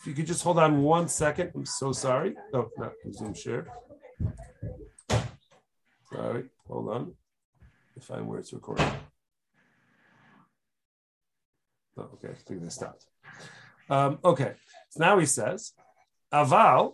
If 0.00 0.06
you 0.06 0.14
could 0.14 0.26
just 0.26 0.44
hold 0.44 0.58
on 0.58 0.82
one 0.82 1.08
second, 1.08 1.50
I'm 1.54 1.66
so 1.66 1.92
sorry. 1.92 2.36
Oh, 2.54 2.70
not 2.76 2.92
resume 3.04 3.34
share. 3.34 3.66
Sorry, 6.12 6.44
hold 6.68 6.88
on. 6.88 7.14
Find 8.00 8.28
where 8.28 8.38
it's 8.38 8.52
recording. 8.52 8.88
Oh, 11.96 12.02
okay, 12.14 12.28
I 12.28 12.34
think 12.34 12.62
this 12.62 12.76
stopped. 12.76 13.06
Um, 13.90 14.18
okay, 14.24 14.52
so 14.90 15.00
now 15.02 15.18
he 15.18 15.26
says, 15.26 15.72
Aval 16.32 16.92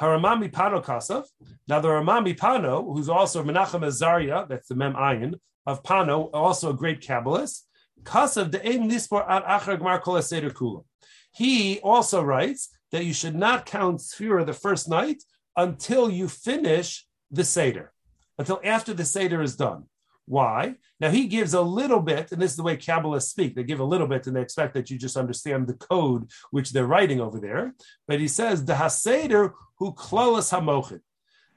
Haramami 0.00 0.50
Pano 0.50 0.84
Kasav. 0.84 1.24
Now 1.68 1.80
the 1.80 1.88
Ramami 1.88 2.36
Pano, 2.36 2.84
who's 2.84 3.08
also 3.08 3.42
Menachem 3.42 3.80
Azaria, 3.80 4.48
that's 4.48 4.68
the 4.68 4.74
Mem 4.74 4.94
Ayin 4.94 5.34
of 5.66 5.82
Pano, 5.82 6.30
also 6.32 6.70
a 6.70 6.74
great 6.74 7.00
Kabbalist. 7.00 7.62
Kasav 8.02 8.50
de'em 8.50 8.90
nispor 8.90 9.24
ad 9.28 9.44
achar 9.44 9.78
gmar 9.78 10.00
kol 10.02 10.16
kula. 10.16 10.84
He 11.32 11.80
also 11.80 12.22
writes 12.22 12.70
that 12.92 13.04
you 13.04 13.12
should 13.12 13.34
not 13.34 13.66
count 13.66 14.00
Sphira 14.00 14.44
the 14.44 14.52
first 14.52 14.88
night 14.88 15.22
until 15.56 16.10
you 16.10 16.28
finish 16.28 17.06
the 17.30 17.44
Seder, 17.44 17.92
until 18.38 18.60
after 18.64 18.94
the 18.94 19.04
Seder 19.04 19.42
is 19.42 19.56
done. 19.56 19.84
Why? 20.26 20.76
Now 21.00 21.10
he 21.10 21.26
gives 21.26 21.52
a 21.54 21.60
little 21.60 22.00
bit, 22.00 22.32
and 22.32 22.40
this 22.40 22.52
is 22.52 22.56
the 22.56 22.62
way 22.62 22.76
Kabbalists 22.76 23.28
speak. 23.28 23.54
They 23.54 23.62
give 23.62 23.80
a 23.80 23.84
little 23.84 24.06
bit 24.06 24.26
and 24.26 24.34
they 24.34 24.40
expect 24.40 24.74
that 24.74 24.90
you 24.90 24.98
just 24.98 25.16
understand 25.16 25.66
the 25.66 25.74
code 25.74 26.30
which 26.50 26.72
they're 26.72 26.86
writing 26.86 27.20
over 27.20 27.38
there. 27.38 27.74
But 28.08 28.20
he 28.20 28.28
says 28.28 28.64
the 28.64 28.74
Haseder 28.74 29.52
who 29.78 29.92
klolas 29.92 30.50
hamochin, 30.52 31.00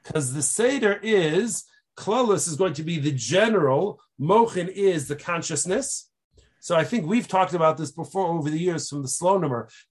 because 0.02 0.34
the 0.34 0.42
Seder 0.42 1.00
is 1.02 1.64
klolas 1.96 2.46
is 2.46 2.56
going 2.56 2.74
to 2.74 2.82
be 2.82 2.98
the 2.98 3.12
general, 3.12 4.00
mochin 4.20 4.68
is 4.68 5.08
the 5.08 5.16
consciousness, 5.16 6.07
so 6.60 6.76
I 6.76 6.84
think 6.84 7.06
we've 7.06 7.28
talked 7.28 7.54
about 7.54 7.76
this 7.76 7.92
before 7.92 8.26
over 8.26 8.50
the 8.50 8.58
years 8.58 8.88
from 8.88 9.02
the 9.02 9.08
Slow 9.08 9.38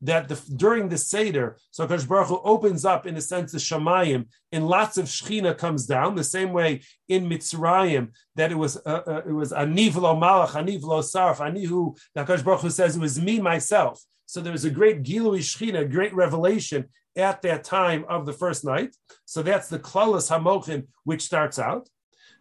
that 0.02 0.28
the, 0.28 0.42
during 0.56 0.90
the 0.90 0.98
Seder, 0.98 1.58
so 1.72 1.88
Akash 1.88 2.08
Baruch 2.08 2.28
Hu 2.28 2.42
opens 2.44 2.86
up 2.86 3.06
in 3.06 3.16
a 3.16 3.22
sense 3.22 3.52
the 3.52 3.58
Shamayim, 3.58 4.28
and 4.52 4.68
lots 4.68 4.98
of 4.98 5.06
Shechina 5.06 5.58
comes 5.58 5.86
down, 5.86 6.16
the 6.16 6.24
same 6.24 6.52
way 6.52 6.82
in 7.08 7.30
Mitzrayim 7.30 8.10
that 8.36 8.52
it 8.52 8.56
was 8.56 8.78
uh, 8.86 9.02
uh, 9.08 9.22
it 9.28 9.34
was 9.34 9.52
Anivlo 9.52 10.18
Malach, 10.18 10.52
Anivlo 10.52 11.02
Sarf, 11.02 11.38
Anihu, 11.38 11.98
Akash 12.18 12.44
Baruch 12.44 12.62
Hu 12.62 12.70
says 12.70 12.96
it 12.96 13.00
was 13.00 13.20
me, 13.20 13.40
myself. 13.40 14.02
So 14.26 14.42
there 14.42 14.52
was 14.52 14.66
a 14.66 14.70
great 14.70 15.04
Gilui 15.04 15.40
Shechina, 15.40 15.90
great 15.90 16.14
revelation 16.14 16.86
at 17.16 17.42
that 17.42 17.64
time 17.64 18.06
of 18.10 18.26
the 18.26 18.34
first 18.34 18.66
night. 18.66 18.96
So 19.26 19.42
that's 19.42 19.70
the 19.70 19.80
Klalas 19.80 20.30
Hamochin, 20.30 20.88
which 21.06 21.22
starts 21.22 21.58
out. 21.58 21.90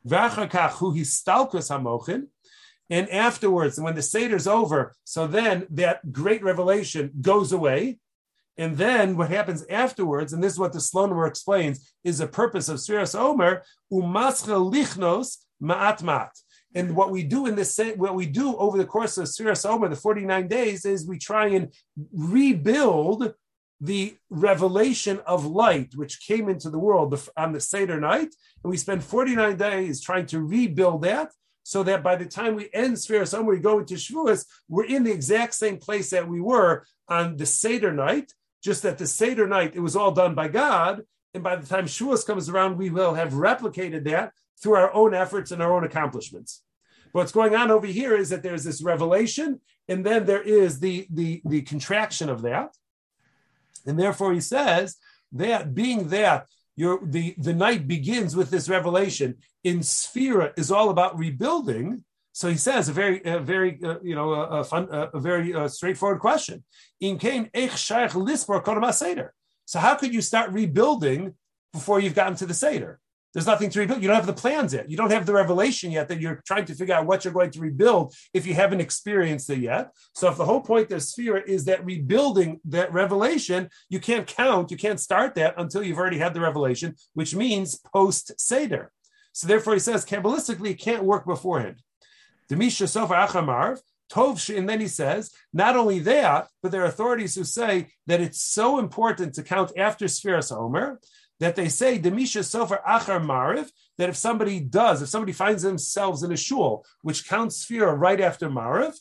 V'achakach 0.06 0.78
histalkus 0.96 1.70
Hamochin, 1.70 2.26
and 2.88 3.10
afterwards, 3.10 3.80
when 3.80 3.94
the 3.94 4.02
Seder's 4.02 4.46
over, 4.46 4.94
so 5.04 5.26
then 5.26 5.66
that 5.70 6.12
great 6.12 6.42
revelation 6.42 7.12
goes 7.20 7.52
away. 7.52 7.98
And 8.58 8.76
then 8.76 9.16
what 9.16 9.30
happens 9.30 9.64
afterwards, 9.68 10.32
and 10.32 10.42
this 10.42 10.54
is 10.54 10.58
what 10.58 10.72
the 10.72 10.78
Slonim 10.78 11.28
explains, 11.28 11.92
is 12.04 12.18
the 12.18 12.26
purpose 12.26 12.68
of 12.68 12.78
Sfiras 12.78 13.18
Omer, 13.18 13.62
umascha 13.92 14.72
lichnos 14.72 15.38
ma'at 15.62 16.02
mat. 16.02 16.32
And 16.74 16.94
what 16.94 17.10
we 17.10 17.22
do 17.22 17.46
in 17.46 17.54
this, 17.54 17.78
what 17.96 18.14
we 18.14 18.26
do 18.26 18.56
over 18.56 18.78
the 18.78 18.86
course 18.86 19.18
of 19.18 19.26
Sfiras 19.26 19.68
Omer, 19.68 19.88
the 19.88 19.96
49 19.96 20.48
days, 20.48 20.84
is 20.84 21.06
we 21.06 21.18
try 21.18 21.48
and 21.48 21.72
rebuild 22.12 23.34
the 23.80 24.16
revelation 24.30 25.20
of 25.26 25.44
light 25.44 25.94
which 25.96 26.26
came 26.26 26.48
into 26.48 26.70
the 26.70 26.78
world 26.78 27.28
on 27.36 27.52
the 27.52 27.60
Seder 27.60 28.00
night. 28.00 28.34
And 28.62 28.70
we 28.70 28.76
spend 28.76 29.04
49 29.04 29.56
days 29.56 30.00
trying 30.00 30.26
to 30.26 30.40
rebuild 30.40 31.02
that 31.02 31.30
so 31.66 31.82
that 31.82 32.00
by 32.00 32.14
the 32.14 32.24
time 32.24 32.54
we 32.54 32.68
end 32.72 32.94
Sfiras 32.94 33.36
Omer, 33.36 33.50
we 33.50 33.58
go 33.58 33.80
into 33.80 33.94
Shavuos, 33.94 34.46
we're 34.68 34.84
in 34.84 35.02
the 35.02 35.10
exact 35.10 35.52
same 35.52 35.78
place 35.78 36.10
that 36.10 36.28
we 36.28 36.40
were 36.40 36.86
on 37.08 37.36
the 37.36 37.44
Seder 37.44 37.92
night, 37.92 38.32
just 38.62 38.84
that 38.84 38.98
the 38.98 39.06
Seder 39.08 39.48
night, 39.48 39.74
it 39.74 39.80
was 39.80 39.96
all 39.96 40.12
done 40.12 40.36
by 40.36 40.46
God. 40.46 41.02
And 41.34 41.42
by 41.42 41.56
the 41.56 41.66
time 41.66 41.86
Shavuos 41.86 42.24
comes 42.24 42.48
around, 42.48 42.78
we 42.78 42.90
will 42.90 43.14
have 43.14 43.32
replicated 43.32 44.04
that 44.04 44.32
through 44.62 44.74
our 44.74 44.94
own 44.94 45.12
efforts 45.12 45.50
and 45.50 45.60
our 45.60 45.72
own 45.72 45.82
accomplishments. 45.82 46.62
What's 47.10 47.32
going 47.32 47.56
on 47.56 47.72
over 47.72 47.88
here 47.88 48.14
is 48.14 48.28
that 48.28 48.44
there's 48.44 48.62
this 48.62 48.80
revelation, 48.80 49.60
and 49.88 50.06
then 50.06 50.24
there 50.24 50.42
is 50.42 50.78
the, 50.78 51.08
the, 51.10 51.42
the 51.44 51.62
contraction 51.62 52.28
of 52.28 52.42
that. 52.42 52.76
And 53.84 53.98
therefore, 53.98 54.32
he 54.34 54.40
says 54.40 54.98
that 55.32 55.74
being 55.74 56.10
that 56.10 56.46
your, 56.76 57.00
the, 57.02 57.34
the 57.38 57.54
night 57.54 57.88
begins 57.88 58.36
with 58.36 58.50
this 58.50 58.68
revelation 58.68 59.36
in 59.64 59.80
Sphira 59.80 60.52
is 60.58 60.70
all 60.70 60.90
about 60.90 61.18
rebuilding. 61.18 62.04
So 62.32 62.50
he 62.50 62.56
says 62.56 62.90
a 62.90 62.92
very, 62.92 63.22
a 63.24 63.40
very, 63.40 63.78
uh, 63.82 63.96
you 64.02 64.14
know, 64.14 64.34
a, 64.34 64.60
a 64.60 64.64
fun, 64.64 64.88
a, 64.90 65.08
a 65.14 65.20
very 65.20 65.54
uh, 65.54 65.68
straightforward 65.68 66.20
question. 66.20 66.62
In 67.00 67.18
Cain, 67.18 67.50
So 69.64 69.78
how 69.80 69.94
could 69.94 70.12
you 70.12 70.20
start 70.20 70.52
rebuilding 70.52 71.34
before 71.72 71.98
you've 71.98 72.14
gotten 72.14 72.36
to 72.36 72.46
the 72.46 72.54
Seder? 72.54 73.00
There's 73.36 73.46
nothing 73.46 73.68
to 73.68 73.80
rebuild. 73.80 74.00
You 74.00 74.08
don't 74.08 74.16
have 74.16 74.24
the 74.24 74.32
plans 74.32 74.72
yet. 74.72 74.88
You 74.88 74.96
don't 74.96 75.12
have 75.12 75.26
the 75.26 75.34
revelation 75.34 75.90
yet 75.90 76.08
that 76.08 76.22
you're 76.22 76.42
trying 76.46 76.64
to 76.64 76.74
figure 76.74 76.94
out 76.94 77.04
what 77.04 77.22
you're 77.22 77.34
going 77.34 77.50
to 77.50 77.60
rebuild 77.60 78.14
if 78.32 78.46
you 78.46 78.54
haven't 78.54 78.80
experienced 78.80 79.50
it 79.50 79.58
yet. 79.58 79.90
So 80.14 80.30
if 80.30 80.38
the 80.38 80.46
whole 80.46 80.62
point 80.62 80.90
of 80.90 81.02
Sphira 81.02 81.44
is 81.46 81.66
that 81.66 81.84
rebuilding 81.84 82.60
that 82.64 82.94
revelation, 82.94 83.68
you 83.90 84.00
can't 84.00 84.26
count, 84.26 84.70
you 84.70 84.78
can't 84.78 84.98
start 84.98 85.34
that 85.34 85.52
until 85.58 85.82
you've 85.82 85.98
already 85.98 86.16
had 86.16 86.32
the 86.32 86.40
revelation, 86.40 86.94
which 87.12 87.34
means 87.34 87.78
post 87.92 88.32
Seder. 88.40 88.90
So 89.34 89.46
therefore 89.46 89.74
he 89.74 89.80
says, 89.80 90.06
Kabbalistically, 90.06 90.70
it 90.70 90.80
can't 90.80 91.04
work 91.04 91.26
beforehand. 91.26 91.82
Demisha 92.50 92.88
Sofa 92.88 93.12
Achamarv, 93.12 93.80
Tov, 94.10 94.56
and 94.56 94.66
then 94.66 94.80
he 94.80 94.88
says, 94.88 95.30
not 95.52 95.76
only 95.76 95.98
that, 95.98 96.48
but 96.62 96.72
there 96.72 96.82
are 96.82 96.86
authorities 96.86 97.34
who 97.34 97.44
say 97.44 97.88
that 98.06 98.22
it's 98.22 98.40
so 98.40 98.78
important 98.78 99.34
to 99.34 99.42
count 99.42 99.72
after 99.76 100.06
Sfiras 100.06 100.56
Omer 100.56 101.00
that 101.40 101.56
they 101.56 101.68
say 101.68 101.98
demisha 101.98 102.42
sofer 102.42 102.82
achar 102.84 103.20
mariv 103.20 103.68
that 103.98 104.08
if 104.08 104.16
somebody 104.16 104.60
does, 104.60 105.02
if 105.02 105.08
somebody 105.08 105.32
finds 105.32 105.62
themselves 105.62 106.22
in 106.22 106.32
a 106.32 106.36
shul 106.36 106.84
which 107.02 107.28
counts 107.28 107.64
sphira 107.64 107.98
right 107.98 108.20
after 108.20 108.48
mariv, 108.48 108.94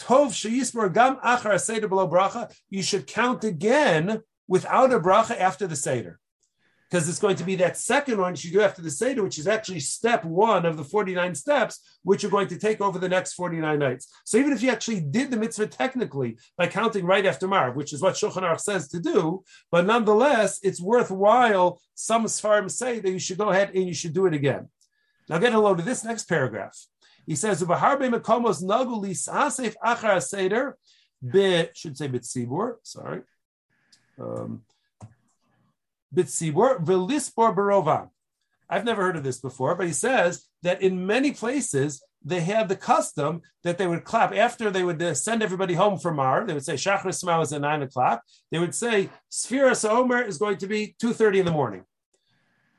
tov 0.00 0.28
sheyismor 0.28 0.92
gam 0.92 1.16
achar 1.16 1.60
seder 1.60 1.88
below 1.88 2.08
bracha, 2.08 2.52
you 2.70 2.82
should 2.82 3.06
count 3.06 3.44
again 3.44 4.22
without 4.48 4.92
a 4.92 5.00
bracha 5.00 5.38
after 5.38 5.66
the 5.66 5.76
seder 5.76 6.20
because 6.94 7.08
it's 7.08 7.18
going 7.18 7.34
to 7.34 7.42
be 7.42 7.56
that 7.56 7.76
second 7.76 8.20
one 8.20 8.36
you 8.38 8.52
do 8.52 8.60
after 8.60 8.80
the 8.80 8.88
Seder, 8.88 9.24
which 9.24 9.36
is 9.40 9.48
actually 9.48 9.80
step 9.80 10.24
one 10.24 10.64
of 10.64 10.76
the 10.76 10.84
49 10.84 11.34
steps, 11.34 11.80
which 12.04 12.22
you're 12.22 12.30
going 12.30 12.46
to 12.46 12.56
take 12.56 12.80
over 12.80 13.00
the 13.00 13.08
next 13.08 13.32
49 13.32 13.80
nights. 13.80 14.06
So 14.24 14.38
even 14.38 14.52
if 14.52 14.62
you 14.62 14.70
actually 14.70 15.00
did 15.00 15.32
the 15.32 15.36
mitzvah 15.36 15.66
technically 15.66 16.38
by 16.56 16.68
counting 16.68 17.04
right 17.04 17.26
after 17.26 17.48
Mariv, 17.48 17.74
which 17.74 17.92
is 17.92 18.00
what 18.00 18.14
Shulchan 18.14 18.44
Aruch 18.44 18.60
says 18.60 18.86
to 18.90 19.00
do, 19.00 19.42
but 19.72 19.86
nonetheless, 19.86 20.60
it's 20.62 20.80
worthwhile. 20.80 21.80
Some 21.96 22.26
Sfarim 22.26 22.70
say 22.70 23.00
that 23.00 23.10
you 23.10 23.18
should 23.18 23.38
go 23.38 23.50
ahead 23.50 23.72
and 23.74 23.88
you 23.88 23.94
should 23.94 24.14
do 24.14 24.26
it 24.26 24.34
again. 24.34 24.68
Now 25.28 25.38
get 25.38 25.52
a 25.52 25.58
load 25.58 25.80
of 25.80 25.86
this 25.86 26.04
next 26.04 26.28
paragraph. 26.28 26.78
He 27.26 27.34
says, 27.34 27.60
makomos 27.60 28.62
nagu 28.62 29.02
lisasef 29.02 29.74
achar 29.84 30.22
seder, 30.22 30.78
should 31.74 31.98
say 31.98 32.06
bitzibur, 32.06 32.74
sorry. 32.84 33.22
Um, 34.16 34.62
bitzibur 36.14 36.84
v'lispor 36.84 37.54
barova. 37.54 38.08
I've 38.68 38.84
never 38.84 39.02
heard 39.02 39.16
of 39.16 39.24
this 39.24 39.40
before, 39.40 39.74
but 39.74 39.86
he 39.86 39.92
says 39.92 40.46
that 40.62 40.80
in 40.80 41.06
many 41.06 41.32
places 41.32 42.02
they 42.24 42.40
had 42.40 42.68
the 42.68 42.76
custom 42.76 43.42
that 43.64 43.76
they 43.76 43.86
would 43.86 44.04
clap 44.04 44.34
after 44.34 44.70
they 44.70 44.82
would 44.82 45.02
uh, 45.02 45.12
send 45.12 45.42
everybody 45.42 45.74
home 45.74 45.98
from 45.98 46.16
Mar. 46.16 46.46
They 46.46 46.54
would 46.54 46.64
say 46.64 46.74
Shachar 46.74 47.08
Smau 47.08 47.42
is 47.42 47.52
at 47.52 47.60
nine 47.60 47.82
o'clock. 47.82 48.22
They 48.50 48.58
would 48.58 48.74
say 48.74 49.10
Sphira 49.30 49.74
Omer 49.88 50.22
is 50.22 50.38
going 50.38 50.56
to 50.58 50.66
be 50.66 50.96
two 50.98 51.12
thirty 51.12 51.38
in 51.40 51.44
the 51.44 51.52
morning, 51.52 51.84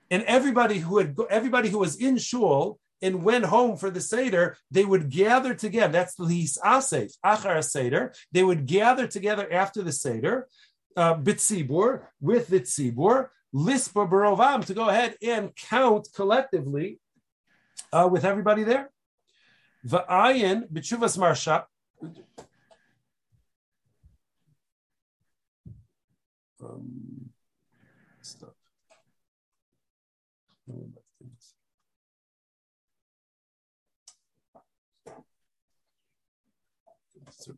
and 0.09 0.23
everybody 0.23 0.79
who 0.79 0.97
had 0.97 1.15
everybody 1.29 1.69
who 1.69 1.77
was 1.77 1.95
in 1.97 2.17
shul 2.17 2.79
and 3.01 3.23
went 3.23 3.45
home 3.45 3.77
for 3.77 3.91
the 3.91 4.01
Seder, 4.01 4.57
they 4.71 4.85
would 4.85 5.11
gather 5.11 5.53
together. 5.53 5.93
That's 5.93 6.15
the 6.15 6.23
Lis 6.23 6.57
Asef, 6.65 7.11
Achar 7.23 7.63
Seder. 7.63 8.13
They 8.31 8.43
would 8.43 8.65
gather 8.65 9.05
together 9.05 9.47
after 9.51 9.83
the 9.83 9.91
Seder 9.91 10.47
uh, 10.95 11.15
bitzibur 11.15 12.01
with 12.21 12.47
the 12.47 12.61
tzibur 12.61 13.29
lispa 13.53 14.09
barovam 14.09 14.65
to 14.65 14.73
go 14.73 14.89
ahead 14.89 15.15
and 15.21 15.55
count 15.55 16.07
collectively 16.15 16.99
uh, 17.93 18.07
with 18.11 18.25
everybody 18.25 18.63
there. 18.63 18.89
Va'ayin 19.87 20.67
b'tshuvas 20.71 21.17
marsha. 21.17 21.65
Um. 26.61 27.29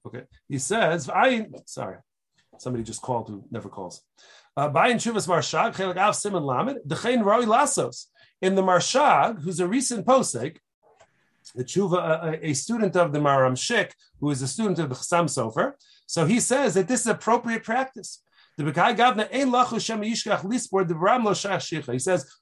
Okay, 0.05 0.23
he 0.49 0.57
says, 0.57 1.09
"I 1.09 1.47
sorry." 1.65 1.97
Somebody 2.59 2.83
just 2.83 3.01
called 3.01 3.29
who 3.29 3.43
never 3.51 3.69
calls. 3.69 4.03
Uh, 4.55 4.69
Bayin 4.69 4.95
Shuvas 4.95 5.27
Marshag, 5.27 5.75
Chelik 5.75 5.97
Av 5.97 6.15
Simon 6.15 6.43
Lamed, 6.43 6.79
Dechain 6.87 7.23
Roi 7.23 7.43
Lasos. 7.45 8.07
In 8.41 8.55
the 8.55 8.61
Marshag, 8.61 9.41
who's 9.41 9.59
a 9.59 9.67
recent 9.67 10.05
posek, 10.05 10.57
the 11.55 11.63
tshuva, 11.63 12.23
a, 12.23 12.47
a, 12.47 12.53
student 12.53 12.95
of 12.95 13.13
the 13.13 13.19
Maram 13.19 13.53
Shik, 13.53 13.91
who 14.19 14.29
is 14.31 14.41
a 14.41 14.47
student 14.47 14.79
of 14.79 14.89
the 14.89 14.95
Chassam 14.95 15.25
Sofer. 15.25 15.73
So 16.05 16.25
he 16.25 16.39
says 16.39 16.73
that 16.73 16.87
this 16.87 17.01
is 17.01 17.07
appropriate 17.07 17.63
practice. 17.63 18.21
He 18.57 18.63
says 18.63 18.81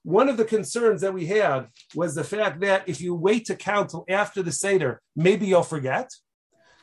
one 0.03 0.29
of 0.29 0.37
the 0.37 0.45
concerns 0.47 1.01
that 1.01 1.13
we 1.13 1.25
had 1.25 1.67
was 1.93 2.15
the 2.15 2.23
fact 2.23 2.61
that 2.61 2.87
if 2.87 3.01
you 3.01 3.13
wait 3.13 3.45
to 3.47 3.55
count 3.55 3.89
till 3.89 4.05
after 4.07 4.41
the 4.41 4.53
Seder, 4.53 5.01
maybe 5.17 5.45
you'll 5.45 5.63
forget. 5.63 6.09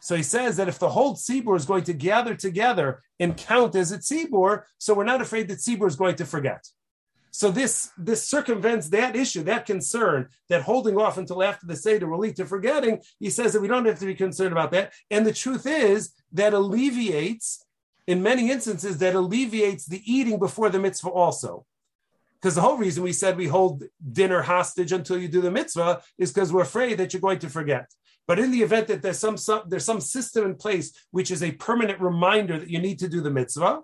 So 0.03 0.17
he 0.17 0.25
says 0.25 0.57
that 0.57 0.67
if 0.67 0.81
the 0.81 0.89
whole 0.89 1.15
tzibur 1.15 1.57
is 1.57 1.65
going 1.65 1.85
to 1.85 1.93
gather 1.93 2.35
together 2.35 3.03
and 3.21 3.37
count 3.37 3.77
as 3.77 3.93
a 3.93 3.99
tzibur, 3.99 4.65
so 4.77 4.95
we're 4.95 5.05
not 5.05 5.23
afraid 5.23 5.47
that 5.47 5.59
tzibur 5.59 5.87
is 5.87 5.95
going 5.95 6.17
to 6.17 6.27
forget. 6.27 6.67
So 7.31 7.53
this 7.53 7.93
this 7.97 8.29
circumvents 8.29 8.89
that 8.89 9.15
issue, 9.15 9.45
that 9.45 9.65
concern 9.65 10.29
that 10.49 10.63
holding 10.63 10.99
off 10.99 11.19
until 11.19 11.41
after 11.41 11.69
the 11.69 11.77
seder 11.77 12.09
will 12.09 12.19
lead 12.19 12.35
to 12.37 12.45
forgetting. 12.45 13.01
He 13.21 13.31
says 13.31 13.53
that 13.53 13.63
we 13.63 13.69
don't 13.69 13.87
have 13.87 14.01
to 14.01 14.07
be 14.07 14.17
concerned 14.17 14.51
about 14.51 14.73
that. 14.73 14.93
And 15.09 15.25
the 15.25 15.33
truth 15.33 15.67
is 15.67 16.13
that 16.33 16.53
alleviates, 16.53 17.65
in 18.09 18.25
many 18.25 18.51
instances, 18.51 18.99
that 18.99 19.15
alleviates 19.15 19.87
the 19.87 20.03
eating 20.05 20.41
before 20.41 20.69
the 20.69 20.81
mitzvah 20.81 21.11
also. 21.11 21.65
Because 22.41 22.57
the 22.57 22.61
whole 22.61 22.77
reason 22.77 23.05
we 23.05 23.13
said 23.13 23.37
we 23.37 23.47
hold 23.47 23.85
dinner 24.13 24.43
hostage 24.43 24.91
until 24.91 25.17
you 25.17 25.29
do 25.29 25.41
the 25.41 25.51
mitzvah 25.51 26.03
is 26.19 26.33
because 26.33 26.53
we're 26.53 26.63
afraid 26.63 26.99
that 26.99 27.13
you're 27.13 27.23
going 27.23 27.39
to 27.39 27.49
forget. 27.49 27.89
But 28.27 28.39
in 28.39 28.51
the 28.51 28.62
event 28.62 28.87
that 28.89 29.03
there's 29.03 29.18
some, 29.18 29.37
some, 29.37 29.62
there's 29.66 29.85
some 29.85 30.01
system 30.01 30.45
in 30.45 30.55
place 30.55 30.93
which 31.11 31.31
is 31.31 31.43
a 31.43 31.53
permanent 31.53 32.01
reminder 32.01 32.59
that 32.59 32.70
you 32.70 32.81
need 32.81 32.99
to 33.01 33.09
do 33.09 33.20
the 33.20 33.31
mitzvah, 33.31 33.81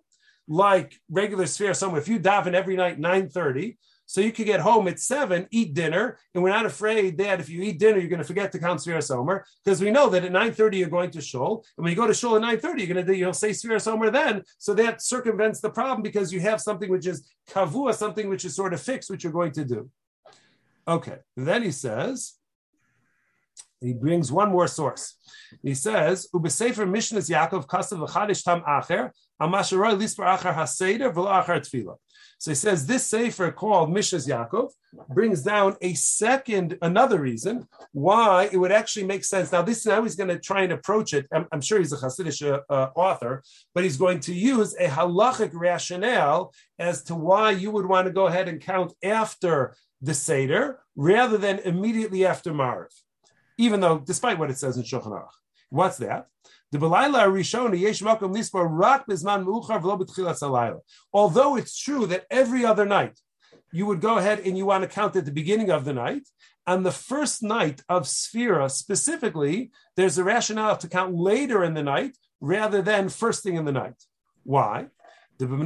like 0.47 0.99
regular 1.11 1.47
sphere 1.47 1.74
somewhere. 1.74 2.01
If 2.01 2.09
you 2.09 2.18
daven 2.18 2.55
every 2.55 2.76
night 2.76 2.99
9:30, 2.99 3.76
so 4.07 4.22
you 4.22 4.32
could 4.32 4.47
get 4.47 4.61
home 4.61 4.89
at 4.89 4.99
seven, 4.99 5.47
eat 5.51 5.74
dinner, 5.74 6.18
and 6.32 6.43
we're 6.43 6.49
not 6.49 6.64
afraid 6.64 7.18
that 7.18 7.41
if 7.41 7.51
you 7.51 7.61
eat 7.61 7.78
dinner, 7.78 7.99
you're 7.99 8.09
going 8.09 8.22
to 8.22 8.26
forget 8.26 8.51
to 8.53 8.59
count 8.59 8.80
Sfiras 8.80 9.14
Omer, 9.14 9.45
because 9.62 9.82
we 9.82 9.91
know 9.91 10.09
that 10.09 10.24
at 10.24 10.32
9:30 10.32 10.78
you're 10.78 10.89
going 10.89 11.11
to 11.11 11.20
shul, 11.20 11.62
and 11.76 11.84
when 11.84 11.91
you 11.91 11.97
go 11.97 12.07
to 12.07 12.14
shul 12.14 12.34
at 12.36 12.43
9:30, 12.43 12.78
you're 12.78 12.95
going 12.95 13.05
to 13.05 13.16
you'll 13.16 13.34
say 13.34 13.51
Sfiras 13.51 13.86
Omer 13.86 14.11
then. 14.11 14.43
So 14.57 14.72
that 14.74 15.03
circumvents 15.03 15.61
the 15.61 15.70
problem 15.70 16.03
because 16.03 16.32
you 16.32 16.41
have 16.41 16.62
something 16.62 16.91
which 16.91 17.07
is 17.07 17.30
kavua, 17.51 17.95
something 17.95 18.30
which 18.30 18.47
is 18.47 18.57
sort 18.57 18.72
of 18.72 18.80
fixed, 18.80 19.11
which 19.11 19.24
you're 19.24 19.32
going 19.32 19.53
to 19.53 19.64
do. 19.64 19.91
Okay, 20.86 21.18
then 21.36 21.62
he 21.62 21.70
says. 21.70 22.38
He 23.81 23.95
brings 23.95 24.33
one 24.33 24.51
more 24.51 24.66
source. 24.66 25.14
He 25.62 25.74
says, 25.74 26.29
"Ubesefer 26.35 26.89
Mishnah 26.89 27.20
Yaakov 27.20 27.66
Kasav 27.66 28.07
V'Chadish 28.07 28.43
Tam 28.45 28.62
Acher 28.62 29.11
Amasharoi 29.41 29.97
Lispar 29.99 30.26
Acher 30.37 30.55
Haseder 30.55 31.12
V'Lo 31.12 31.31
Acher 31.43 31.61
Tefillah." 31.61 31.97
So 32.41 32.53
he 32.53 32.55
says 32.55 32.87
this 32.87 33.05
sefer 33.05 33.51
called 33.51 33.93
Mishnah 33.93 34.20
Yaakov 34.20 34.70
brings 35.09 35.43
down 35.43 35.76
a 35.81 35.95
second, 35.95 36.79
another 36.83 37.20
reason 37.20 37.66
why 37.93 38.49
it 38.53 38.57
would 38.57 38.70
actually 38.70 39.07
make 39.07 39.24
sense. 39.24 39.51
Now, 39.51 39.62
this 39.62 39.85
now 39.85 40.03
he's 40.03 40.14
going 40.14 40.29
to 40.29 40.39
try 40.39 40.62
and 40.62 40.72
approach 40.72 41.14
it. 41.14 41.26
I'm, 41.33 41.47
I'm 41.51 41.61
sure 41.61 41.79
he's 41.79 41.93
a 41.93 41.97
Hasidic 41.97 42.41
uh, 42.43 42.61
uh, 42.72 42.91
author, 42.95 43.43
but 43.74 43.83
he's 43.83 43.97
going 43.97 44.20
to 44.20 44.35
use 44.35 44.74
a 44.79 44.87
halachic 44.87 45.51
rationale 45.53 46.55
as 46.79 47.03
to 47.05 47.16
why 47.16 47.51
you 47.51 47.72
would 47.72 47.87
want 47.87 48.07
to 48.07 48.12
go 48.12 48.29
ahead 48.29 48.49
and 48.49 48.61
count 48.61 48.93
after 49.03 49.74
the 50.01 50.14
Seder 50.14 50.79
rather 50.95 51.39
than 51.39 51.59
immediately 51.61 52.24
after 52.24 52.53
Mariv 52.53 52.93
even 53.59 53.80
though, 53.80 53.98
despite 53.98 54.38
what 54.38 54.50
it 54.50 54.59
says 54.59 54.76
in 54.76 54.84
Shulchan 54.84 55.12
Aruch. 55.12 55.28
What's 55.68 55.98
that? 55.98 56.28
Although 61.12 61.56
it's 61.56 61.78
true 61.78 62.06
that 62.06 62.26
every 62.30 62.64
other 62.64 62.86
night 62.86 63.18
you 63.72 63.86
would 63.86 64.00
go 64.00 64.18
ahead 64.18 64.40
and 64.40 64.56
you 64.56 64.64
want 64.64 64.82
to 64.84 64.88
count 64.88 65.16
at 65.16 65.24
the 65.24 65.32
beginning 65.32 65.70
of 65.70 65.84
the 65.84 65.92
night, 65.92 66.26
on 66.66 66.82
the 66.82 66.92
first 66.92 67.42
night 67.42 67.82
of 67.88 68.04
Sphira 68.04 68.70
specifically, 68.70 69.70
there's 69.96 70.18
a 70.18 70.24
rationale 70.24 70.76
to 70.76 70.88
count 70.88 71.14
later 71.14 71.64
in 71.64 71.74
the 71.74 71.82
night 71.82 72.16
rather 72.40 72.82
than 72.82 73.09
first 73.09 73.42
thing 73.42 73.56
in 73.56 73.64
the 73.64 73.72
night. 73.72 74.04
Why? 74.44 74.88
Because 75.38 75.59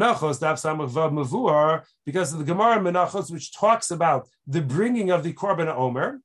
of 2.32 2.38
the 2.38 2.44
Gemara 2.44 2.78
Menachos, 2.78 3.32
which 3.32 3.52
talks 3.52 3.90
about 3.90 4.28
the 4.46 4.60
bringing 4.60 5.10
of 5.10 5.22
the 5.22 5.32
Korban 5.32 5.74
Omer, 5.74 6.20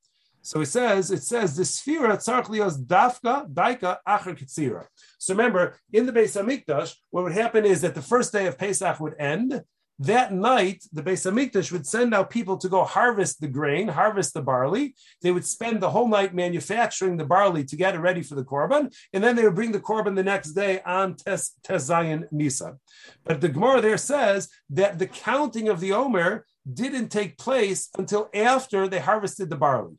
So 0.47 0.61
it 0.61 0.67
says, 0.67 1.11
it 1.11 1.23
says 1.23 1.57
the 1.57 1.63
sphera 1.63 2.15
tzarchlios 2.15 2.81
dafka 2.81 3.53
daika 3.53 3.97
acher 4.07 4.33
kitzira. 4.33 4.85
So 5.19 5.33
remember, 5.33 5.75
in 5.91 6.05
the 6.05 6.13
Beis 6.13 6.41
Hamikdash, 6.41 6.95
what 7.09 7.25
would 7.25 7.33
happen 7.33 7.65
is 7.65 7.81
that 7.81 7.95
the 7.95 8.01
first 8.01 8.31
day 8.31 8.47
of 8.47 8.57
Pesach 8.57 8.97
would 9.01 9.15
end. 9.19 9.61
That 9.99 10.31
night, 10.31 10.85
the 10.93 11.03
Beis 11.03 11.29
Hamikdash 11.29 11.69
would 11.73 11.85
send 11.85 12.13
out 12.13 12.29
people 12.29 12.57
to 12.59 12.69
go 12.69 12.85
harvest 12.85 13.41
the 13.41 13.49
grain, 13.49 13.89
harvest 13.89 14.33
the 14.33 14.41
barley. 14.41 14.95
They 15.21 15.31
would 15.31 15.45
spend 15.45 15.81
the 15.81 15.89
whole 15.89 16.07
night 16.07 16.33
manufacturing 16.33 17.17
the 17.17 17.25
barley 17.25 17.65
to 17.65 17.75
get 17.75 17.95
it 17.95 17.99
ready 17.99 18.23
for 18.23 18.35
the 18.35 18.45
korban, 18.45 18.95
and 19.11 19.21
then 19.21 19.35
they 19.35 19.43
would 19.43 19.55
bring 19.55 19.73
the 19.73 19.81
korban 19.81 20.15
the 20.15 20.23
next 20.23 20.53
day 20.53 20.79
on 20.85 21.15
Tes, 21.15 21.55
Tes 21.61 21.83
Zion 21.83 22.25
Nisa. 22.31 22.77
But 23.25 23.41
the 23.41 23.49
Gemara 23.49 23.81
there 23.81 23.97
says 23.97 24.47
that 24.69 24.97
the 24.97 25.07
counting 25.07 25.67
of 25.67 25.81
the 25.81 25.91
Omer 25.91 26.45
didn't 26.73 27.09
take 27.09 27.37
place 27.37 27.89
until 27.97 28.29
after 28.33 28.87
they 28.87 28.99
harvested 28.99 29.49
the 29.49 29.57
barley. 29.57 29.97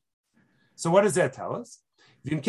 So 0.79 0.91
what 0.91 1.03
does 1.03 1.15
that 1.15 1.33
tell 1.33 1.57
us? 1.57 1.81
So 2.25 2.37
that 2.37 2.41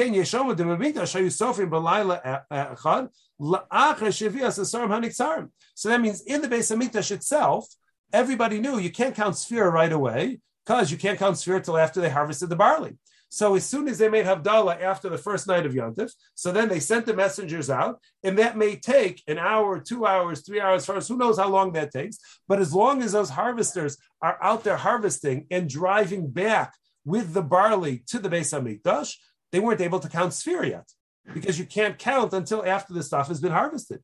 means 6.02 6.22
in 6.22 6.42
the 6.42 6.48
Beis 6.48 6.70
Hamikdash 6.70 7.12
itself, 7.12 7.68
everybody 8.14 8.60
knew 8.60 8.78
you 8.78 8.92
can't 8.92 9.16
count 9.16 9.34
sphira 9.34 9.72
right 9.72 9.92
away 9.92 10.40
because 10.64 10.92
you 10.92 10.98
can't 10.98 11.18
count 11.18 11.38
sphira 11.38 11.64
till 11.64 11.78
after 11.78 12.02
they 12.02 12.10
harvested 12.12 12.50
the 12.50 12.56
barley. 12.56 13.00
So 13.30 13.56
as 13.56 13.66
soon 13.66 13.88
as 13.88 13.98
they 13.98 14.10
made 14.10 14.26
Havdalah 14.26 14.80
after 14.80 15.10
the 15.10 15.18
first 15.18 15.48
night 15.48 15.66
of 15.66 15.74
Yontif, 15.74 16.12
so 16.36 16.52
then 16.52 16.70
they 16.70 16.80
sent 16.80 17.08
the 17.08 17.16
messengers 17.16 17.70
out, 17.70 18.00
and 18.24 18.38
that 18.38 18.58
may 18.58 18.76
take 18.76 19.24
an 19.28 19.40
hour, 19.40 19.80
two 19.80 20.06
hours, 20.06 20.42
three 20.42 20.62
hours, 20.62 20.86
first, 20.86 21.08
who 21.08 21.18
knows 21.18 21.40
how 21.40 21.48
long 21.48 21.72
that 21.74 21.92
takes. 21.92 22.20
But 22.48 22.60
as 22.60 22.74
long 22.74 23.02
as 23.02 23.12
those 23.12 23.30
harvesters 23.30 23.98
are 24.22 24.38
out 24.42 24.64
there 24.64 24.78
harvesting 24.78 25.48
and 25.50 25.70
driving 25.70 26.30
back 26.30 26.74
with 27.06 27.34
the 27.34 27.42
barley 27.42 28.04
to 28.08 28.20
the 28.20 28.30
Beis 28.30 28.54
Hamikdash, 28.54 29.16
they 29.52 29.60
weren't 29.60 29.82
able 29.82 30.00
to 30.00 30.10
count 30.10 30.32
sphira 30.32 30.70
yet 30.70 30.90
because 31.34 31.60
you 31.60 31.66
can't 31.66 31.98
count 31.98 32.34
until 32.34 32.66
after 32.66 32.94
the 32.94 33.04
stuff 33.04 33.28
has 33.28 33.40
been 33.40 33.52
harvested. 33.52 34.02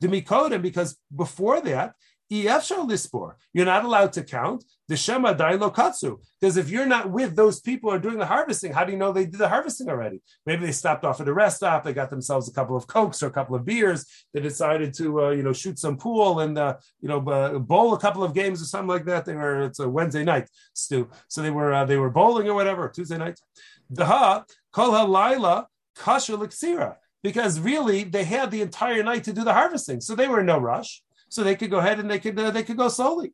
Demikodim, 0.00 0.62
because 0.62 0.96
before 1.14 1.60
that, 1.60 1.94
you're 2.32 3.66
not 3.66 3.84
allowed 3.84 4.12
to 4.14 4.22
count 4.22 4.64
the 4.88 4.96
Shema 4.96 5.34
Dailo. 5.34 6.18
Because 6.40 6.56
if 6.56 6.70
you're 6.70 6.86
not 6.86 7.10
with 7.10 7.36
those 7.36 7.60
people 7.60 7.90
who 7.90 7.96
are 7.96 8.00
doing 8.00 8.18
the 8.18 8.26
harvesting, 8.26 8.72
how 8.72 8.84
do 8.84 8.92
you 8.92 8.98
know 8.98 9.12
they 9.12 9.26
did 9.26 9.38
the 9.38 9.48
harvesting 9.48 9.88
already? 9.88 10.22
Maybe 10.46 10.64
they 10.64 10.72
stopped 10.72 11.04
off 11.04 11.20
at 11.20 11.28
a 11.28 11.32
rest 11.32 11.56
stop, 11.56 11.84
they 11.84 11.92
got 11.92 12.10
themselves 12.10 12.48
a 12.48 12.52
couple 12.52 12.76
of 12.76 12.86
cokes 12.86 13.22
or 13.22 13.26
a 13.26 13.30
couple 13.30 13.54
of 13.54 13.64
beers, 13.64 14.06
they 14.32 14.40
decided 14.40 14.94
to 14.94 15.24
uh, 15.24 15.30
you 15.30 15.42
know 15.42 15.52
shoot 15.52 15.78
some 15.78 15.96
pool 15.96 16.40
and 16.40 16.56
uh, 16.56 16.76
you 17.00 17.08
know 17.08 17.20
bowl 17.20 17.94
a 17.94 17.98
couple 17.98 18.24
of 18.24 18.34
games 18.34 18.62
or 18.62 18.64
something 18.64 18.88
like 18.88 19.04
that. 19.04 19.24
They 19.24 19.34
were 19.34 19.62
it's 19.62 19.80
a 19.80 19.88
Wednesday 19.88 20.24
night, 20.24 20.48
Stu. 20.74 21.10
So 21.28 21.42
they 21.42 21.50
were 21.50 21.72
uh, 21.72 21.84
they 21.84 21.96
were 21.96 22.10
bowling 22.10 22.48
or 22.48 22.54
whatever, 22.54 22.88
Tuesday 22.88 23.18
night. 23.18 23.38
Daha 23.92 24.44
Kol 24.72 24.92
Halayla 24.92 25.66
Kasha 25.96 26.32
Lixira. 26.32 26.96
Because 27.22 27.60
really 27.60 28.02
they 28.02 28.24
had 28.24 28.50
the 28.50 28.62
entire 28.62 29.02
night 29.04 29.22
to 29.24 29.32
do 29.32 29.44
the 29.44 29.52
harvesting. 29.52 30.00
So 30.00 30.16
they 30.16 30.26
were 30.26 30.40
in 30.40 30.46
no 30.46 30.58
rush 30.58 31.02
so 31.32 31.42
they 31.42 31.56
could 31.56 31.70
go 31.70 31.78
ahead 31.78 31.98
and 31.98 32.10
they 32.10 32.18
could 32.18 32.38
uh, 32.38 32.50
they 32.50 32.62
could 32.62 32.76
go 32.76 32.88
slowly. 32.88 33.32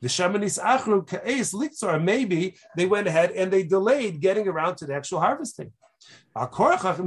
The 0.00 0.08
shamanis 0.08 0.56
achru 0.62 1.04
ka'es 1.04 1.52
litzor, 1.52 2.02
maybe 2.02 2.56
they 2.76 2.86
went 2.86 3.08
ahead 3.08 3.32
and 3.32 3.52
they 3.52 3.64
delayed 3.64 4.20
getting 4.20 4.46
around 4.46 4.76
to 4.76 4.86
the 4.86 4.94
actual 4.94 5.18
harvesting. 5.18 5.72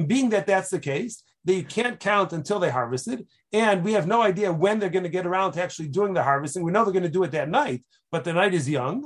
Being 0.05 0.29
that 0.31 0.45
that's 0.45 0.69
the 0.69 0.79
case, 0.79 1.23
you 1.45 1.63
can't 1.63 1.97
count 1.97 2.33
until 2.33 2.59
they 2.59 2.69
harvested, 2.69 3.25
and 3.53 3.85
we 3.85 3.93
have 3.93 4.05
no 4.05 4.21
idea 4.21 4.51
when 4.51 4.79
they're 4.79 4.89
going 4.97 5.09
to 5.11 5.17
get 5.17 5.25
around 5.25 5.53
to 5.53 5.63
actually 5.63 5.87
doing 5.87 6.13
the 6.13 6.23
harvesting. 6.23 6.61
We 6.61 6.73
know 6.73 6.83
they're 6.83 6.99
going 6.99 7.03
to 7.03 7.17
do 7.19 7.23
it 7.23 7.31
that 7.31 7.49
night, 7.49 7.85
but 8.11 8.25
the 8.25 8.33
night 8.33 8.53
is 8.53 8.69
young. 8.69 8.97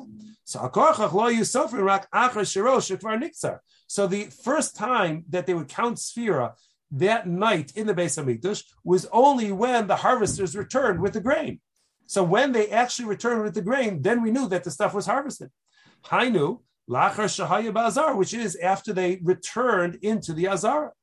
So 0.43 0.59
So 3.87 4.07
the 4.07 4.23
first 4.47 4.75
time 4.75 5.25
that 5.29 5.45
they 5.45 5.53
would 5.53 5.67
count 5.67 5.97
Sphira 5.97 6.53
that 6.91 7.27
night 7.27 7.71
in 7.75 7.87
the 7.87 7.93
Beis 7.93 8.21
Hamikdash 8.21 8.63
was 8.83 9.05
only 9.11 9.51
when 9.51 9.87
the 9.87 9.97
harvesters 9.97 10.55
returned 10.55 11.01
with 11.01 11.13
the 11.13 11.21
grain. 11.21 11.59
So 12.05 12.23
when 12.23 12.53
they 12.53 12.69
actually 12.69 13.09
returned 13.09 13.43
with 13.43 13.53
the 13.53 13.61
grain, 13.61 14.01
then 14.01 14.21
we 14.21 14.31
knew 14.31 14.47
that 14.47 14.63
the 14.63 14.71
stuff 14.71 14.93
was 14.93 15.05
harvested. 15.05 15.49
Hainu 16.05 16.61
lachar 16.89 17.25
shahaya 17.25 17.73
bazar, 17.73 18.15
which 18.15 18.33
is 18.33 18.55
after 18.55 18.93
they 18.93 19.19
returned 19.21 19.99
into 20.01 20.33
the 20.33 20.47
azara. 20.47 20.93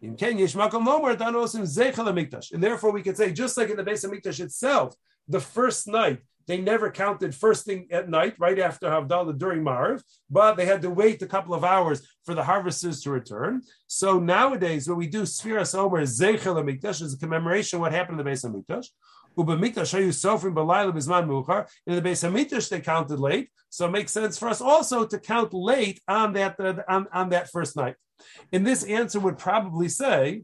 In 0.00 0.14
Kenya, 0.14 0.46
and 0.46 2.62
therefore, 2.62 2.92
we 2.92 3.02
could 3.02 3.16
say, 3.16 3.32
just 3.32 3.56
like 3.56 3.70
in 3.70 3.76
the 3.76 3.82
Beis 3.82 4.08
Hamikdash 4.08 4.38
itself, 4.38 4.94
the 5.26 5.40
first 5.40 5.88
night 5.88 6.20
they 6.48 6.58
never 6.58 6.90
counted 6.90 7.34
first 7.34 7.66
thing 7.66 7.86
at 7.92 8.08
night, 8.08 8.34
right 8.38 8.58
after 8.58 8.88
Havdalah 8.88 9.38
during 9.38 9.62
Mariv, 9.62 10.02
but 10.30 10.56
they 10.56 10.64
had 10.64 10.80
to 10.82 10.90
wait 10.90 11.20
a 11.20 11.26
couple 11.26 11.54
of 11.54 11.62
hours 11.62 12.00
for 12.24 12.34
the 12.34 12.42
harvesters 12.42 13.02
to 13.02 13.10
return. 13.10 13.60
So 13.86 14.18
nowadays, 14.18 14.88
when 14.88 14.96
we 14.96 15.06
do 15.06 15.22
Sfiras 15.22 15.78
Omer 15.78 16.02
Zeichel 16.02 16.56
Mikdash 16.64 17.02
is 17.02 17.14
a 17.14 17.18
commemoration 17.18 17.76
of 17.76 17.82
what 17.82 17.92
happened 17.92 18.18
in 18.18 18.24
the 18.24 18.30
Beis 18.30 18.44
Hamikdash. 18.44 18.86
Ubamikdash 19.36 19.92
Hayu 19.94 20.08
Sofrim 20.08 20.54
Balayla 20.54 20.92
Bisman 20.92 21.28
Muchar. 21.28 21.68
In 21.86 21.94
the 21.94 22.02
Beis 22.02 22.26
Hamikdash, 22.26 22.70
they 22.70 22.80
counted 22.80 23.20
late, 23.20 23.50
so 23.68 23.86
it 23.86 23.90
makes 23.90 24.10
sense 24.10 24.38
for 24.38 24.48
us 24.48 24.62
also 24.62 25.04
to 25.04 25.18
count 25.18 25.52
late 25.52 26.00
on 26.08 26.32
that 26.32 26.58
uh, 26.58 26.82
on, 26.88 27.06
on 27.12 27.28
that 27.28 27.50
first 27.50 27.76
night. 27.76 27.96
And 28.52 28.66
this 28.66 28.84
answer 28.84 29.20
would 29.20 29.38
probably 29.38 29.88
say 29.88 30.42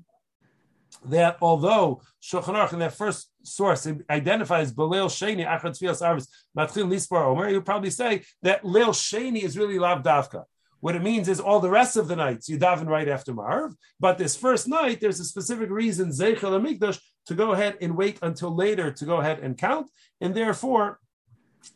that 1.06 1.36
although 1.40 2.00
Shulchan 2.22 2.54
Aruch 2.54 2.72
in 2.72 2.78
that 2.80 2.94
first 2.94 3.30
source 3.42 3.86
identifies 4.08 4.72
Belil 4.72 5.06
Sheni 5.06 5.46
Achad 5.46 5.78
Tfilas 5.78 6.02
Arvis 6.02 6.28
Matchil 6.56 6.88
Nispar 6.88 7.24
Omer, 7.26 7.48
you 7.48 7.60
probably 7.60 7.90
say 7.90 8.22
that 8.42 8.62
Leil 8.62 8.90
Sheni 8.90 9.42
is 9.42 9.58
really 9.58 9.78
Lav 9.78 10.02
Davka. 10.02 10.44
What 10.80 10.96
it 10.96 11.02
means 11.02 11.28
is 11.28 11.40
all 11.40 11.60
the 11.60 11.70
rest 11.70 11.96
of 11.96 12.08
the 12.08 12.16
nights 12.16 12.48
you 12.48 12.58
daven 12.58 12.86
right 12.86 13.08
after 13.08 13.32
Mariv, 13.32 13.74
but 13.98 14.18
this 14.18 14.36
first 14.36 14.68
night 14.68 15.00
there's 15.00 15.18
a 15.18 15.24
specific 15.24 15.70
reason 15.70 16.10
Zeichel 16.10 16.60
Amikdash 16.60 17.00
to 17.26 17.34
go 17.34 17.52
ahead 17.52 17.78
and 17.80 17.96
wait 17.96 18.18
until 18.20 18.54
later 18.54 18.90
to 18.90 19.04
go 19.06 19.16
ahead 19.16 19.38
and 19.38 19.56
count, 19.56 19.88
and 20.20 20.34
therefore 20.34 21.00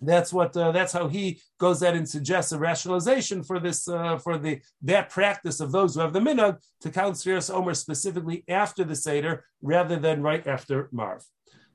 that's 0.00 0.32
what 0.32 0.56
uh, 0.56 0.72
that's 0.72 0.92
how 0.92 1.08
he 1.08 1.40
goes 1.58 1.82
ahead 1.82 1.96
and 1.96 2.08
suggests 2.08 2.52
a 2.52 2.58
rationalization 2.58 3.42
for 3.42 3.58
this 3.58 3.88
uh, 3.88 4.18
for 4.18 4.38
the 4.38 4.60
that 4.82 5.10
practice 5.10 5.60
of 5.60 5.72
those 5.72 5.94
who 5.94 6.00
have 6.00 6.12
the 6.12 6.20
minhag 6.20 6.58
to 6.80 6.90
count 6.90 7.16
Sfiras 7.16 7.52
Omer 7.52 7.74
specifically 7.74 8.44
after 8.48 8.84
the 8.84 8.96
Seder 8.96 9.44
rather 9.62 9.96
than 9.96 10.22
right 10.22 10.46
after 10.46 10.88
Mariv. 10.92 11.24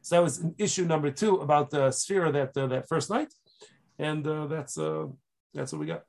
So 0.01 0.15
that 0.15 0.23
was 0.23 0.45
issue 0.57 0.85
number 0.85 1.11
two 1.11 1.37
about 1.37 1.69
the 1.69 1.91
sphere 1.91 2.31
that 2.31 2.55
uh, 2.57 2.67
that 2.67 2.87
first 2.87 3.09
night, 3.09 3.33
and 3.97 4.25
uh, 4.27 4.47
that's 4.47 4.77
uh, 4.77 5.05
that's 5.53 5.71
what 5.71 5.79
we 5.79 5.85
got. 5.85 6.03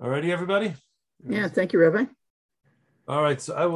Alrighty, 0.00 0.30
everybody. 0.30 0.74
Yeah, 1.28 1.48
thank 1.48 1.72
you, 1.72 1.80
Rabbi. 1.80 2.04
All 3.08 3.22
right, 3.22 3.40
so 3.40 3.54
I 3.54 3.66
will. 3.66 3.70